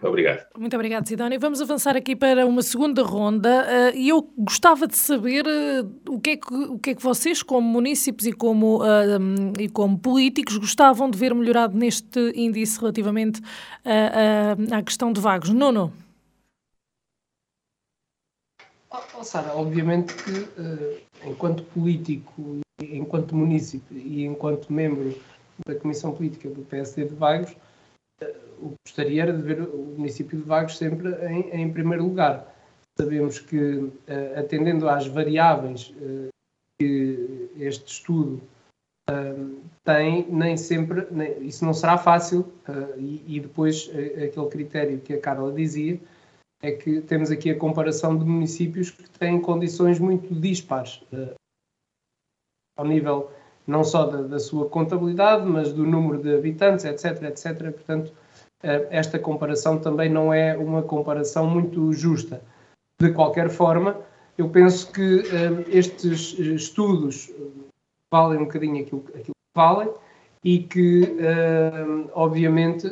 Obrigado. 0.01 0.47
Muito 0.57 0.75
obrigado, 0.75 1.07
Sidónia. 1.07 1.37
Vamos 1.37 1.61
avançar 1.61 1.95
aqui 1.95 2.15
para 2.15 2.45
uma 2.45 2.63
segunda 2.63 3.03
ronda 3.03 3.65
eh, 3.67 3.95
e 3.95 4.09
eu 4.09 4.27
gostava 4.35 4.87
de 4.87 4.97
saber 4.97 5.45
eh, 5.45 5.83
o 6.09 6.19
que 6.19 6.31
é 6.31 6.37
que, 6.37 6.53
o 6.53 6.79
que, 6.79 6.89
é 6.89 6.95
que 6.95 7.03
vocês, 7.03 7.43
como 7.43 7.67
municípios 7.67 8.25
e 8.25 8.33
como, 8.33 8.81
uh, 8.81 9.53
e 9.59 9.69
como 9.69 9.97
políticos, 9.99 10.57
gostavam 10.57 11.09
de 11.09 11.17
ver 11.17 11.35
melhorado 11.35 11.77
neste 11.77 12.19
índice 12.35 12.79
relativamente 12.79 13.41
à 14.71 14.81
questão 14.81 15.13
de 15.13 15.21
vagos. 15.21 15.49
Nuno? 15.49 15.93
Oh, 19.19 19.23
Sara, 19.23 19.53
obviamente 19.53 20.13
que 20.15 20.47
enquanto 21.23 21.63
político, 21.63 22.61
enquanto 22.81 23.35
município 23.35 23.97
e 23.97 24.25
enquanto 24.25 24.71
membro 24.71 25.15
da 25.65 25.75
Comissão 25.75 26.11
Política 26.11 26.49
do 26.49 26.61
PSD 26.63 27.05
de 27.05 27.15
Vagos, 27.15 27.55
gostaria 28.83 29.23
era 29.23 29.33
de 29.33 29.41
ver 29.41 29.61
o 29.61 29.95
município 29.97 30.37
de 30.37 30.43
Vagos 30.43 30.77
sempre 30.77 31.09
em, 31.27 31.61
em 31.61 31.71
primeiro 31.71 32.03
lugar. 32.03 32.55
Sabemos 32.99 33.39
que, 33.39 33.57
uh, 33.57 33.93
atendendo 34.37 34.89
às 34.89 35.05
variáveis 35.07 35.93
que 36.79 37.49
este 37.57 37.91
estudo 37.91 38.41
tem, 39.83 40.27
nem 40.29 40.57
sempre, 40.57 41.07
nem, 41.09 41.41
isso 41.43 41.63
não 41.63 41.73
será 41.73 41.97
fácil, 41.97 42.51
e, 42.97 43.37
e, 43.37 43.39
depois 43.39 43.89
aquele 43.89 44.49
critério 44.49 44.99
que 44.99 45.13
a 45.13 45.21
Carla 45.21 45.51
dizia, 45.53 45.99
é 46.61 46.71
que 46.71 47.01
temos 47.01 47.31
aqui 47.31 47.49
a 47.49 47.57
comparação 47.57 48.17
de 48.17 48.25
municípios 48.25 48.91
que 48.91 49.09
têm 49.11 49.39
condições 49.41 49.97
muito 49.97 50.35
dispares, 50.35 51.01
ao 52.77 52.85
nível 52.85 53.31
não 53.67 53.83
só 53.83 54.05
da, 54.05 54.21
da, 54.21 54.39
sua 54.39 54.69
contabilidade, 54.69 55.45
mas 55.45 55.73
do 55.73 55.85
número 55.85 56.21
de 56.21 56.33
habitantes, 56.33 56.85
etc, 56.85 57.23
etc. 57.23 57.71
Portanto, 57.71 58.07
uh, 58.63 58.87
esta 58.89 59.19
comparação 59.19 59.77
também 59.77 60.09
não 60.09 60.33
é 60.33 60.57
uma 60.57 60.81
comparação 60.81 61.47
muito 61.47 61.91
justa. 61.93 62.41
De 62.99 63.11
qualquer 63.11 63.49
forma, 63.49 63.99
eu 64.37 64.49
penso 64.49 64.91
que 64.91 65.17
uh, 65.17 65.65
estes 65.67 66.39
estudos 66.39 67.29
valem 68.11 68.39
um 68.39 68.45
bocadinho 68.45 68.81
aquilo, 68.81 69.03
aquilo 69.09 69.23
que 69.25 69.55
valem 69.55 69.89
e 70.43 70.59
que, 70.59 71.17
obviamente, 72.13 72.87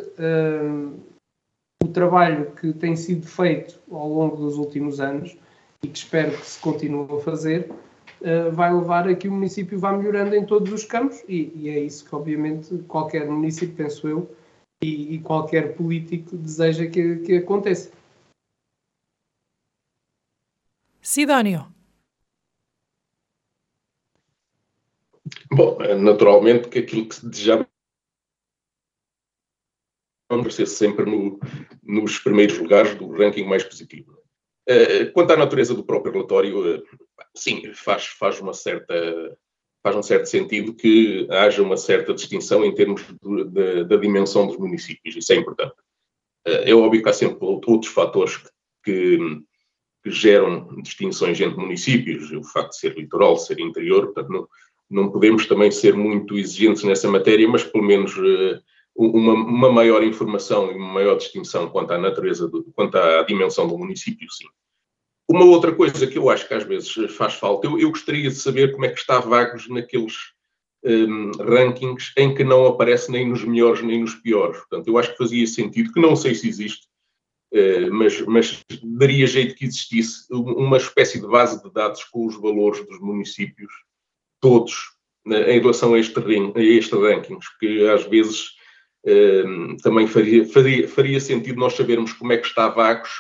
o 1.81 1.87
trabalho 1.87 2.51
que 2.51 2.73
tem 2.73 2.95
sido 2.95 3.25
feito 3.25 3.79
ao 3.91 4.09
longo 4.09 4.35
dos 4.35 4.57
últimos 4.57 4.99
anos 4.99 5.37
e 5.83 5.87
que 5.87 5.97
espero 5.97 6.31
que 6.31 6.45
se 6.45 6.59
continue 6.59 7.07
a 7.15 7.21
fazer, 7.21 7.71
uh, 8.21 8.51
vai 8.51 8.73
levar 8.73 9.07
a 9.07 9.15
que 9.15 9.27
o 9.27 9.31
município 9.31 9.79
vá 9.79 9.91
melhorando 9.91 10.35
em 10.35 10.45
todos 10.45 10.71
os 10.71 10.83
campos 10.83 11.23
e, 11.27 11.51
e 11.55 11.69
é 11.69 11.79
isso 11.79 12.05
que, 12.05 12.15
obviamente, 12.15 12.77
qualquer 12.87 13.27
município, 13.27 13.75
penso 13.75 14.07
eu, 14.07 14.35
e, 14.83 15.15
e 15.15 15.19
qualquer 15.19 15.75
político 15.75 16.35
deseja 16.37 16.87
que, 16.87 17.17
que 17.17 17.37
aconteça. 17.37 17.91
Sidónio. 21.01 21.67
Bom, 25.51 25.77
naturalmente 25.99 26.67
que 26.69 26.79
aquilo 26.79 27.07
que 27.07 27.25
desejamos 27.25 27.67
vamos 30.29 30.55
ser 30.55 30.65
sempre 30.65 31.05
no, 31.05 31.39
nos 31.83 32.19
primeiros 32.19 32.57
lugares 32.57 32.95
do 32.95 33.11
ranking 33.11 33.45
mais 33.45 33.63
positivo. 33.63 34.24
Uh, 34.67 35.11
quanto 35.13 35.31
à 35.31 35.37
natureza 35.37 35.75
do 35.75 35.83
próprio 35.83 36.11
relatório, 36.11 36.77
uh, 36.77 36.83
sim, 37.35 37.71
faz, 37.73 38.07
faz, 38.07 38.39
uma 38.39 38.53
certa, 38.53 39.37
faz 39.83 39.95
um 39.95 40.01
certo 40.01 40.25
sentido 40.25 40.73
que 40.73 41.27
haja 41.29 41.61
uma 41.61 41.77
certa 41.77 42.13
distinção 42.13 42.65
em 42.65 42.73
termos 42.73 43.03
da 43.87 43.95
dimensão 43.95 44.47
dos 44.47 44.57
municípios, 44.57 45.15
isso 45.15 45.31
é 45.33 45.35
importante. 45.35 45.75
Uh, 46.47 46.65
é 46.65 46.73
óbvio 46.73 47.03
que 47.03 47.09
há 47.09 47.13
sempre 47.13 47.37
outros 47.41 47.91
fatores 47.91 48.41
que, 48.83 49.19
que, 50.03 50.09
geram 50.09 50.81
distinções 50.81 51.39
entre 51.39 51.57
municípios, 51.57 52.31
o 52.31 52.43
facto 52.43 52.71
de 52.71 52.79
ser 52.79 52.97
litoral, 52.97 53.37
ser 53.37 53.59
interior, 53.59 54.05
portanto, 54.05 54.29
não, 54.29 54.47
não 54.89 55.11
podemos 55.11 55.45
também 55.45 55.69
ser 55.69 55.93
muito 55.93 56.37
exigentes 56.39 56.83
nessa 56.83 57.09
matéria, 57.09 57.47
mas 57.47 57.63
pelo 57.63 57.83
menos 57.83 58.15
uma, 58.95 59.33
uma, 59.33 59.71
maior 59.71 60.03
informação 60.03 60.71
e 60.71 60.75
uma 60.75 60.93
maior 60.93 61.17
distinção 61.17 61.69
quanto 61.69 61.91
à 61.91 61.97
natureza, 61.97 62.47
do, 62.47 62.63
quanto 62.73 62.95
à 62.95 63.23
dimensão 63.23 63.67
do 63.67 63.77
município, 63.77 64.31
sim. 64.31 64.47
Uma 65.27 65.43
outra 65.43 65.73
coisa 65.73 66.05
que 66.05 66.17
eu 66.17 66.29
acho 66.29 66.47
que 66.47 66.53
às 66.53 66.63
vezes 66.63 66.93
faz 67.15 67.33
falta, 67.33 67.67
eu, 67.67 67.79
eu 67.79 67.89
gostaria 67.89 68.29
de 68.29 68.35
saber 68.35 68.71
como 68.71 68.85
é 68.85 68.89
que 68.89 68.99
está 68.99 69.19
Vagos 69.19 69.67
naqueles 69.67 70.15
um, 70.85 71.31
rankings 71.31 72.13
em 72.15 72.33
que 72.33 72.43
não 72.43 72.65
aparece 72.67 73.11
nem 73.11 73.27
nos 73.27 73.43
melhores 73.43 73.81
nem 73.81 74.01
nos 74.01 74.13
piores. 74.15 74.57
Portanto, 74.57 74.87
eu 74.87 74.97
acho 74.97 75.11
que 75.11 75.17
fazia 75.17 75.47
sentido, 75.47 75.91
que 75.91 75.99
não 75.99 76.15
sei 76.15 76.35
se 76.35 76.47
existe, 76.47 76.87
uh, 77.53 77.91
mas, 77.91 78.21
mas 78.21 78.63
daria 78.83 79.25
jeito 79.25 79.55
que 79.55 79.65
existisse 79.65 80.27
uma 80.31 80.77
espécie 80.77 81.19
de 81.19 81.27
base 81.27 81.61
de 81.61 81.71
dados 81.73 82.03
com 82.03 82.27
os 82.27 82.39
valores 82.39 82.85
dos 82.85 82.99
municípios, 82.99 83.73
todos, 84.39 84.75
uh, 85.27 85.33
em 85.33 85.59
relação 85.59 85.95
a 85.95 85.99
este, 85.99 86.19
a 86.19 86.61
este 86.61 86.95
rankings, 86.95 87.49
porque 87.49 87.87
às 87.91 88.05
vezes 88.05 88.51
também 89.83 90.07
faria, 90.07 90.47
faria, 90.47 90.87
faria 90.87 91.19
sentido 91.19 91.59
nós 91.59 91.73
sabermos 91.73 92.13
como 92.13 92.33
é 92.33 92.37
que 92.37 92.47
está 92.47 92.67
Vagos 92.69 93.11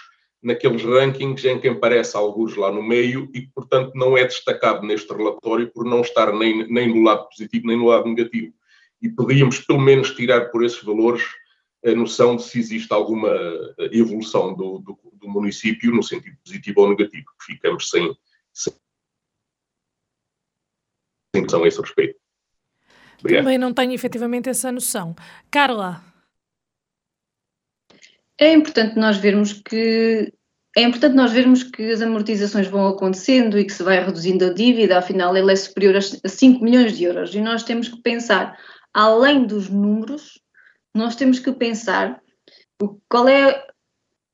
naqueles 0.41 0.83
rankings 0.83 1.43
em 1.45 1.59
que 1.59 1.67
aparece 1.67 2.15
alguns 2.15 2.55
lá 2.55 2.71
no 2.71 2.83
meio 2.83 3.29
e 3.33 3.41
que, 3.41 3.51
portanto, 3.53 3.91
não 3.95 4.15
é 4.15 4.23
destacado 4.23 4.85
neste 4.85 5.11
relatório 5.11 5.71
por 5.71 5.85
não 5.85 6.01
estar 6.01 6.31
nem, 6.33 6.67
nem 6.71 6.87
no 6.87 7.01
lado 7.01 7.27
positivo 7.27 7.65
nem 7.65 7.77
no 7.77 7.87
lado 7.87 8.07
negativo. 8.07 8.53
E 9.01 9.09
podíamos, 9.09 9.59
pelo 9.59 9.79
menos, 9.79 10.11
tirar 10.11 10.51
por 10.51 10.63
esses 10.63 10.81
valores 10.83 11.23
a 11.83 11.93
noção 11.93 12.35
de 12.35 12.43
se 12.43 12.59
existe 12.59 12.91
alguma 12.93 13.29
eh, 13.29 13.89
evolução 13.91 14.55
do, 14.55 14.79
do, 14.79 14.99
do 15.13 15.27
município 15.27 15.91
no 15.91 16.01
sentido 16.01 16.37
positivo 16.43 16.81
ou 16.81 16.89
negativo, 16.89 17.25
que 17.39 17.53
ficamos 17.53 17.89
sem, 17.89 18.15
sem, 18.53 18.73
sem 21.35 21.43
noção 21.43 21.63
a 21.63 21.67
esse 21.67 21.81
respeito. 21.81 22.24
Obrigado. 23.25 23.43
Também 23.43 23.57
não 23.57 23.73
tenho 23.73 23.91
efetivamente 23.91 24.49
essa 24.49 24.71
noção. 24.71 25.15
Carla. 25.49 26.03
É 28.39 28.53
importante 28.53 28.99
nós 28.99 29.17
vermos 29.17 29.53
que 29.53 30.31
é 30.77 30.81
importante 30.81 31.15
nós 31.15 31.31
vermos 31.31 31.63
que 31.63 31.89
as 31.89 32.01
amortizações 32.01 32.67
vão 32.67 32.85
acontecendo 32.87 33.57
e 33.57 33.65
que 33.65 33.71
se 33.71 33.81
vai 33.81 34.03
reduzindo 34.03 34.45
a 34.45 34.53
dívida, 34.53 34.97
afinal 34.97 35.35
ela 35.35 35.51
é 35.51 35.55
superior 35.55 35.95
a 35.95 36.27
5 36.29 36.63
milhões 36.63 36.95
de 36.95 37.05
euros 37.05 37.33
e 37.33 37.39
nós 37.39 37.63
temos 37.63 37.87
que 37.87 38.01
pensar, 38.01 38.59
além 38.93 39.45
dos 39.45 39.69
números, 39.69 40.39
nós 40.93 41.15
temos 41.15 41.39
que 41.39 41.51
pensar 41.53 42.21
qual 43.09 43.27
é, 43.27 43.65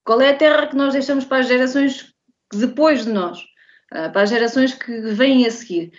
qual 0.04 0.20
é 0.20 0.32
a 0.32 0.36
terra 0.36 0.68
que 0.68 0.76
nós 0.76 0.94
deixamos 0.94 1.26
para 1.26 1.38
as 1.38 1.48
gerações 1.48 2.12
depois 2.52 3.06
de 3.06 3.12
nós, 3.12 3.40
ah, 3.92 4.10
para 4.10 4.24
as 4.24 4.30
gerações 4.32 4.74
que 4.74 5.00
vêm 5.14 5.46
a 5.46 5.52
seguir. 5.52 5.92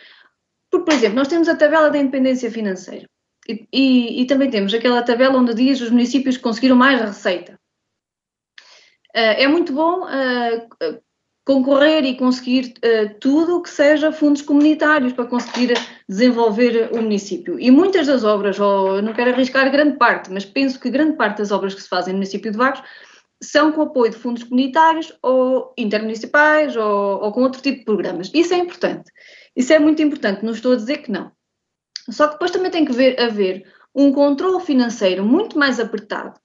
Porque, 0.72 0.86
por 0.86 0.94
exemplo, 0.94 1.16
nós 1.16 1.28
temos 1.28 1.48
a 1.48 1.54
tabela 1.54 1.90
da 1.90 1.98
independência 1.98 2.50
financeira 2.50 3.06
e, 3.46 3.68
e, 3.70 4.22
e 4.22 4.26
também 4.26 4.50
temos 4.50 4.72
aquela 4.72 5.02
tabela 5.02 5.38
onde 5.38 5.54
diz 5.54 5.80
os 5.82 5.90
municípios 5.90 6.38
que 6.38 6.42
conseguiram 6.42 6.74
mais 6.74 6.98
receita. 6.98 7.60
Uh, 9.14 9.36
é 9.36 9.46
muito 9.46 9.74
bom 9.74 10.06
uh, 10.06 10.98
concorrer 11.44 12.04
e 12.04 12.16
conseguir 12.16 12.72
uh, 12.78 13.14
tudo 13.20 13.60
que 13.60 13.68
seja 13.68 14.10
fundos 14.10 14.40
comunitários 14.40 15.12
para 15.12 15.26
conseguir 15.26 15.74
desenvolver 16.08 16.90
o 16.92 17.02
município. 17.02 17.60
E 17.60 17.70
muitas 17.70 18.06
das 18.06 18.24
obras, 18.24 18.58
ou 18.58 19.02
não 19.02 19.12
quero 19.12 19.32
arriscar 19.32 19.70
grande 19.70 19.98
parte, 19.98 20.32
mas 20.32 20.46
penso 20.46 20.80
que 20.80 20.88
grande 20.88 21.18
parte 21.18 21.38
das 21.38 21.50
obras 21.50 21.74
que 21.74 21.82
se 21.82 21.88
fazem 21.88 22.14
no 22.14 22.18
município 22.18 22.50
de 22.50 22.56
Vagos 22.56 22.82
são 23.43 23.72
com 23.72 23.82
apoio 23.82 24.12
de 24.12 24.16
fundos 24.16 24.45
comunitários 24.45 25.12
ou 25.20 25.74
intermunicipais 25.76 26.76
ou, 26.76 27.22
ou 27.22 27.32
com 27.32 27.43
outro 27.43 27.61
tipo 27.61 27.80
de 27.80 27.84
programas. 27.84 28.30
Isso 28.32 28.55
é 28.55 28.59
importante. 28.59 29.11
Isso 29.55 29.72
é 29.72 29.78
muito 29.78 30.01
importante, 30.01 30.45
não 30.45 30.53
estou 30.53 30.72
a 30.72 30.76
dizer 30.76 30.99
que 30.99 31.11
não. 31.11 31.30
Só 32.09 32.26
que 32.26 32.34
depois 32.34 32.51
também 32.51 32.70
tem 32.70 32.84
que 32.84 32.93
ver, 32.93 33.20
haver 33.20 33.64
um 33.95 34.12
controle 34.12 34.64
financeiro 34.64 35.24
muito 35.24 35.59
mais 35.59 35.78
apertado, 35.78 36.38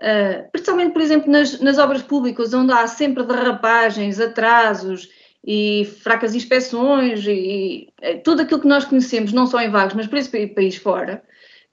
uh, 0.00 0.50
principalmente, 0.52 0.92
por 0.92 1.00
exemplo, 1.00 1.30
nas, 1.30 1.58
nas, 1.60 1.78
obras 1.78 2.02
públicas, 2.02 2.52
onde 2.52 2.72
há 2.72 2.86
sempre 2.86 3.24
derrapagens, 3.24 4.20
atrasos 4.20 5.08
e 5.44 5.90
fracas 6.02 6.34
inspeções 6.34 7.26
e, 7.26 7.32
e 7.32 7.88
eh, 8.00 8.16
tudo 8.18 8.42
aquilo 8.42 8.60
que 8.60 8.68
nós 8.68 8.84
conhecemos, 8.84 9.32
não 9.32 9.46
só 9.46 9.60
em 9.60 9.70
Vagos, 9.70 9.94
mas 9.94 10.06
por 10.06 10.18
esse 10.18 10.48
país 10.48 10.76
fora, 10.76 11.24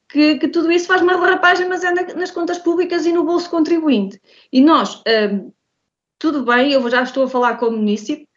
que, 0.10 0.40
que, 0.40 0.48
tudo 0.48 0.72
isso 0.72 0.88
faz 0.88 1.02
uma 1.02 1.18
derrapagem, 1.18 1.68
mas 1.68 1.84
é 1.84 1.92
na, 1.92 2.02
nas 2.16 2.32
contas 2.32 2.58
públicas 2.58 3.06
e 3.06 3.14
no 3.14 3.24
bolso 3.24 3.50
contribuinte. 3.50 4.20
E 4.52 4.60
nós, 4.60 4.96
uh, 5.02 5.54
tudo 6.18 6.44
bem, 6.44 6.74
eu 6.74 6.90
já 6.90 7.04
estou 7.04 7.24
a 7.24 7.30
falar 7.30 7.58
como 7.58 7.78
município, 7.78 8.28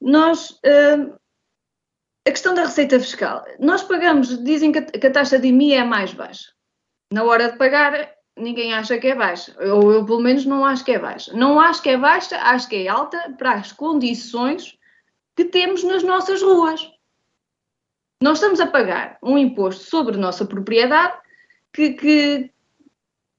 nós 0.00 0.50
uh, 0.50 1.16
a 2.26 2.30
questão 2.30 2.54
da 2.54 2.64
receita 2.64 2.98
fiscal. 2.98 3.44
Nós 3.60 3.84
pagamos, 3.84 4.42
dizem 4.42 4.72
que 4.72 4.78
a, 4.78 4.82
que 4.82 5.06
a 5.06 5.12
taxa 5.12 5.38
de 5.38 5.48
IMI 5.48 5.74
é 5.74 5.84
mais 5.84 6.12
baixa. 6.12 6.50
Na 7.12 7.22
hora 7.22 7.52
de 7.52 7.56
pagar, 7.56 8.12
ninguém 8.36 8.74
acha 8.74 8.98
que 8.98 9.06
é 9.06 9.14
baixa. 9.14 9.56
Ou 9.60 9.92
eu, 9.92 10.04
pelo 10.04 10.20
menos, 10.20 10.44
não 10.44 10.64
acho 10.64 10.84
que 10.84 10.90
é 10.90 10.98
baixa. 10.98 11.32
Não 11.34 11.60
acho 11.60 11.80
que 11.80 11.90
é 11.90 11.96
baixa, 11.96 12.36
acho 12.36 12.68
que 12.68 12.84
é 12.84 12.88
alta 12.88 13.32
para 13.38 13.52
as 13.52 13.70
condições 13.70 14.76
que 15.36 15.44
temos 15.44 15.84
nas 15.84 16.02
nossas 16.02 16.42
ruas. 16.42 16.90
Nós 18.22 18.38
estamos 18.38 18.60
a 18.60 18.66
pagar 18.66 19.18
um 19.22 19.36
imposto 19.36 19.84
sobre 19.84 20.16
nossa 20.16 20.46
propriedade 20.46 21.18
que, 21.72 21.92
que, 21.92 22.50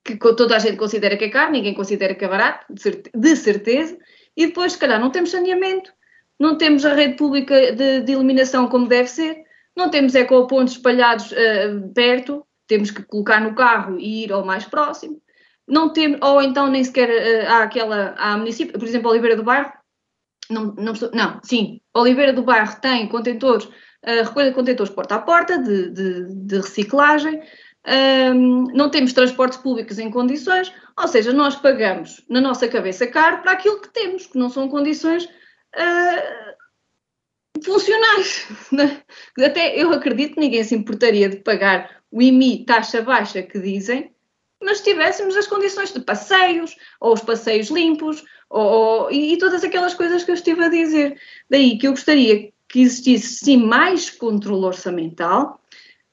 que 0.04 0.18
toda 0.18 0.56
a 0.56 0.60
gente 0.60 0.78
considera 0.78 1.18
que 1.18 1.26
é 1.26 1.30
caro, 1.30 1.52
ninguém 1.52 1.74
considera 1.74 2.14
que 2.14 2.24
é 2.24 2.28
barato, 2.28 2.66
de 2.72 3.36
certeza, 3.36 3.98
e 4.36 4.46
depois, 4.46 4.74
se 4.74 4.78
calhar, 4.78 5.00
não 5.00 5.10
temos 5.10 5.32
saneamento, 5.32 5.92
não 6.40 6.58
temos 6.58 6.86
a 6.86 6.94
rede 6.94 7.16
pública 7.16 7.72
de, 7.72 8.02
de 8.02 8.12
eliminação 8.12 8.68
como 8.68 8.88
deve 8.88 9.10
ser, 9.10 9.44
não 9.76 9.90
temos 9.90 10.14
ecopontos 10.14 10.74
espalhados 10.74 11.32
uh, 11.32 11.92
perto, 11.96 12.46
temos 12.68 12.92
que 12.92 13.02
colocar 13.02 13.42
no 13.42 13.56
carro 13.56 14.00
e 14.00 14.26
ir 14.26 14.32
ao 14.32 14.46
mais 14.46 14.66
próximo. 14.66 15.22
Não 15.68 15.92
temos, 15.92 16.20
ou 16.22 16.42
então 16.42 16.68
nem 16.68 16.84
sequer 16.84 17.10
uh, 17.10 17.50
há 17.50 17.64
aquela, 17.64 18.14
há 18.18 18.38
município, 18.38 18.78
por 18.78 18.88
exemplo, 18.88 19.10
Oliveira 19.10 19.36
do 19.36 19.44
Bairro, 19.44 19.74
não, 20.50 20.74
não, 20.76 20.94
não 21.14 21.40
sim, 21.44 21.82
Oliveira 21.94 22.32
do 22.32 22.44
Bairro 22.44 22.80
tem 22.80 23.08
contentores, 23.08 23.68
uh, 24.08 24.24
recolha 24.24 24.50
de 24.50 24.56
contentores 24.56 24.92
porta 24.92 25.16
a 25.16 25.20
porta, 25.20 25.58
de, 25.58 25.90
de, 25.90 26.34
de 26.34 26.56
reciclagem, 26.56 27.42
um, 27.88 28.64
não 28.74 28.90
temos 28.90 29.14
transportes 29.14 29.58
públicos 29.60 29.98
em 29.98 30.12
condições, 30.12 30.74
ou 31.00 31.08
seja, 31.08 31.32
nós 31.32 31.56
pagamos 31.56 32.22
na 32.30 32.42
nossa 32.42 32.68
cabeça 32.68 33.08
caro 33.08 33.42
para 33.42 33.54
aquilo 33.54 33.80
que 33.80 33.88
temos, 33.90 34.26
que 34.26 34.38
não 34.38 34.50
são 34.50 34.68
condições 34.68 35.26
uh, 35.26 36.54
funcionais. 37.64 38.48
Né? 38.72 39.02
Até 39.40 39.82
eu 39.82 39.94
acredito 39.94 40.34
que 40.34 40.40
ninguém 40.42 40.64
se 40.64 40.76
importaria 40.76 41.30
de 41.30 41.38
pagar 41.38 42.02
o 42.12 42.22
IMI 42.22 42.66
taxa 42.66 43.02
baixa 43.02 43.42
que 43.42 43.58
dizem, 43.58 44.14
mas 44.62 44.82
tivéssemos 44.82 45.38
as 45.38 45.48
condições 45.48 45.94
de 45.94 46.02
passeios, 46.02 46.76
ou 47.00 47.14
os 47.14 47.22
passeios 47.22 47.70
limpos, 47.70 48.26
ou, 48.50 48.62
ou, 48.62 49.12
e, 49.12 49.34
e 49.34 49.38
todas 49.38 49.64
aquelas 49.64 49.94
coisas 49.94 50.26
que 50.26 50.32
eu 50.32 50.36
estive 50.36 50.64
a 50.64 50.70
dizer. 50.70 51.18
Daí 51.50 51.78
que 51.78 51.88
eu 51.88 51.92
gostaria 51.92 52.52
que 52.70 52.82
existisse 52.82 53.46
sim 53.46 53.58
mais 53.58 54.10
controle 54.10 54.66
orçamental, 54.66 55.62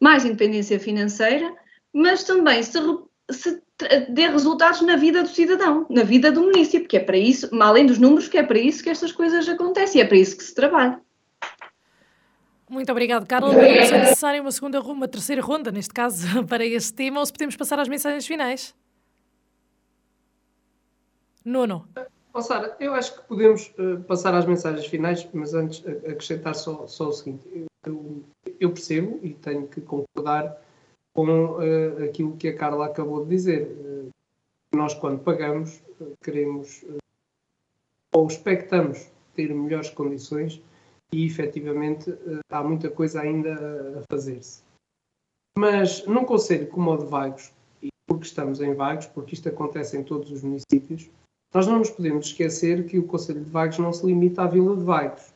mais 0.00 0.24
independência 0.24 0.78
financeira, 0.78 1.52
mas 1.92 2.24
também 2.24 2.62
se, 2.62 2.78
se 3.30 3.62
dê 4.08 4.28
resultados 4.28 4.80
na 4.82 4.96
vida 4.96 5.22
do 5.22 5.28
cidadão, 5.28 5.86
na 5.90 6.02
vida 6.02 6.30
do 6.30 6.42
município, 6.42 6.88
que 6.88 6.96
é 6.96 7.00
para 7.00 7.16
isso, 7.16 7.48
além 7.60 7.86
dos 7.86 7.98
números, 7.98 8.28
que 8.28 8.38
é 8.38 8.42
para 8.42 8.58
isso 8.58 8.82
que 8.82 8.90
estas 8.90 9.12
coisas 9.12 9.48
acontecem, 9.48 10.00
é 10.00 10.04
para 10.04 10.16
isso 10.16 10.36
que 10.36 10.44
se 10.44 10.54
trabalha. 10.54 11.00
Muito 12.68 12.90
obrigado, 12.90 13.26
Carla. 13.26 13.52
Não 13.52 13.60
é 13.60 13.80
necessária 13.80 14.40
uma 14.40 14.50
segunda 14.50 14.80
uma 14.80 15.06
terceira 15.06 15.42
ronda, 15.42 15.70
neste 15.70 15.92
caso, 15.92 16.44
para 16.46 16.64
este 16.64 16.92
tema, 16.92 17.20
ou 17.20 17.26
se 17.26 17.32
podemos 17.32 17.56
passar 17.56 17.78
às 17.78 17.88
mensagens 17.88 18.26
finais? 18.26 18.74
Nono. 21.44 21.86
Oh, 22.36 22.42
Sara, 22.42 22.76
eu 22.80 22.92
acho 22.94 23.14
que 23.14 23.28
podemos 23.28 23.72
uh, 23.78 24.02
passar 24.08 24.34
às 24.34 24.44
mensagens 24.44 24.86
finais, 24.86 25.26
mas 25.32 25.54
antes 25.54 25.78
uh, 25.84 26.10
acrescentar 26.10 26.56
só, 26.56 26.84
só 26.88 27.08
o 27.08 27.12
seguinte. 27.12 27.46
Eu, 27.86 28.24
eu, 28.58 28.72
percebo 28.72 29.20
e 29.22 29.34
tenho 29.34 29.68
que 29.68 29.80
concordar 29.80 30.60
com 31.14 31.28
uh, 31.28 32.02
aquilo 32.02 32.36
que 32.36 32.48
a 32.48 32.56
Carla 32.56 32.86
acabou 32.86 33.22
de 33.22 33.30
dizer. 33.30 33.68
Uh, 33.68 34.08
nós, 34.74 34.94
quando 34.94 35.22
pagamos, 35.22 35.80
queremos 36.24 36.84
ou 38.12 38.26
expectamos 38.26 39.08
ter 39.36 39.54
melhores 39.54 39.90
condições 39.90 40.60
e, 41.12 41.24
efetivamente, 41.24 42.12
há 42.50 42.64
muita 42.64 42.90
coisa 42.90 43.20
ainda 43.20 44.00
a 44.00 44.02
fazer-se. 44.10 44.64
Mas 45.56 46.04
num 46.04 46.24
conselho 46.24 46.66
como 46.66 46.90
o 46.90 46.96
de 46.96 47.06
Vagos, 47.06 47.52
e 47.80 47.90
porque 48.08 48.26
estamos 48.26 48.60
em 48.60 48.74
Vagos, 48.74 49.06
porque 49.06 49.34
isto 49.34 49.48
acontece 49.48 49.96
em 49.96 50.02
todos 50.02 50.32
os 50.32 50.42
municípios, 50.42 51.08
nós 51.54 51.66
não 51.66 51.78
nos 51.78 51.90
podemos 51.90 52.26
esquecer 52.26 52.84
que 52.86 52.98
o 52.98 53.04
Conselho 53.04 53.44
de 53.44 53.50
Vagos 53.50 53.78
não 53.78 53.92
se 53.92 54.04
limita 54.04 54.42
à 54.42 54.46
Vila 54.46 54.76
de 54.76 54.82
Vagos. 54.82 55.32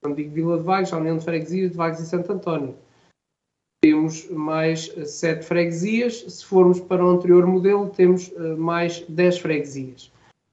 quando 0.00 0.16
digo 0.16 0.32
Vila 0.32 0.56
de 0.56 0.62
Vagos, 0.62 0.92
a 0.92 0.98
União 0.98 1.18
de 1.18 1.24
Freguesias 1.24 1.72
de 1.72 1.76
Vagos 1.76 2.00
e 2.00 2.06
Santo 2.06 2.32
António 2.32 2.74
temos 3.86 4.28
mais 4.30 4.92
sete 5.04 5.44
freguesias, 5.44 6.24
se 6.26 6.44
formos 6.44 6.80
para 6.80 7.04
o 7.04 7.08
anterior 7.08 7.46
modelo, 7.46 7.88
temos 7.90 8.28
uh, 8.28 8.56
mais 8.56 9.04
10 9.08 9.38
freguesias. 9.38 10.10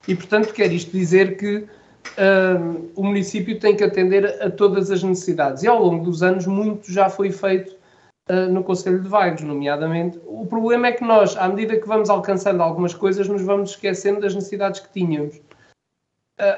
E, 0.07 0.13
portanto, 0.13 0.53
quer 0.53 0.71
isto 0.71 0.91
dizer 0.91 1.37
que 1.37 1.57
uh, 1.57 2.91
o 2.95 3.03
município 3.03 3.59
tem 3.59 3.75
que 3.75 3.83
atender 3.83 4.25
a, 4.39 4.51
todas 4.51 4.91
as 4.91 5.01
necessidades. 5.01 5.63
E 5.63 5.67
ao 5.67 5.81
longo 5.81 6.05
dos 6.05 6.21
anos, 6.21 6.45
muito 6.45 6.91
já 6.91 7.09
foi 7.09 7.31
feito 7.31 7.75
uh, 8.30 8.51
no 8.51 8.63
Conselho 8.63 9.01
de 9.01 9.09
Vagos, 9.09 9.41
nomeadamente. 9.41 10.19
O 10.26 10.45
problema 10.45 10.88
é 10.88 10.91
que 10.91 11.03
nós, 11.03 11.36
à 11.38 11.47
medida 11.47 11.80
que 11.80 11.88
vamos 11.88 12.09
alcançando 12.09 12.61
algumas 12.61 12.93
coisas, 12.93 13.28
nos 13.28 13.41
vamos 13.41 13.71
esquecendo 13.71 14.21
das 14.21 14.36
necessidades 14.36 14.80
que 14.80 14.91
tínhamos. 14.91 15.41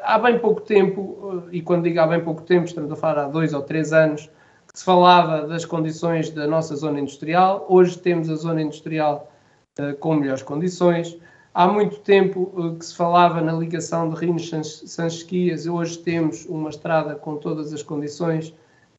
há 0.03 0.17
bem 0.17 0.39
pouco 0.39 0.61
tempo, 0.61 1.43
e 1.51 1.61
quando 1.61 1.83
digo 1.83 1.99
há 1.99 2.07
bem 2.07 2.23
pouco 2.23 2.41
tempo, 2.41 2.65
estamos 2.65 2.91
a 2.91 2.95
falar 2.95 3.25
há 3.25 3.27
dois 3.27 3.53
ou 3.53 3.61
três 3.61 3.93
anos, 3.93 4.29
se 4.75 4.83
falava 4.83 5.47
das 5.47 5.63
condições 5.63 6.29
da 6.29 6.45
nossa 6.45 6.75
zona 6.75 6.99
industrial, 6.99 7.65
hoje 7.69 7.97
temos 7.97 8.29
a 8.29 8.35
zona 8.35 8.61
industrial 8.61 9.31
uh, 9.79 9.95
com 9.97 10.15
melhores 10.15 10.43
condições. 10.43 11.17
Há 11.53 11.65
muito 11.67 11.99
tempo 11.99 12.51
uh, 12.53 12.75
que 12.75 12.85
se 12.85 12.93
falava 12.93 13.39
na 13.39 13.53
ligação 13.53 14.09
de 14.09 14.17
Rines-Sanchesquias, 14.17 15.65
hoje 15.65 15.99
temos 15.99 16.45
uma 16.45 16.69
estrada 16.69 17.15
com 17.15 17.37
todas 17.37 17.71
as 17.71 17.81
condições 17.81 18.53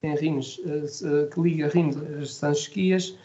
em 0.07 0.17
Rines, 0.17 0.59
uh, 0.59 1.29
que 1.31 1.41
liga 1.41 1.69
Rines-Sanchesquias. 1.69 3.19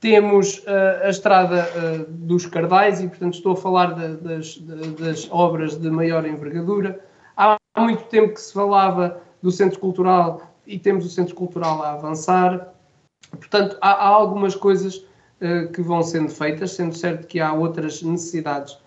temos 0.00 0.58
uh, 0.58 1.04
a 1.04 1.08
estrada 1.08 1.68
dos 2.08 2.46
Cardais, 2.46 3.00
e 3.00 3.08
portanto 3.08 3.34
estou 3.34 3.52
a 3.52 3.56
falar 3.56 3.94
das, 3.94 4.58
das, 4.58 5.28
obras 5.30 5.76
de 5.76 5.90
maior 5.90 6.26
envergadura. 6.26 7.00
Há, 7.36 7.56
muito 7.78 8.04
tempo 8.04 8.34
que 8.34 8.40
se 8.40 8.52
falava 8.52 9.20
do 9.42 9.50
Centro 9.50 9.80
Cultural 9.80 10.42
e 10.66 10.78
temos 10.78 11.04
o 11.04 11.08
Centro 11.08 11.34
Cultural 11.34 11.82
a 11.82 11.92
avançar. 11.92 12.72
Portanto, 13.30 13.76
há, 13.80 13.90
há 13.90 14.08
algumas 14.08 14.54
coisas 14.54 15.04
que 15.74 15.82
vão 15.82 16.02
sendo 16.02 16.30
feitas, 16.30 16.70
sendo 16.70 16.94
certo 16.94 17.26
que 17.26 17.40
há 17.40 17.52
outras 17.52 18.00
necessidades 18.02 18.78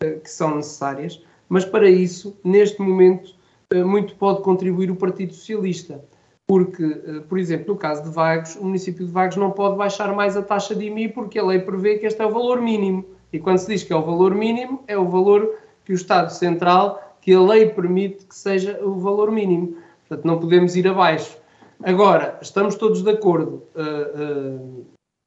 que 0.00 0.30
são 0.30 0.56
necessárias, 0.56 1.22
mas 1.48 1.64
para 1.64 1.90
isso, 1.90 2.38
neste 2.44 2.80
momento, 2.80 3.34
muito 3.74 4.14
pode 4.14 4.42
contribuir 4.42 4.90
o 4.90 4.96
Partido 4.96 5.34
Socialista 5.34 6.02
porque, 6.46 6.84
eh, 6.84 7.20
por 7.28 7.38
exemplo, 7.38 7.74
no 7.74 7.76
caso 7.78 8.04
de 8.04 8.10
Vagos, 8.10 8.54
o 8.56 8.64
município 8.64 9.04
de 9.04 9.10
Vagos 9.10 9.36
não 9.36 9.50
pode 9.50 9.76
baixar 9.76 10.14
mais 10.14 10.36
a 10.36 10.42
taxa 10.42 10.74
de 10.74 10.86
IMI 10.86 11.08
porque 11.08 11.38
a 11.38 11.44
lei 11.44 11.58
prevê 11.58 11.98
que 11.98 12.06
este 12.06 12.22
é 12.22 12.26
o 12.26 12.30
valor 12.30 12.60
mínimo. 12.60 13.04
E 13.32 13.38
quando 13.38 13.58
se 13.58 13.66
diz 13.66 13.82
que 13.82 13.92
é 13.92 13.96
o 13.96 14.02
valor 14.02 14.34
mínimo, 14.34 14.84
é 14.86 14.96
o 14.96 15.08
valor 15.08 15.58
que 15.84 15.92
o 15.92 15.96
Estado 15.96 16.30
Central, 16.30 17.16
que 17.20 17.34
a 17.34 17.40
lei 17.40 17.70
permite 17.70 18.24
que 18.24 18.34
seja 18.34 18.78
o 18.82 18.98
valor 19.00 19.32
mínimo. 19.32 19.76
Portanto, 20.08 20.24
não 20.24 20.38
podemos 20.38 20.76
ir 20.76 20.86
abaixo. 20.86 21.36
Agora, 21.82 22.38
estamos 22.40 22.76
todos 22.76 23.02
de 23.02 23.10
acordo, 23.10 23.62
uh, 23.74 24.62
uh, 24.62 24.86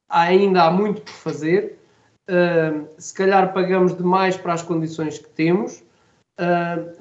ainda 0.09 0.63
há 0.63 0.71
muito 0.71 1.01
por 1.01 1.11
fazer, 1.11 1.77
uh, 2.29 2.87
se 2.97 3.13
calhar 3.13 3.53
pagamos 3.53 3.95
demais 3.95 4.35
para 4.35 4.53
as 4.53 4.63
condições 4.63 5.19
que 5.19 5.29
temos, 5.29 5.83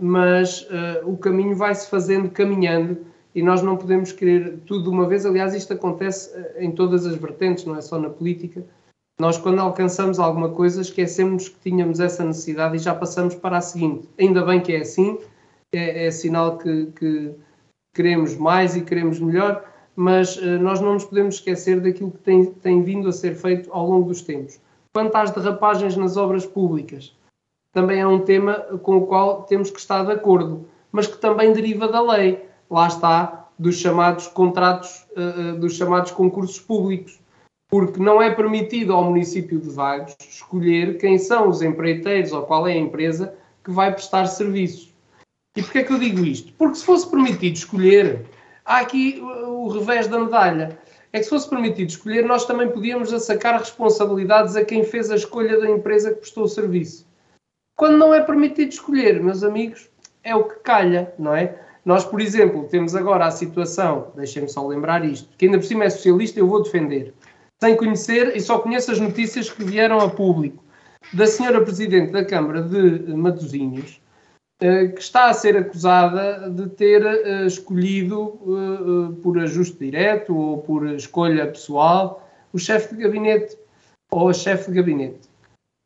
mas 0.01 0.67
o 1.05 1.17
caminho 1.17 1.55
vai-se 1.55 1.89
fazendo 1.89 2.29
caminhando 2.29 3.07
e 3.35 3.43
nós 3.43 3.63
não 3.63 3.77
podemos 3.77 4.13
querer 4.13 4.59
tudo 4.67 4.85
de 4.85 4.89
uma 4.89 5.07
vez. 5.07 5.25
Aliás, 5.27 5.55
isto 5.55 5.73
acontece 5.73 6.31
eh, 6.35 6.65
em 6.65 6.71
todas 6.71 7.07
as 7.07 7.15
vertentes, 7.17 7.65
não 7.65 7.77
é 7.77 7.81
só 7.81 7.99
na 7.99 8.11
política. 8.11 8.65
Nós, 9.21 9.37
quando 9.37 9.59
alcançamos 9.59 10.19
alguma 10.19 10.51
coisa, 10.51 10.81
esquecemos 10.81 11.49
que 11.49 11.59
tínhamos 11.61 11.99
essa 11.99 12.25
necessidade 12.25 12.77
e 12.77 12.79
já 12.79 12.95
passamos 12.95 13.35
para 13.35 13.59
a 13.59 13.61
seguinte. 13.61 14.09
Ainda 14.19 14.45
bem 14.45 14.61
que 14.61 14.73
é 14.73 14.81
assim, 14.81 15.19
é, 15.75 16.07
é 16.07 16.11
sinal 16.11 16.57
que, 16.57 16.87
que, 16.99 17.35
queremos 17.95 18.37
mais 18.37 18.77
e 18.77 18.83
queremos 18.83 19.19
melhor, 19.19 19.65
mas 19.97 20.37
uh, 20.37 20.59
nós 20.61 20.81
não 20.81 20.95
nos 20.95 21.05
podemos 21.05 21.35
esquecer 21.35 21.81
daquilo 21.81 22.13
que 22.13 22.19
tem, 22.19 22.45
tem 22.47 22.83
vindo 22.83 23.09
a 23.09 23.13
ser 23.13 23.35
feito 23.35 23.69
ao 23.73 23.89
longo 23.89 24.09
dos 24.09 24.23
tempos. 24.23 24.61
Quanto 24.95 25.17
às 25.17 25.33
derrapagens 25.33 25.97
nas 25.97 26.17
obras 26.17 26.47
públicas, 26.47 27.17
também 27.73 28.01
é 28.01 28.07
um 28.07 28.21
tema 28.21 28.55
com 28.83 28.99
o 28.99 29.07
qual 29.07 29.43
temos 29.43 29.71
que 29.71 29.81
estar 29.81 30.05
de 30.05 30.13
acordo, 30.13 30.69
mas 30.93 31.09
que 31.09 31.19
também 31.19 31.53
deriva 31.53 31.89
da 31.89 32.01
lei 32.01 32.48
lá 32.71 32.87
está, 32.87 33.49
dos 33.59 33.77
chamados 33.77 34.27
contratos, 34.29 35.07
uh, 35.17 35.59
dos 35.59 35.77
chamados 35.77 36.13
concursos 36.13 36.61
públicos, 36.61 37.19
porque 37.69 38.01
não 38.01 38.23
é 38.23 38.31
permitido 38.31 38.93
ao 38.93 39.05
município 39.05 39.59
de 39.61 39.69
Vagos 39.69 40.17
escolher 40.21 40.99
quem 40.99 41.19
são 41.19 41.49
os 41.49 41.61
empreiteiros 41.61 42.33
ou 42.33 42.43
qual 42.43 42.67
é 42.67 42.73
a 42.73 42.79
empresa 42.79 43.35
que 43.65 43.71
vai 43.71 43.93
prestar 43.93 44.27
serviços. 44.27 44.95
E 45.57 45.63
porquê 45.63 45.79
é 45.79 45.85
que 45.85 45.93
eu 45.93 45.99
digo 45.99 46.25
isto? 46.25 46.53
Porque 46.55 46.77
se 46.77 46.85
fosse 46.85 47.11
permitido 47.11 47.57
escolher, 47.57 48.25
há 48.65 48.79
aqui 48.79 49.21
o 49.21 49.69
revés 49.69 50.07
da 50.07 50.19
medalha. 50.19 50.79
É 51.13 51.19
que 51.19 51.25
se 51.25 51.31
fosse 51.31 51.49
permitido 51.49 51.89
escolher, 51.89 52.25
nós 52.25 52.45
também 52.45 52.71
podíamos 52.71 53.13
assacar 53.13 53.59
responsabilidades 53.59 54.57
a 54.57 54.65
quem 54.65 54.85
fez 54.85 55.11
a 55.11 55.17
escolha 55.17 55.59
da 55.59 55.69
empresa 55.69 56.11
que 56.11 56.21
prestou 56.21 56.45
o 56.45 56.49
serviço. 56.49 57.07
Quando 57.77 57.97
não 57.97 58.15
é 58.15 58.21
permitido 58.21 58.71
escolher, 58.71 59.23
meus 59.23 59.43
amigos, 59.43 59.89
é 60.23 60.35
o 60.35 60.45
que 60.45 60.61
calha, 60.61 61.13
não 61.19 61.35
é? 61.35 61.59
Nós, 61.89 62.05
por 62.05 62.21
exemplo, 62.21 62.69
temos 62.69 62.95
agora 62.95 63.25
a 63.25 63.31
situação, 63.31 64.13
deixem-me 64.15 64.47
só 64.47 64.69
lembrar 64.69 65.07
isto, 65.07 65.27
que 65.39 65.47
ainda 65.47 65.57
por 65.57 65.65
cima 65.65 65.85
é 65.85 65.89
socialista, 65.89 66.39
eu 66.39 66.47
vou 66.47 66.63
defender, 66.63 67.15
sem 67.59 67.75
conhecer 67.79 68.37
e 68.37 68.41
só 68.43 68.59
conheço 68.59 68.93
as 68.93 69.01
notícias 69.01 69.49
que 69.49 69.65
vieram 69.65 69.99
a 69.99 70.11
público 70.11 70.63
da 71.15 71.27
senhora 71.27 71.63
Presidente 71.63 72.13
da 72.13 72.23
Câmara 72.23 72.61
de 72.61 73.15
Matosinhos, 73.15 74.03
eh, 74.61 74.89
que 74.89 75.01
está 75.01 75.31
a 75.31 75.33
ser 75.33 75.57
acusada 75.57 76.51
de 76.51 76.69
ter 76.69 77.07
eh, 77.07 77.47
escolhido 77.47 78.39
eh, 78.39 79.23
por 79.23 79.39
ajuste 79.39 79.79
direto 79.79 80.37
ou 80.37 80.59
por 80.59 80.87
escolha 80.89 81.47
pessoal 81.47 82.29
o 82.53 82.59
chefe 82.59 82.97
de 82.97 83.03
gabinete 83.03 83.57
ou 84.11 84.29
a 84.29 84.35
chefe 84.35 84.71
de 84.71 84.77
gabinete. 84.77 85.27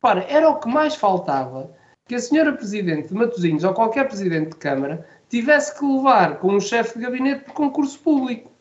Para, 0.01 0.25
era 0.29 0.49
o 0.49 0.59
que 0.59 0.67
mais 0.67 0.95
faltava 0.95 1.71
que 2.05 2.15
a 2.15 2.19
senhora 2.19 2.51
Presidente 2.51 3.07
de 3.07 3.13
Matosinhos 3.13 3.63
ou 3.63 3.73
qualquer 3.73 4.05
Presidente 4.05 4.49
de 4.49 4.57
Câmara 4.57 5.07
tivesse 5.33 5.77
que 5.77 5.85
levar 5.85 6.37
com 6.37 6.59
chefe 6.59 6.97
de 6.97 7.05
gabinete 7.05 7.45
de 7.45 7.53
concurso 7.53 7.97
público. 7.99 8.51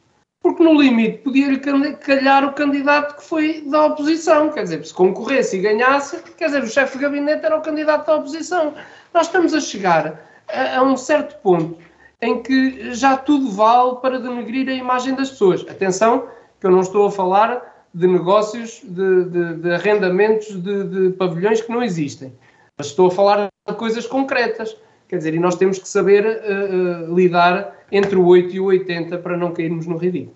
Porque 0.42 0.62
no 0.62 0.80
limite 0.80 1.18
podia-lhe 1.18 1.58
calhar 1.58 2.44
o 2.44 2.52
candidato 2.52 3.16
que 3.16 3.22
foi 3.22 3.60
da 3.60 3.86
oposição. 3.86 4.50
Quer 4.50 4.64
dizer, 4.64 4.84
se 4.84 4.92
concorresse 4.92 5.56
e 5.56 5.60
ganhasse, 5.60 6.20
quer 6.36 6.46
dizer, 6.46 6.62
o 6.62 6.66
chefe 6.66 6.96
de 6.96 7.04
gabinete 7.04 7.44
era 7.44 7.56
o 7.56 7.62
candidato 7.62 8.06
da 8.06 8.16
oposição. 8.16 8.74
Nós 9.14 9.26
estamos 9.26 9.54
a 9.54 9.60
chegar 9.60 10.20
a, 10.48 10.78
a 10.78 10.82
um 10.82 10.96
certo 10.96 11.40
ponto 11.42 11.78
em 12.20 12.42
que 12.42 12.94
já 12.94 13.16
tudo 13.16 13.50
vale 13.50 13.96
para 13.96 14.18
denegrir 14.18 14.68
a 14.68 14.72
imagem 14.72 15.14
das 15.14 15.30
pessoas. 15.30 15.64
Atenção, 15.68 16.28
que 16.60 16.66
eu 16.66 16.70
não 16.70 16.80
estou 16.80 17.06
a 17.06 17.10
falar 17.10 17.86
de 17.94 18.06
negócios, 18.06 18.80
de, 18.82 19.24
de, 19.24 19.54
de 19.56 19.70
arrendamentos 19.72 20.48
de, 20.60 20.84
de 20.84 21.10
pavilhões 21.16 21.60
que 21.60 21.70
não 21.70 21.82
existem. 21.82 22.32
Mas 22.78 22.88
estou 22.88 23.08
a 23.08 23.10
falar 23.10 23.48
de 23.68 23.74
coisas 23.74 24.06
concretas. 24.06 24.76
Quer 25.12 25.18
dizer, 25.18 25.34
e 25.34 25.38
nós 25.38 25.56
temos 25.56 25.78
que 25.78 25.86
saber 25.86 26.24
uh, 26.24 27.10
uh, 27.10 27.14
lidar 27.14 27.84
entre 27.92 28.16
o 28.16 28.24
8 28.24 28.56
e 28.56 28.60
o 28.60 28.64
80 28.64 29.18
para 29.18 29.36
não 29.36 29.52
cairmos 29.52 29.86
no 29.86 29.98
ridículo. 29.98 30.34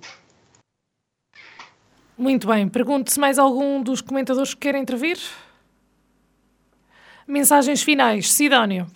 Muito 2.14 2.46
bem. 2.46 2.68
Pergunto 2.68 3.10
se 3.10 3.18
mais 3.18 3.38
algum 3.38 3.82
dos 3.82 4.02
comentadores 4.02 4.52
que 4.52 4.60
quer 4.60 4.74
intervir. 4.74 5.16
Mensagens 7.26 7.82
finais. 7.82 8.30
Sidónio. 8.30 8.86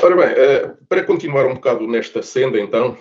Ora 0.00 0.14
bem, 0.14 0.28
uh, 0.34 0.86
para 0.88 1.02
continuar 1.02 1.46
um 1.46 1.54
bocado 1.54 1.84
nesta 1.88 2.22
senda, 2.22 2.60
então, 2.60 2.96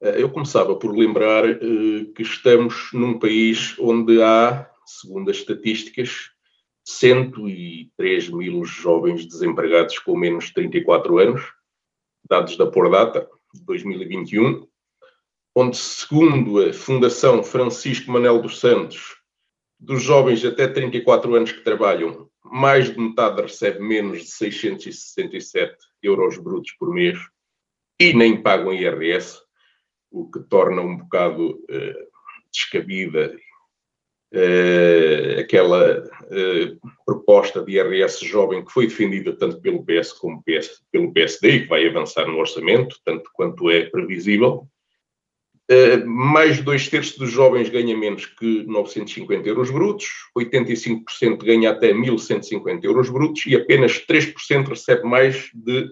eu 0.00 0.28
começava 0.28 0.74
por 0.74 0.96
lembrar 0.96 1.44
que 1.60 2.22
estamos 2.22 2.90
num 2.92 3.20
país 3.20 3.76
onde 3.78 4.20
há, 4.20 4.68
segundo 4.84 5.30
as 5.30 5.36
estatísticas, 5.36 6.34
103 6.86 8.28
mil 8.30 8.64
jovens 8.64 9.26
desempregados 9.26 9.98
com 9.98 10.16
menos 10.16 10.46
de 10.46 10.54
34 10.54 11.18
anos, 11.18 11.42
dados 12.28 12.56
da 12.56 12.64
Pordata 12.64 13.28
de 13.52 13.64
2021, 13.64 14.68
onde, 15.52 15.76
segundo 15.76 16.62
a 16.62 16.72
Fundação 16.72 17.42
Francisco 17.42 18.10
Manel 18.12 18.40
dos 18.40 18.60
Santos, 18.60 19.16
dos 19.80 20.00
jovens 20.00 20.44
até 20.44 20.68
34 20.68 21.34
anos 21.34 21.50
que 21.50 21.64
trabalham, 21.64 22.30
mais 22.44 22.92
de 22.92 23.00
metade 23.00 23.42
recebe 23.42 23.80
menos 23.80 24.20
de 24.20 24.30
667 24.30 25.76
euros 26.00 26.38
brutos 26.38 26.70
por 26.78 26.94
mês 26.94 27.18
e 27.98 28.12
nem 28.12 28.40
pagam 28.40 28.72
IRS, 28.72 29.40
o 30.08 30.30
que 30.30 30.38
torna 30.38 30.82
um 30.82 30.96
bocado 30.98 31.56
uh, 31.56 32.06
descabida 32.52 33.36
uh, 34.34 35.40
aquela 35.40 36.00
uh, 36.00 36.90
proposta 37.04 37.62
de 37.62 37.72
IRS 37.72 38.24
jovem 38.26 38.64
que 38.64 38.72
foi 38.72 38.86
defendida 38.86 39.32
tanto 39.32 39.60
pelo 39.60 39.84
PS 39.84 40.12
como 40.12 40.42
PS, 40.42 40.82
pelo 40.90 41.12
PSD 41.12 41.48
e 41.48 41.60
que 41.62 41.68
vai 41.68 41.86
avançar 41.86 42.26
no 42.26 42.38
orçamento, 42.38 42.96
tanto 43.04 43.30
quanto 43.32 43.70
é 43.70 43.84
previsível. 43.84 44.66
Uh, 45.70 46.06
mais 46.06 46.58
de 46.58 46.62
dois 46.62 46.88
terços 46.88 47.18
dos 47.18 47.30
jovens 47.30 47.68
ganha 47.68 47.96
menos 47.96 48.26
que 48.26 48.64
950 48.64 49.48
euros 49.48 49.70
brutos, 49.70 50.08
85% 50.38 51.38
ganha 51.44 51.70
até 51.70 51.92
1.150 51.92 52.84
euros 52.84 53.10
brutos 53.10 53.44
e 53.46 53.56
apenas 53.56 54.04
3% 54.06 54.68
recebe 54.68 55.02
mais 55.02 55.50
de 55.52 55.90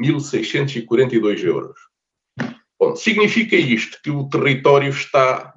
1.642 0.00 1.44
euros. 1.44 1.78
Bom, 2.78 2.94
significa 2.94 3.56
isto 3.56 3.98
que 4.02 4.10
o 4.10 4.28
território 4.28 4.90
está 4.90 5.52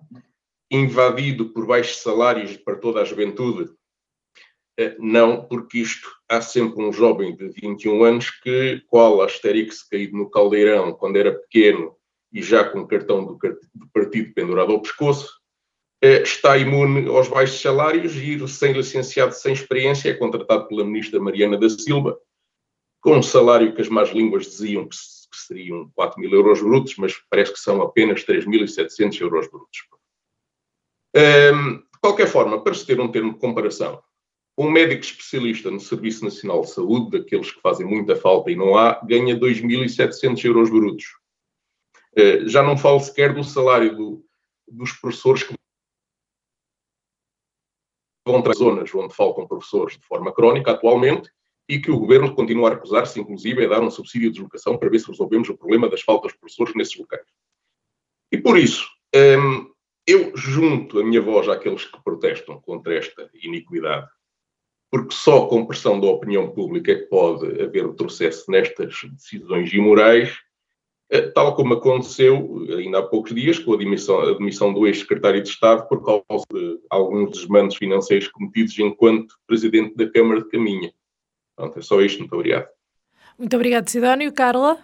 invadido 0.71 1.49
por 1.49 1.67
baixos 1.67 1.97
salários 1.97 2.55
para 2.55 2.77
toda 2.77 3.01
a 3.01 3.05
juventude? 3.05 3.69
Eh, 4.79 4.95
não, 4.97 5.45
porque 5.45 5.79
isto 5.79 6.09
há 6.29 6.41
sempre 6.41 6.81
um 6.81 6.93
jovem 6.93 7.35
de 7.35 7.49
21 7.49 8.03
anos 8.05 8.29
que, 8.29 8.81
qual 8.87 9.21
Asterix 9.21 9.83
caído 9.83 10.17
no 10.17 10.29
caldeirão 10.29 10.93
quando 10.93 11.17
era 11.17 11.33
pequeno 11.33 11.95
e 12.31 12.41
já 12.41 12.63
com 12.63 12.79
o 12.79 12.87
cartão 12.87 13.25
do, 13.25 13.37
partido 13.93 14.33
pendurado 14.33 14.71
ao 14.71 14.81
pescoço, 14.81 15.29
eh, 16.01 16.21
está 16.21 16.57
imune 16.57 17.09
aos 17.09 17.27
baixos 17.27 17.61
salários 17.61 18.15
e, 18.15 18.47
sem 18.47 18.71
licenciado, 18.71 19.33
sem 19.33 19.51
experiência, 19.51 20.09
é 20.09 20.13
contratado 20.13 20.67
pela 20.67 20.85
ministra 20.85 21.19
Mariana 21.19 21.57
da 21.57 21.69
Silva, 21.69 22.17
com 23.01 23.17
um 23.17 23.23
salário 23.23 23.75
que 23.75 23.81
as 23.81 23.89
más 23.89 24.09
línguas 24.11 24.45
diziam 24.45 24.87
que 24.87 24.95
seriam 25.35 25.91
4 25.95 26.19
mil 26.19 26.31
euros 26.31 26.61
brutos, 26.61 26.95
mas 26.97 27.13
parece 27.29 27.51
que 27.51 27.59
são 27.59 27.81
apenas 27.81 28.23
3.700 28.23 29.19
euros 29.21 29.49
brutos. 29.49 29.79
De 31.13 31.99
qualquer 32.01 32.27
forma, 32.27 32.63
para 32.63 32.73
se 32.73 32.85
ter 32.85 32.99
um 32.99 33.11
termo 33.11 33.33
de 33.33 33.39
comparação, 33.39 34.01
um 34.57 34.69
médico 34.69 35.03
especialista 35.03 35.71
no 35.71 35.79
Serviço 35.79 36.23
Nacional 36.23 36.61
de 36.61 36.71
Saúde, 36.71 37.19
daqueles 37.19 37.51
que 37.51 37.61
fazem 37.61 37.85
muita 37.85 38.15
falta 38.15 38.51
e 38.51 38.55
não 38.55 38.77
há, 38.77 38.99
ganha 39.03 39.37
2.700 39.39 40.43
euros 40.45 40.69
brutos. 40.69 41.05
Uh, 42.17 42.47
já 42.47 42.61
não 42.61 42.77
falo 42.77 42.99
sequer 42.99 43.33
do 43.33 43.43
salário 43.43 43.95
do, 43.95 44.25
dos 44.67 44.91
professores 44.93 45.43
que 45.43 45.53
vão 48.27 48.41
para 48.41 48.53
zonas 48.53 48.93
onde 48.93 49.15
faltam 49.15 49.47
professores 49.47 49.97
de 49.97 50.05
forma 50.05 50.33
crónica 50.33 50.71
atualmente 50.71 51.31
e 51.67 51.79
que 51.79 51.89
o 51.89 51.99
governo 51.99 52.35
continua 52.35 52.69
a 52.69 52.73
recusar-se, 52.73 53.19
inclusive, 53.19 53.65
a 53.65 53.69
dar 53.69 53.81
um 53.81 53.89
subsídio 53.89 54.29
de 54.29 54.33
deslocação 54.33 54.77
para 54.77 54.89
ver 54.89 54.99
se 54.99 55.07
resolvemos 55.07 55.47
o 55.49 55.57
problema 55.57 55.89
das 55.89 56.01
faltas 56.01 56.33
de 56.33 56.37
professores 56.37 56.75
nesses 56.75 56.97
locais. 56.97 57.25
E 58.31 58.37
por 58.37 58.57
isso, 58.57 58.85
eu 60.07 60.35
junto 60.35 60.99
a 60.99 61.03
minha 61.03 61.21
voz 61.21 61.47
àqueles 61.47 61.85
que 61.85 62.03
protestam 62.03 62.59
contra 62.61 62.95
esta 62.95 63.29
iniquidade, 63.33 64.07
porque 64.89 65.13
só 65.13 65.47
com 65.47 65.65
pressão 65.65 65.99
da 65.99 66.07
opinião 66.07 66.51
pública 66.51 66.91
é 66.91 66.95
que 66.95 67.05
pode 67.05 67.45
haver 67.61 67.87
retrocesso 67.87 68.49
nestas 68.51 68.95
decisões 69.13 69.71
imorais, 69.73 70.37
eh, 71.09 71.27
tal 71.29 71.55
como 71.55 71.75
aconteceu 71.75 72.65
ainda 72.77 72.99
há 72.99 73.03
poucos 73.03 73.33
dias 73.33 73.59
com 73.59 73.73
a 73.73 73.77
demissão, 73.77 74.19
a 74.21 74.33
demissão 74.33 74.73
do 74.73 74.85
ex-secretário 74.87 75.41
de 75.41 75.49
Estado 75.49 75.87
por 75.87 76.03
causa 76.03 76.45
de 76.51 76.79
alguns 76.89 77.31
desmandos 77.31 77.77
financeiros 77.77 78.27
cometidos 78.27 78.77
enquanto 78.79 79.35
presidente 79.47 79.95
da 79.95 80.09
Câmara 80.09 80.41
de 80.41 80.49
Caminha. 80.49 80.93
Pronto, 81.55 81.79
é 81.79 81.81
só 81.81 82.01
isto. 82.01 82.19
Muito 82.19 82.33
obrigado. 82.33 82.67
Muito 83.37 83.55
obrigado, 83.55 83.87
Sidónio. 83.87 84.33
Carla? 84.33 84.77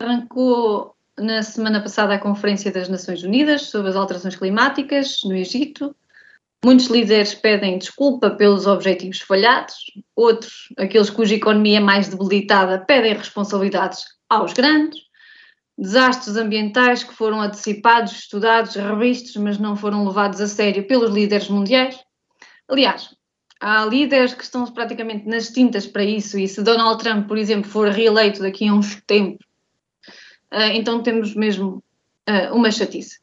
Arrancou 0.00 0.96
na 1.20 1.42
semana 1.42 1.80
passada 1.80 2.14
a 2.14 2.18
Conferência 2.18 2.72
das 2.72 2.88
Nações 2.88 3.22
Unidas 3.22 3.62
sobre 3.66 3.90
as 3.90 3.96
alterações 3.96 4.34
climáticas 4.36 5.20
no 5.24 5.34
Egito. 5.34 5.94
Muitos 6.64 6.86
líderes 6.86 7.34
pedem 7.34 7.78
desculpa 7.78 8.30
pelos 8.30 8.66
objetivos 8.66 9.20
falhados, 9.20 9.76
outros, 10.14 10.68
aqueles 10.76 11.08
cuja 11.08 11.34
economia 11.34 11.78
é 11.78 11.80
mais 11.80 12.08
debilitada, 12.08 12.78
pedem 12.78 13.14
responsabilidades 13.14 14.04
aos 14.28 14.52
grandes. 14.52 15.00
Desastres 15.78 16.36
ambientais 16.36 17.02
que 17.02 17.14
foram 17.14 17.40
antecipados, 17.40 18.12
estudados, 18.12 18.74
revistos, 18.74 19.36
mas 19.36 19.58
não 19.58 19.74
foram 19.74 20.06
levados 20.06 20.40
a 20.40 20.46
sério 20.46 20.86
pelos 20.86 21.10
líderes 21.10 21.48
mundiais. 21.48 21.98
Aliás, 22.68 23.08
há 23.58 23.86
líderes 23.86 24.34
que 24.34 24.44
estão 24.44 24.66
praticamente 24.66 25.26
nas 25.26 25.48
tintas 25.48 25.86
para 25.86 26.04
isso, 26.04 26.38
e 26.38 26.46
se 26.46 26.62
Donald 26.62 27.02
Trump, 27.02 27.26
por 27.26 27.38
exemplo, 27.38 27.70
for 27.70 27.88
reeleito 27.88 28.42
daqui 28.42 28.68
a 28.68 28.74
uns 28.74 29.00
tempos, 29.06 29.49
então 30.52 31.02
temos 31.02 31.34
mesmo 31.34 31.82
eh, 32.26 32.50
uma 32.52 32.70
chatice. 32.70 33.18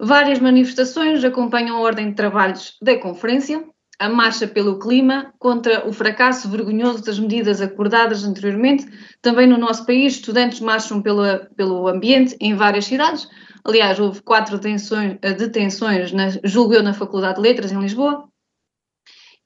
Várias 0.00 0.38
manifestações 0.38 1.24
acompanham 1.24 1.76
a 1.76 1.80
ordem 1.80 2.10
de 2.10 2.14
trabalhos 2.14 2.76
da 2.80 2.96
conferência, 2.98 3.64
a 3.98 4.08
marcha 4.08 4.46
pelo 4.46 4.78
clima 4.78 5.34
contra 5.38 5.88
o 5.88 5.92
fracasso 5.92 6.48
vergonhoso 6.48 7.04
das 7.04 7.18
medidas 7.18 7.60
acordadas 7.60 8.24
anteriormente. 8.24 8.86
Também 9.20 9.46
no 9.46 9.58
nosso 9.58 9.84
país, 9.84 10.14
estudantes 10.14 10.60
marcham 10.60 11.02
pelo, 11.02 11.22
pelo 11.56 11.88
ambiente 11.88 12.36
em 12.40 12.54
várias 12.54 12.84
cidades. 12.84 13.28
Aliás, 13.64 13.98
houve 13.98 14.22
quatro 14.22 14.56
detenções, 14.56 15.18
eh, 15.20 15.32
detenções 15.34 16.12
na, 16.12 16.30
julgo 16.44 16.74
eu, 16.74 16.82
na 16.82 16.94
Faculdade 16.94 17.36
de 17.36 17.42
Letras, 17.42 17.72
em 17.72 17.80
Lisboa, 17.80 18.28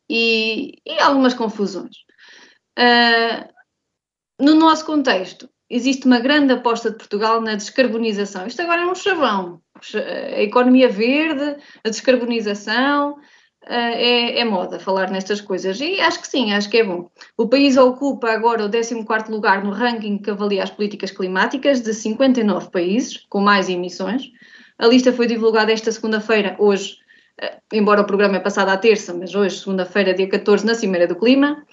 e, 0.08 0.78
e 0.84 1.00
algumas 1.00 1.32
confusões. 1.32 1.96
Uh, 2.78 3.48
no 4.38 4.54
nosso 4.54 4.84
contexto, 4.84 5.48
existe 5.72 6.06
uma 6.06 6.20
grande 6.20 6.52
aposta 6.52 6.90
de 6.90 6.98
Portugal 6.98 7.40
na 7.40 7.54
descarbonização. 7.54 8.46
Isto 8.46 8.60
agora 8.62 8.82
é 8.82 8.86
um 8.86 8.94
chavão. 8.94 9.60
A 9.94 10.42
economia 10.42 10.88
verde, 10.88 11.56
a 11.82 11.88
descarbonização, 11.88 13.16
é, 13.64 14.40
é, 14.40 14.44
moda 14.44 14.78
falar 14.78 15.10
nestas 15.10 15.40
coisas. 15.40 15.80
E 15.80 15.98
acho 16.00 16.20
que 16.20 16.28
sim, 16.28 16.52
acho 16.52 16.68
que 16.68 16.78
é 16.78 16.84
bom. 16.84 17.10
O 17.38 17.48
país 17.48 17.76
ocupa 17.78 18.30
agora 18.30 18.66
o 18.66 18.70
14 18.70 19.30
lugar 19.30 19.64
no 19.64 19.70
ranking 19.70 20.18
que 20.18 20.30
avalia 20.30 20.62
as 20.62 20.70
políticas 20.70 21.10
climáticas 21.10 21.80
de 21.80 21.94
59 21.94 22.70
países, 22.70 23.24
com 23.30 23.40
mais 23.40 23.68
emissões. 23.68 24.30
A 24.78 24.86
lista 24.86 25.12
foi 25.12 25.26
divulgada 25.26 25.72
esta 25.72 25.90
segunda-feira, 25.90 26.54
hoje, 26.58 26.96
eh, 27.40 27.58
embora 27.72 28.02
o 28.02 28.06
programa 28.06 28.36
é 28.36 28.40
passado 28.40 28.68
à 28.68 28.76
terça, 28.76 29.14
mas 29.14 29.34
hoje, 29.34 29.60
segunda-feira, 29.60 30.12
dia 30.12 30.28
14, 30.28 30.66
na 30.66 30.74
Cimeira 30.74 31.06
do 31.06 31.16
Clima. 31.16 31.64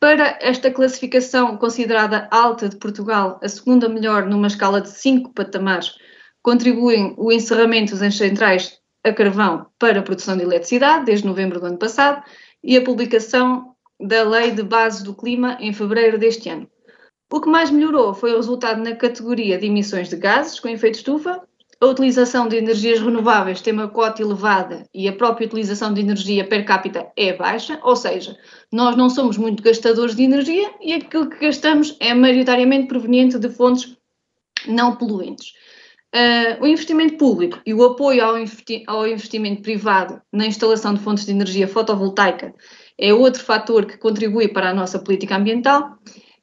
Para 0.00 0.38
esta 0.40 0.70
classificação 0.70 1.56
considerada 1.56 2.28
alta 2.30 2.68
de 2.68 2.76
Portugal, 2.76 3.40
a 3.42 3.48
segunda 3.48 3.88
melhor 3.88 4.26
numa 4.26 4.46
escala 4.46 4.80
de 4.80 4.90
cinco 4.90 5.32
patamares, 5.32 5.96
contribuem 6.40 7.14
o 7.16 7.32
encerramento 7.32 7.96
das 7.96 8.16
centrais 8.16 8.78
a 9.02 9.12
carvão 9.12 9.66
para 9.78 9.98
a 9.98 10.02
produção 10.02 10.36
de 10.36 10.44
eletricidade, 10.44 11.06
desde 11.06 11.26
novembro 11.26 11.58
do 11.58 11.66
ano 11.66 11.78
passado, 11.78 12.22
e 12.62 12.76
a 12.76 12.82
publicação 12.82 13.74
da 14.00 14.22
Lei 14.22 14.52
de 14.52 14.62
Base 14.62 15.02
do 15.02 15.14
Clima 15.14 15.56
em 15.60 15.72
fevereiro 15.72 16.16
deste 16.16 16.48
ano. 16.48 16.70
O 17.32 17.40
que 17.40 17.48
mais 17.48 17.70
melhorou 17.70 18.14
foi 18.14 18.32
o 18.32 18.36
resultado 18.36 18.80
na 18.80 18.94
categoria 18.94 19.58
de 19.58 19.66
emissões 19.66 20.08
de 20.08 20.16
gases 20.16 20.60
com 20.60 20.68
efeito 20.68 20.96
estufa, 20.96 21.42
a 21.80 21.86
utilização 21.86 22.48
de 22.48 22.56
energias 22.56 23.00
renováveis 23.00 23.60
tem 23.60 23.72
uma 23.72 23.88
cota 23.88 24.20
elevada 24.20 24.84
e 24.92 25.08
a 25.08 25.12
própria 25.12 25.46
utilização 25.46 25.94
de 25.94 26.00
energia 26.00 26.44
per 26.44 26.64
capita 26.64 27.06
é 27.16 27.32
baixa, 27.32 27.78
ou 27.82 27.94
seja, 27.94 28.36
nós 28.72 28.96
não 28.96 29.08
somos 29.08 29.36
muito 29.36 29.62
gastadores 29.62 30.16
de 30.16 30.24
energia 30.24 30.72
e 30.80 30.92
aquilo 30.92 31.30
que 31.30 31.38
gastamos 31.38 31.96
é 32.00 32.12
maioritariamente 32.14 32.88
proveniente 32.88 33.38
de 33.38 33.48
fontes 33.48 33.96
não 34.66 34.96
poluentes. 34.96 35.52
Uh, 36.14 36.64
o 36.64 36.66
investimento 36.66 37.18
público 37.18 37.60
e 37.66 37.74
o 37.74 37.84
apoio 37.84 38.24
ao, 38.24 38.38
investi 38.38 38.82
ao 38.86 39.06
investimento 39.06 39.60
privado 39.60 40.22
na 40.32 40.46
instalação 40.46 40.94
de 40.94 41.00
fontes 41.00 41.26
de 41.26 41.32
energia 41.32 41.68
fotovoltaica 41.68 42.54
é 42.98 43.12
outro 43.12 43.44
fator 43.44 43.84
que 43.84 43.98
contribui 43.98 44.48
para 44.48 44.70
a 44.70 44.74
nossa 44.74 44.98
política 44.98 45.36
ambiental. 45.36 45.98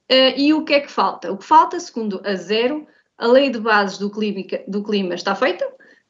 Uh, 0.10 0.38
e 0.38 0.54
o 0.54 0.64
que 0.64 0.76
é 0.76 0.80
que 0.80 0.92
falta? 0.92 1.32
O 1.32 1.38
que 1.38 1.44
falta, 1.44 1.80
segundo 1.80 2.22
a 2.24 2.36
Zero, 2.36 2.86
a 3.18 3.28
lei 3.28 3.50
de 3.50 3.60
bases 3.60 3.98
do 3.98 4.10
clima, 4.10 4.42
do 4.68 4.84
clima 4.84 5.16
está 5.16 5.36
feita, 5.36 5.66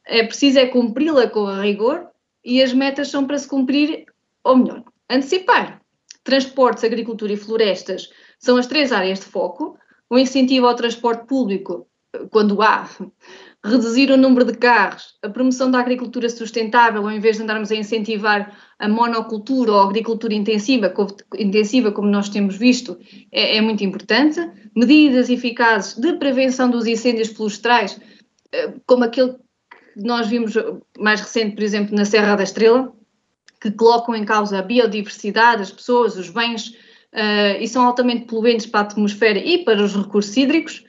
é 0.06 0.24
preciso 0.24 0.60
é 0.60 0.68
cumpri-la 0.68 1.28
com 1.28 1.46
rigor 1.62 2.08
e 2.44 2.62
as 2.62 2.74
metas 2.74 3.10
são 3.10 3.26
para 3.26 3.38
se 3.38 3.48
cumprir, 3.48 4.06
ou 4.44 4.58
melhor, 4.58 4.84
antecipar. 5.10 5.82
Transportes, 6.24 6.84
agricultura 6.84 7.34
e 7.34 7.38
florestas 7.38 8.10
são 8.40 8.58
as 8.58 8.68
três 8.68 8.92
áreas 8.92 9.20
de 9.20 9.26
foco. 9.26 9.78
O 10.10 10.18
incentivo 10.18 10.68
ao 10.68 10.76
transporte 10.76 11.26
público, 11.26 11.88
quando 12.32 12.62
há, 12.62 12.88
reduzir 13.66 14.12
o 14.12 14.18
número 14.18 14.46
de 14.46 14.54
carros, 14.54 15.16
a 15.24 15.30
promoção 15.30 15.72
da 15.72 15.80
agricultura 15.80 16.30
sustentável, 16.30 17.02
ao 17.04 17.12
invés 17.12 17.38
de 17.38 17.44
andarmos 17.44 17.72
a 17.72 17.76
incentivar 17.76 18.56
a 18.78 18.88
monocultura 18.88 19.72
ou 19.72 19.80
a 19.80 19.86
agricultura 19.86 20.34
intensiva, 20.34 20.94
intensiva 21.38 21.92
como 21.92 22.08
nós 22.08 22.30
temos 22.30 22.56
visto, 22.56 22.98
é, 23.32 23.58
é 23.58 23.62
muito 23.62 23.84
importante. 23.84 24.40
Medidas 24.76 25.30
eficazes 25.30 25.96
de 25.96 26.14
prevenção 26.14 26.70
dos 26.70 26.86
incêndios 26.86 27.30
florestais, 27.30 28.00
eh, 28.52 28.74
como 28.86 29.04
aquele 29.04 29.34
que 29.34 30.04
nós 30.04 30.28
vimos 30.28 30.54
mais 31.00 31.22
recente, 31.22 31.56
por 31.56 31.64
exemplo, 31.64 31.96
na 31.96 32.06
Serra 32.06 32.36
da 32.36 32.44
Estrela, 32.44 32.94
que 33.62 33.72
colocam 33.72 34.14
em 34.16 34.26
causa 34.26 34.60
a 34.60 34.62
biodiversidade, 34.62 35.64
as 35.64 35.72
pessoas, 35.72 36.16
os 36.18 36.30
bens, 36.30 36.68
uh, 37.14 37.58
e 37.60 37.68
são 37.68 37.84
altamente 37.84 38.26
poluentes 38.26 38.66
para 38.66 38.82
a 38.82 38.84
atmosfera 38.84 39.40
e 39.40 39.64
para 39.64 39.82
os 39.82 39.96
recursos 39.96 40.36
hídricos. 40.36 40.84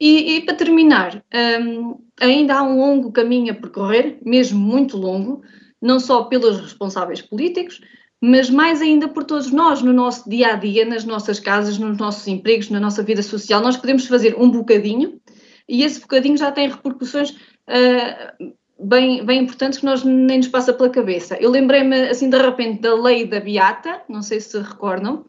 E, 0.00 0.36
e 0.36 0.40
para 0.40 0.54
terminar, 0.54 1.22
um, 1.60 2.00
ainda 2.18 2.54
há 2.56 2.62
um 2.62 2.78
longo 2.78 3.12
caminho 3.12 3.52
a 3.52 3.54
percorrer, 3.54 4.18
mesmo 4.24 4.58
muito 4.58 4.96
longo, 4.96 5.42
não 5.80 6.00
só 6.00 6.24
pelos 6.24 6.58
responsáveis 6.58 7.20
políticos, 7.20 7.80
mas 8.20 8.48
mais 8.48 8.80
ainda 8.80 9.08
por 9.08 9.24
todos 9.24 9.50
nós, 9.50 9.82
no 9.82 9.92
nosso 9.92 10.28
dia 10.28 10.52
a 10.52 10.56
dia, 10.56 10.84
nas 10.84 11.04
nossas 11.04 11.38
casas, 11.38 11.78
nos 11.78 11.98
nossos 11.98 12.26
empregos, 12.26 12.70
na 12.70 12.80
nossa 12.80 13.02
vida 13.02 13.22
social. 13.22 13.62
Nós 13.62 13.76
podemos 13.76 14.06
fazer 14.06 14.34
um 14.38 14.50
bocadinho 14.50 15.20
e 15.68 15.82
esse 15.82 16.00
bocadinho 16.00 16.36
já 16.36 16.50
tem 16.50 16.68
repercussões 16.68 17.30
uh, 17.30 18.52
bem, 18.78 19.24
bem 19.24 19.42
importantes 19.42 19.78
que 19.78 19.86
nós 19.86 20.02
nem 20.04 20.38
nos 20.38 20.48
passa 20.48 20.72
pela 20.72 20.90
cabeça. 20.90 21.36
Eu 21.36 21.50
lembrei-me, 21.50 22.08
assim, 22.08 22.28
de 22.28 22.36
repente, 22.36 22.82
da 22.82 22.94
lei 22.94 23.26
da 23.26 23.40
Beata, 23.40 24.02
não 24.08 24.22
sei 24.22 24.40
se 24.40 24.58
recordam, 24.58 25.24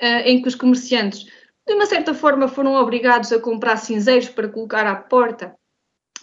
uh, 0.00 0.22
em 0.24 0.40
que 0.40 0.48
os 0.48 0.54
comerciantes 0.54 1.26
de 1.66 1.74
uma 1.74 1.86
certa 1.86 2.12
forma 2.14 2.48
foram 2.48 2.74
obrigados 2.74 3.32
a 3.32 3.40
comprar 3.40 3.76
cinzeiros 3.76 4.28
para 4.28 4.48
colocar 4.48 4.86
à 4.86 4.96
porta 4.96 5.54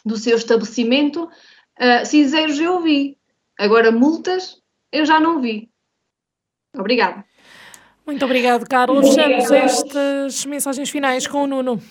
do 0.05 0.17
seu 0.17 0.35
estabelecimento. 0.37 1.29
Uh, 1.79 2.05
cinzeiros 2.05 2.59
eu 2.59 2.81
vi, 2.81 3.17
agora 3.57 3.91
multas 3.91 4.61
eu 4.91 5.05
já 5.05 5.19
não 5.19 5.41
vi. 5.41 5.69
Obrigada. 6.75 7.25
Muito 8.05 8.25
obrigado, 8.25 8.67
Carlos. 8.67 9.07
Fechamos 9.07 9.51
estas 9.51 10.45
mensagens 10.45 10.89
finais 10.89 11.27
com 11.27 11.43
o 11.43 11.47
Nuno. 11.47 11.81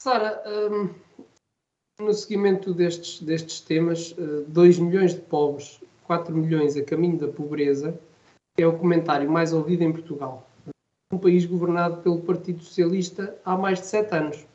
Sara, 0.00 0.42
um, 0.46 0.94
no 2.00 2.14
seguimento 2.14 2.72
destes, 2.72 3.20
destes 3.20 3.60
temas, 3.60 4.14
2 4.48 4.78
uh, 4.78 4.84
milhões 4.84 5.14
de 5.14 5.20
pobres, 5.20 5.80
4 6.04 6.34
milhões 6.34 6.76
a 6.76 6.84
caminho 6.84 7.18
da 7.18 7.28
pobreza, 7.28 8.00
é 8.56 8.66
o 8.66 8.78
comentário 8.78 9.30
mais 9.30 9.52
ouvido 9.52 9.82
em 9.82 9.92
Portugal 9.92 10.49
um 11.12 11.18
país 11.18 11.44
governado 11.44 12.02
pelo 12.02 12.20
Partido 12.20 12.62
Socialista 12.62 13.36
há 13.44 13.56
mais 13.56 13.80
de 13.80 13.86
sete 13.86 14.14
anos. 14.14 14.46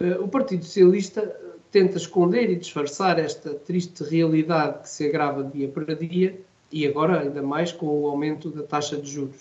Eh, 0.00 0.18
o 0.18 0.28
Partido 0.28 0.64
Socialista 0.64 1.22
tenta 1.70 1.96
esconder 1.96 2.50
e 2.50 2.56
disfarçar 2.56 3.18
esta 3.18 3.54
triste 3.54 4.04
realidade 4.04 4.82
que 4.82 4.88
se 4.88 5.06
agrava 5.06 5.42
dia 5.44 5.68
para 5.68 5.96
dia 5.96 6.38
e 6.70 6.86
agora 6.86 7.20
ainda 7.20 7.42
mais 7.42 7.72
com 7.72 7.86
o 7.86 8.06
aumento 8.06 8.50
da 8.50 8.62
taxa 8.62 8.96
de 8.96 9.10
juros. 9.10 9.40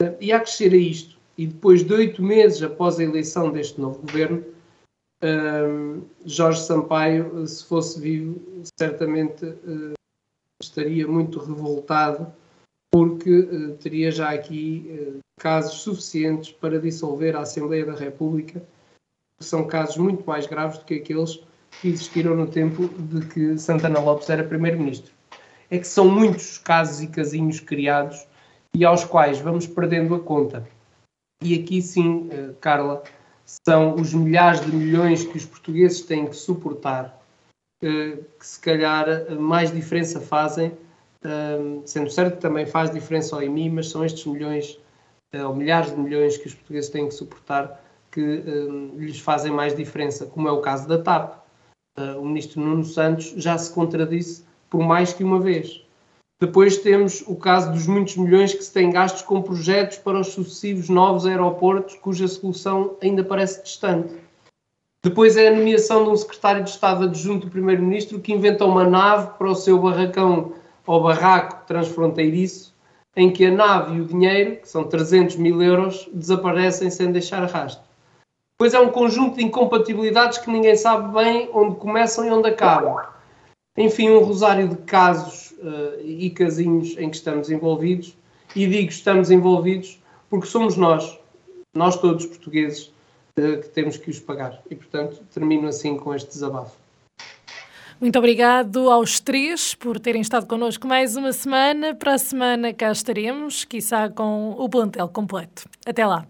Eh, 0.00 0.16
e 0.20 0.32
há 0.32 0.40
que 0.40 0.50
ser 0.50 0.72
a 0.72 0.76
isto, 0.76 1.18
e 1.38 1.46
depois 1.46 1.82
de 1.82 1.92
oito 1.94 2.22
meses 2.22 2.62
após 2.62 2.98
a 2.98 3.04
eleição 3.04 3.50
deste 3.50 3.80
novo 3.80 4.00
governo, 4.00 4.44
um, 5.24 6.02
Jorge 6.26 6.60
Sampaio, 6.62 7.46
se 7.46 7.64
fosse 7.64 8.00
vivo, 8.00 8.40
certamente 8.76 9.46
estaria 10.60 11.06
muito 11.06 11.38
revoltado, 11.38 12.32
porque 12.92 13.30
uh, 13.30 13.76
teria 13.78 14.10
já 14.12 14.30
aqui 14.30 14.86
uh, 15.16 15.18
casos 15.40 15.80
suficientes 15.80 16.52
para 16.52 16.78
dissolver 16.78 17.34
a 17.34 17.40
Assembleia 17.40 17.86
da 17.86 17.94
República, 17.94 18.62
que 19.38 19.44
são 19.44 19.66
casos 19.66 19.96
muito 19.96 20.22
mais 20.26 20.46
graves 20.46 20.78
do 20.78 20.84
que 20.84 20.94
aqueles 20.94 21.42
que 21.80 21.88
existiram 21.88 22.36
no 22.36 22.46
tempo 22.46 22.86
de 22.88 23.26
que 23.28 23.58
Santana 23.58 23.98
Lopes 23.98 24.28
era 24.28 24.44
Primeiro-Ministro. 24.44 25.10
É 25.70 25.78
que 25.78 25.86
são 25.86 26.06
muitos 26.06 26.58
casos 26.58 27.02
e 27.02 27.06
casinhos 27.06 27.58
criados 27.60 28.26
e 28.74 28.84
aos 28.84 29.04
quais 29.04 29.40
vamos 29.40 29.66
perdendo 29.66 30.14
a 30.14 30.20
conta. 30.20 30.68
E 31.42 31.58
aqui 31.58 31.80
sim, 31.80 32.28
Carla, 32.60 33.02
são 33.66 33.94
os 33.94 34.12
milhares 34.12 34.60
de 34.60 34.70
milhões 34.70 35.24
que 35.24 35.38
os 35.38 35.46
portugueses 35.46 36.02
têm 36.02 36.26
que 36.26 36.36
suportar, 36.36 37.18
que 37.80 38.22
se 38.38 38.60
calhar 38.60 39.34
mais 39.40 39.72
diferença 39.72 40.20
fazem, 40.20 40.72
sendo 41.86 42.10
certo 42.10 42.36
que 42.36 42.40
também 42.40 42.66
faz 42.66 42.90
diferença 42.90 43.36
ao 43.36 43.42
IMI, 43.42 43.70
mas 43.70 43.88
são 43.88 44.04
estes 44.04 44.24
milhões 44.26 44.78
eh, 45.32 45.44
ou 45.44 45.54
milhares 45.54 45.90
de 45.90 46.00
milhões 46.00 46.36
que 46.36 46.46
os 46.46 46.54
portugueses 46.54 46.90
têm 46.90 47.08
que 47.08 47.14
suportar 47.14 47.80
que 48.10 48.20
lhes 48.96 49.18
fazem 49.18 49.50
mais 49.50 49.74
diferença, 49.74 50.26
como 50.26 50.46
é 50.46 50.52
o 50.52 50.60
caso 50.60 50.86
da 50.86 50.98
TAP. 50.98 51.42
Eh, 51.96 52.14
o 52.16 52.24
ministro 52.24 52.60
Nuno 52.60 52.84
Santos 52.84 53.32
já 53.36 53.56
se 53.56 53.72
contradisse 53.72 54.44
por 54.68 54.82
mais 54.82 55.12
que 55.12 55.24
uma 55.24 55.40
vez. 55.40 55.82
Depois 56.40 56.78
temos 56.78 57.22
o 57.26 57.36
caso 57.36 57.70
dos 57.70 57.86
muitos 57.86 58.16
milhões 58.16 58.52
que 58.52 58.64
se 58.64 58.72
têm 58.72 58.90
gastos 58.90 59.22
com 59.22 59.40
projetos 59.40 59.98
para 59.98 60.18
os 60.18 60.28
sucessivos 60.28 60.88
novos 60.88 61.24
aeroportos, 61.24 61.94
cuja 61.96 62.26
solução 62.26 62.96
ainda 63.00 63.22
parece 63.22 63.62
distante. 63.62 64.12
Depois 65.04 65.36
é 65.36 65.48
a 65.48 65.54
nomeação 65.56 66.04
de 66.04 66.10
um 66.10 66.16
secretário 66.16 66.64
de 66.64 66.70
Estado 66.70 67.04
adjunto 67.04 67.46
do 67.46 67.52
Primeiro-Ministro 67.52 68.20
que 68.20 68.32
inventa 68.32 68.64
uma 68.64 68.84
nave 68.84 69.38
para 69.38 69.50
o 69.50 69.54
seu 69.54 69.78
barracão 69.78 70.52
ou 70.86 71.02
barraco 71.02 71.66
transfronteiriço, 71.66 72.74
em 73.14 73.30
que 73.30 73.46
a 73.46 73.50
nave 73.50 73.96
e 73.96 74.00
o 74.00 74.06
dinheiro, 74.06 74.56
que 74.56 74.68
são 74.68 74.84
300 74.84 75.36
mil 75.36 75.62
euros, 75.62 76.08
desaparecem 76.12 76.90
sem 76.90 77.12
deixar 77.12 77.44
rastro. 77.44 77.84
Depois 78.52 78.74
é 78.74 78.80
um 78.80 78.90
conjunto 78.90 79.36
de 79.36 79.44
incompatibilidades 79.44 80.38
que 80.38 80.50
ninguém 80.50 80.76
sabe 80.76 81.12
bem 81.12 81.50
onde 81.52 81.76
começam 81.76 82.24
e 82.24 82.30
onde 82.30 82.48
acabam. 82.48 83.04
Enfim, 83.76 84.10
um 84.10 84.20
rosário 84.20 84.68
de 84.68 84.76
casos 84.76 85.52
uh, 85.58 86.00
e 86.04 86.30
casinhos 86.30 86.96
em 86.98 87.10
que 87.10 87.16
estamos 87.16 87.50
envolvidos. 87.50 88.16
E 88.54 88.66
digo 88.66 88.90
estamos 88.90 89.30
envolvidos 89.30 90.00
porque 90.28 90.46
somos 90.46 90.76
nós, 90.76 91.18
nós 91.74 91.96
todos 91.96 92.26
portugueses, 92.26 92.92
uh, 93.38 93.60
que 93.60 93.68
temos 93.70 93.96
que 93.96 94.10
os 94.10 94.20
pagar. 94.20 94.62
E, 94.70 94.76
portanto, 94.76 95.22
termino 95.32 95.68
assim 95.68 95.96
com 95.96 96.14
este 96.14 96.28
desabafo. 96.28 96.81
Muito 98.02 98.18
obrigado 98.18 98.90
aos 98.90 99.20
três 99.20 99.76
por 99.76 100.00
terem 100.00 100.22
estado 100.22 100.44
connosco 100.44 100.88
mais 100.88 101.14
uma 101.14 101.32
semana. 101.32 101.94
Para 101.94 102.14
a 102.14 102.18
semana 102.18 102.74
cá 102.74 102.90
estaremos, 102.90 103.64
quiçá 103.64 104.08
com 104.08 104.56
o 104.58 104.68
plantel 104.68 105.06
completo. 105.06 105.68
Até 105.86 106.04
lá. 106.04 106.26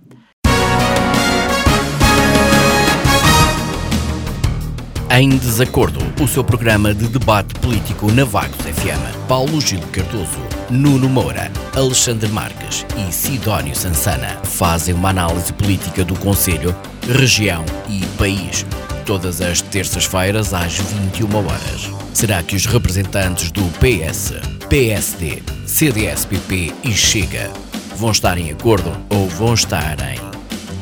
Em 5.19 5.31
Desacordo, 5.31 6.01
o 6.23 6.29
seu 6.29 6.45
programa 6.45 6.93
de 6.95 7.09
debate 7.09 7.59
político 7.61 8.13
na 8.13 8.25
Vagos 8.25 8.61
FM. 8.61 9.27
Paulo 9.27 9.59
Gil 9.59 9.81
Cardoso, 9.93 10.41
Nuno 10.69 11.09
Moura, 11.09 11.51
Alexandre 11.75 12.29
Marques 12.29 12.85
e 12.99 13.11
Sidónio 13.11 13.75
Sansana 13.75 14.39
fazem 14.45 14.95
uma 14.95 15.09
análise 15.09 15.51
política 15.55 16.05
do 16.05 16.19
Conselho, 16.19 16.77
região 17.09 17.65
e 17.89 18.05
país. 18.19 18.67
Todas 19.05 19.41
as 19.41 19.61
terças-feiras 19.61 20.55
às 20.55 20.79
21 20.79 21.35
horas. 21.37 21.91
Será 22.15 22.43
que 22.43 22.55
os 22.55 22.67
representantes 22.67 23.51
do 23.51 23.63
PS, 23.79 24.35
PSD, 24.69 25.43
CDS-PP 25.67 26.73
e 26.85 26.93
Chega 26.93 27.51
vão 27.97 28.13
estar 28.13 28.39
em 28.39 28.53
acordo 28.53 28.93
ou 29.11 29.29
vão 29.29 29.55
estar 29.55 29.97
em 30.01 30.21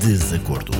desacordo? 0.00 0.72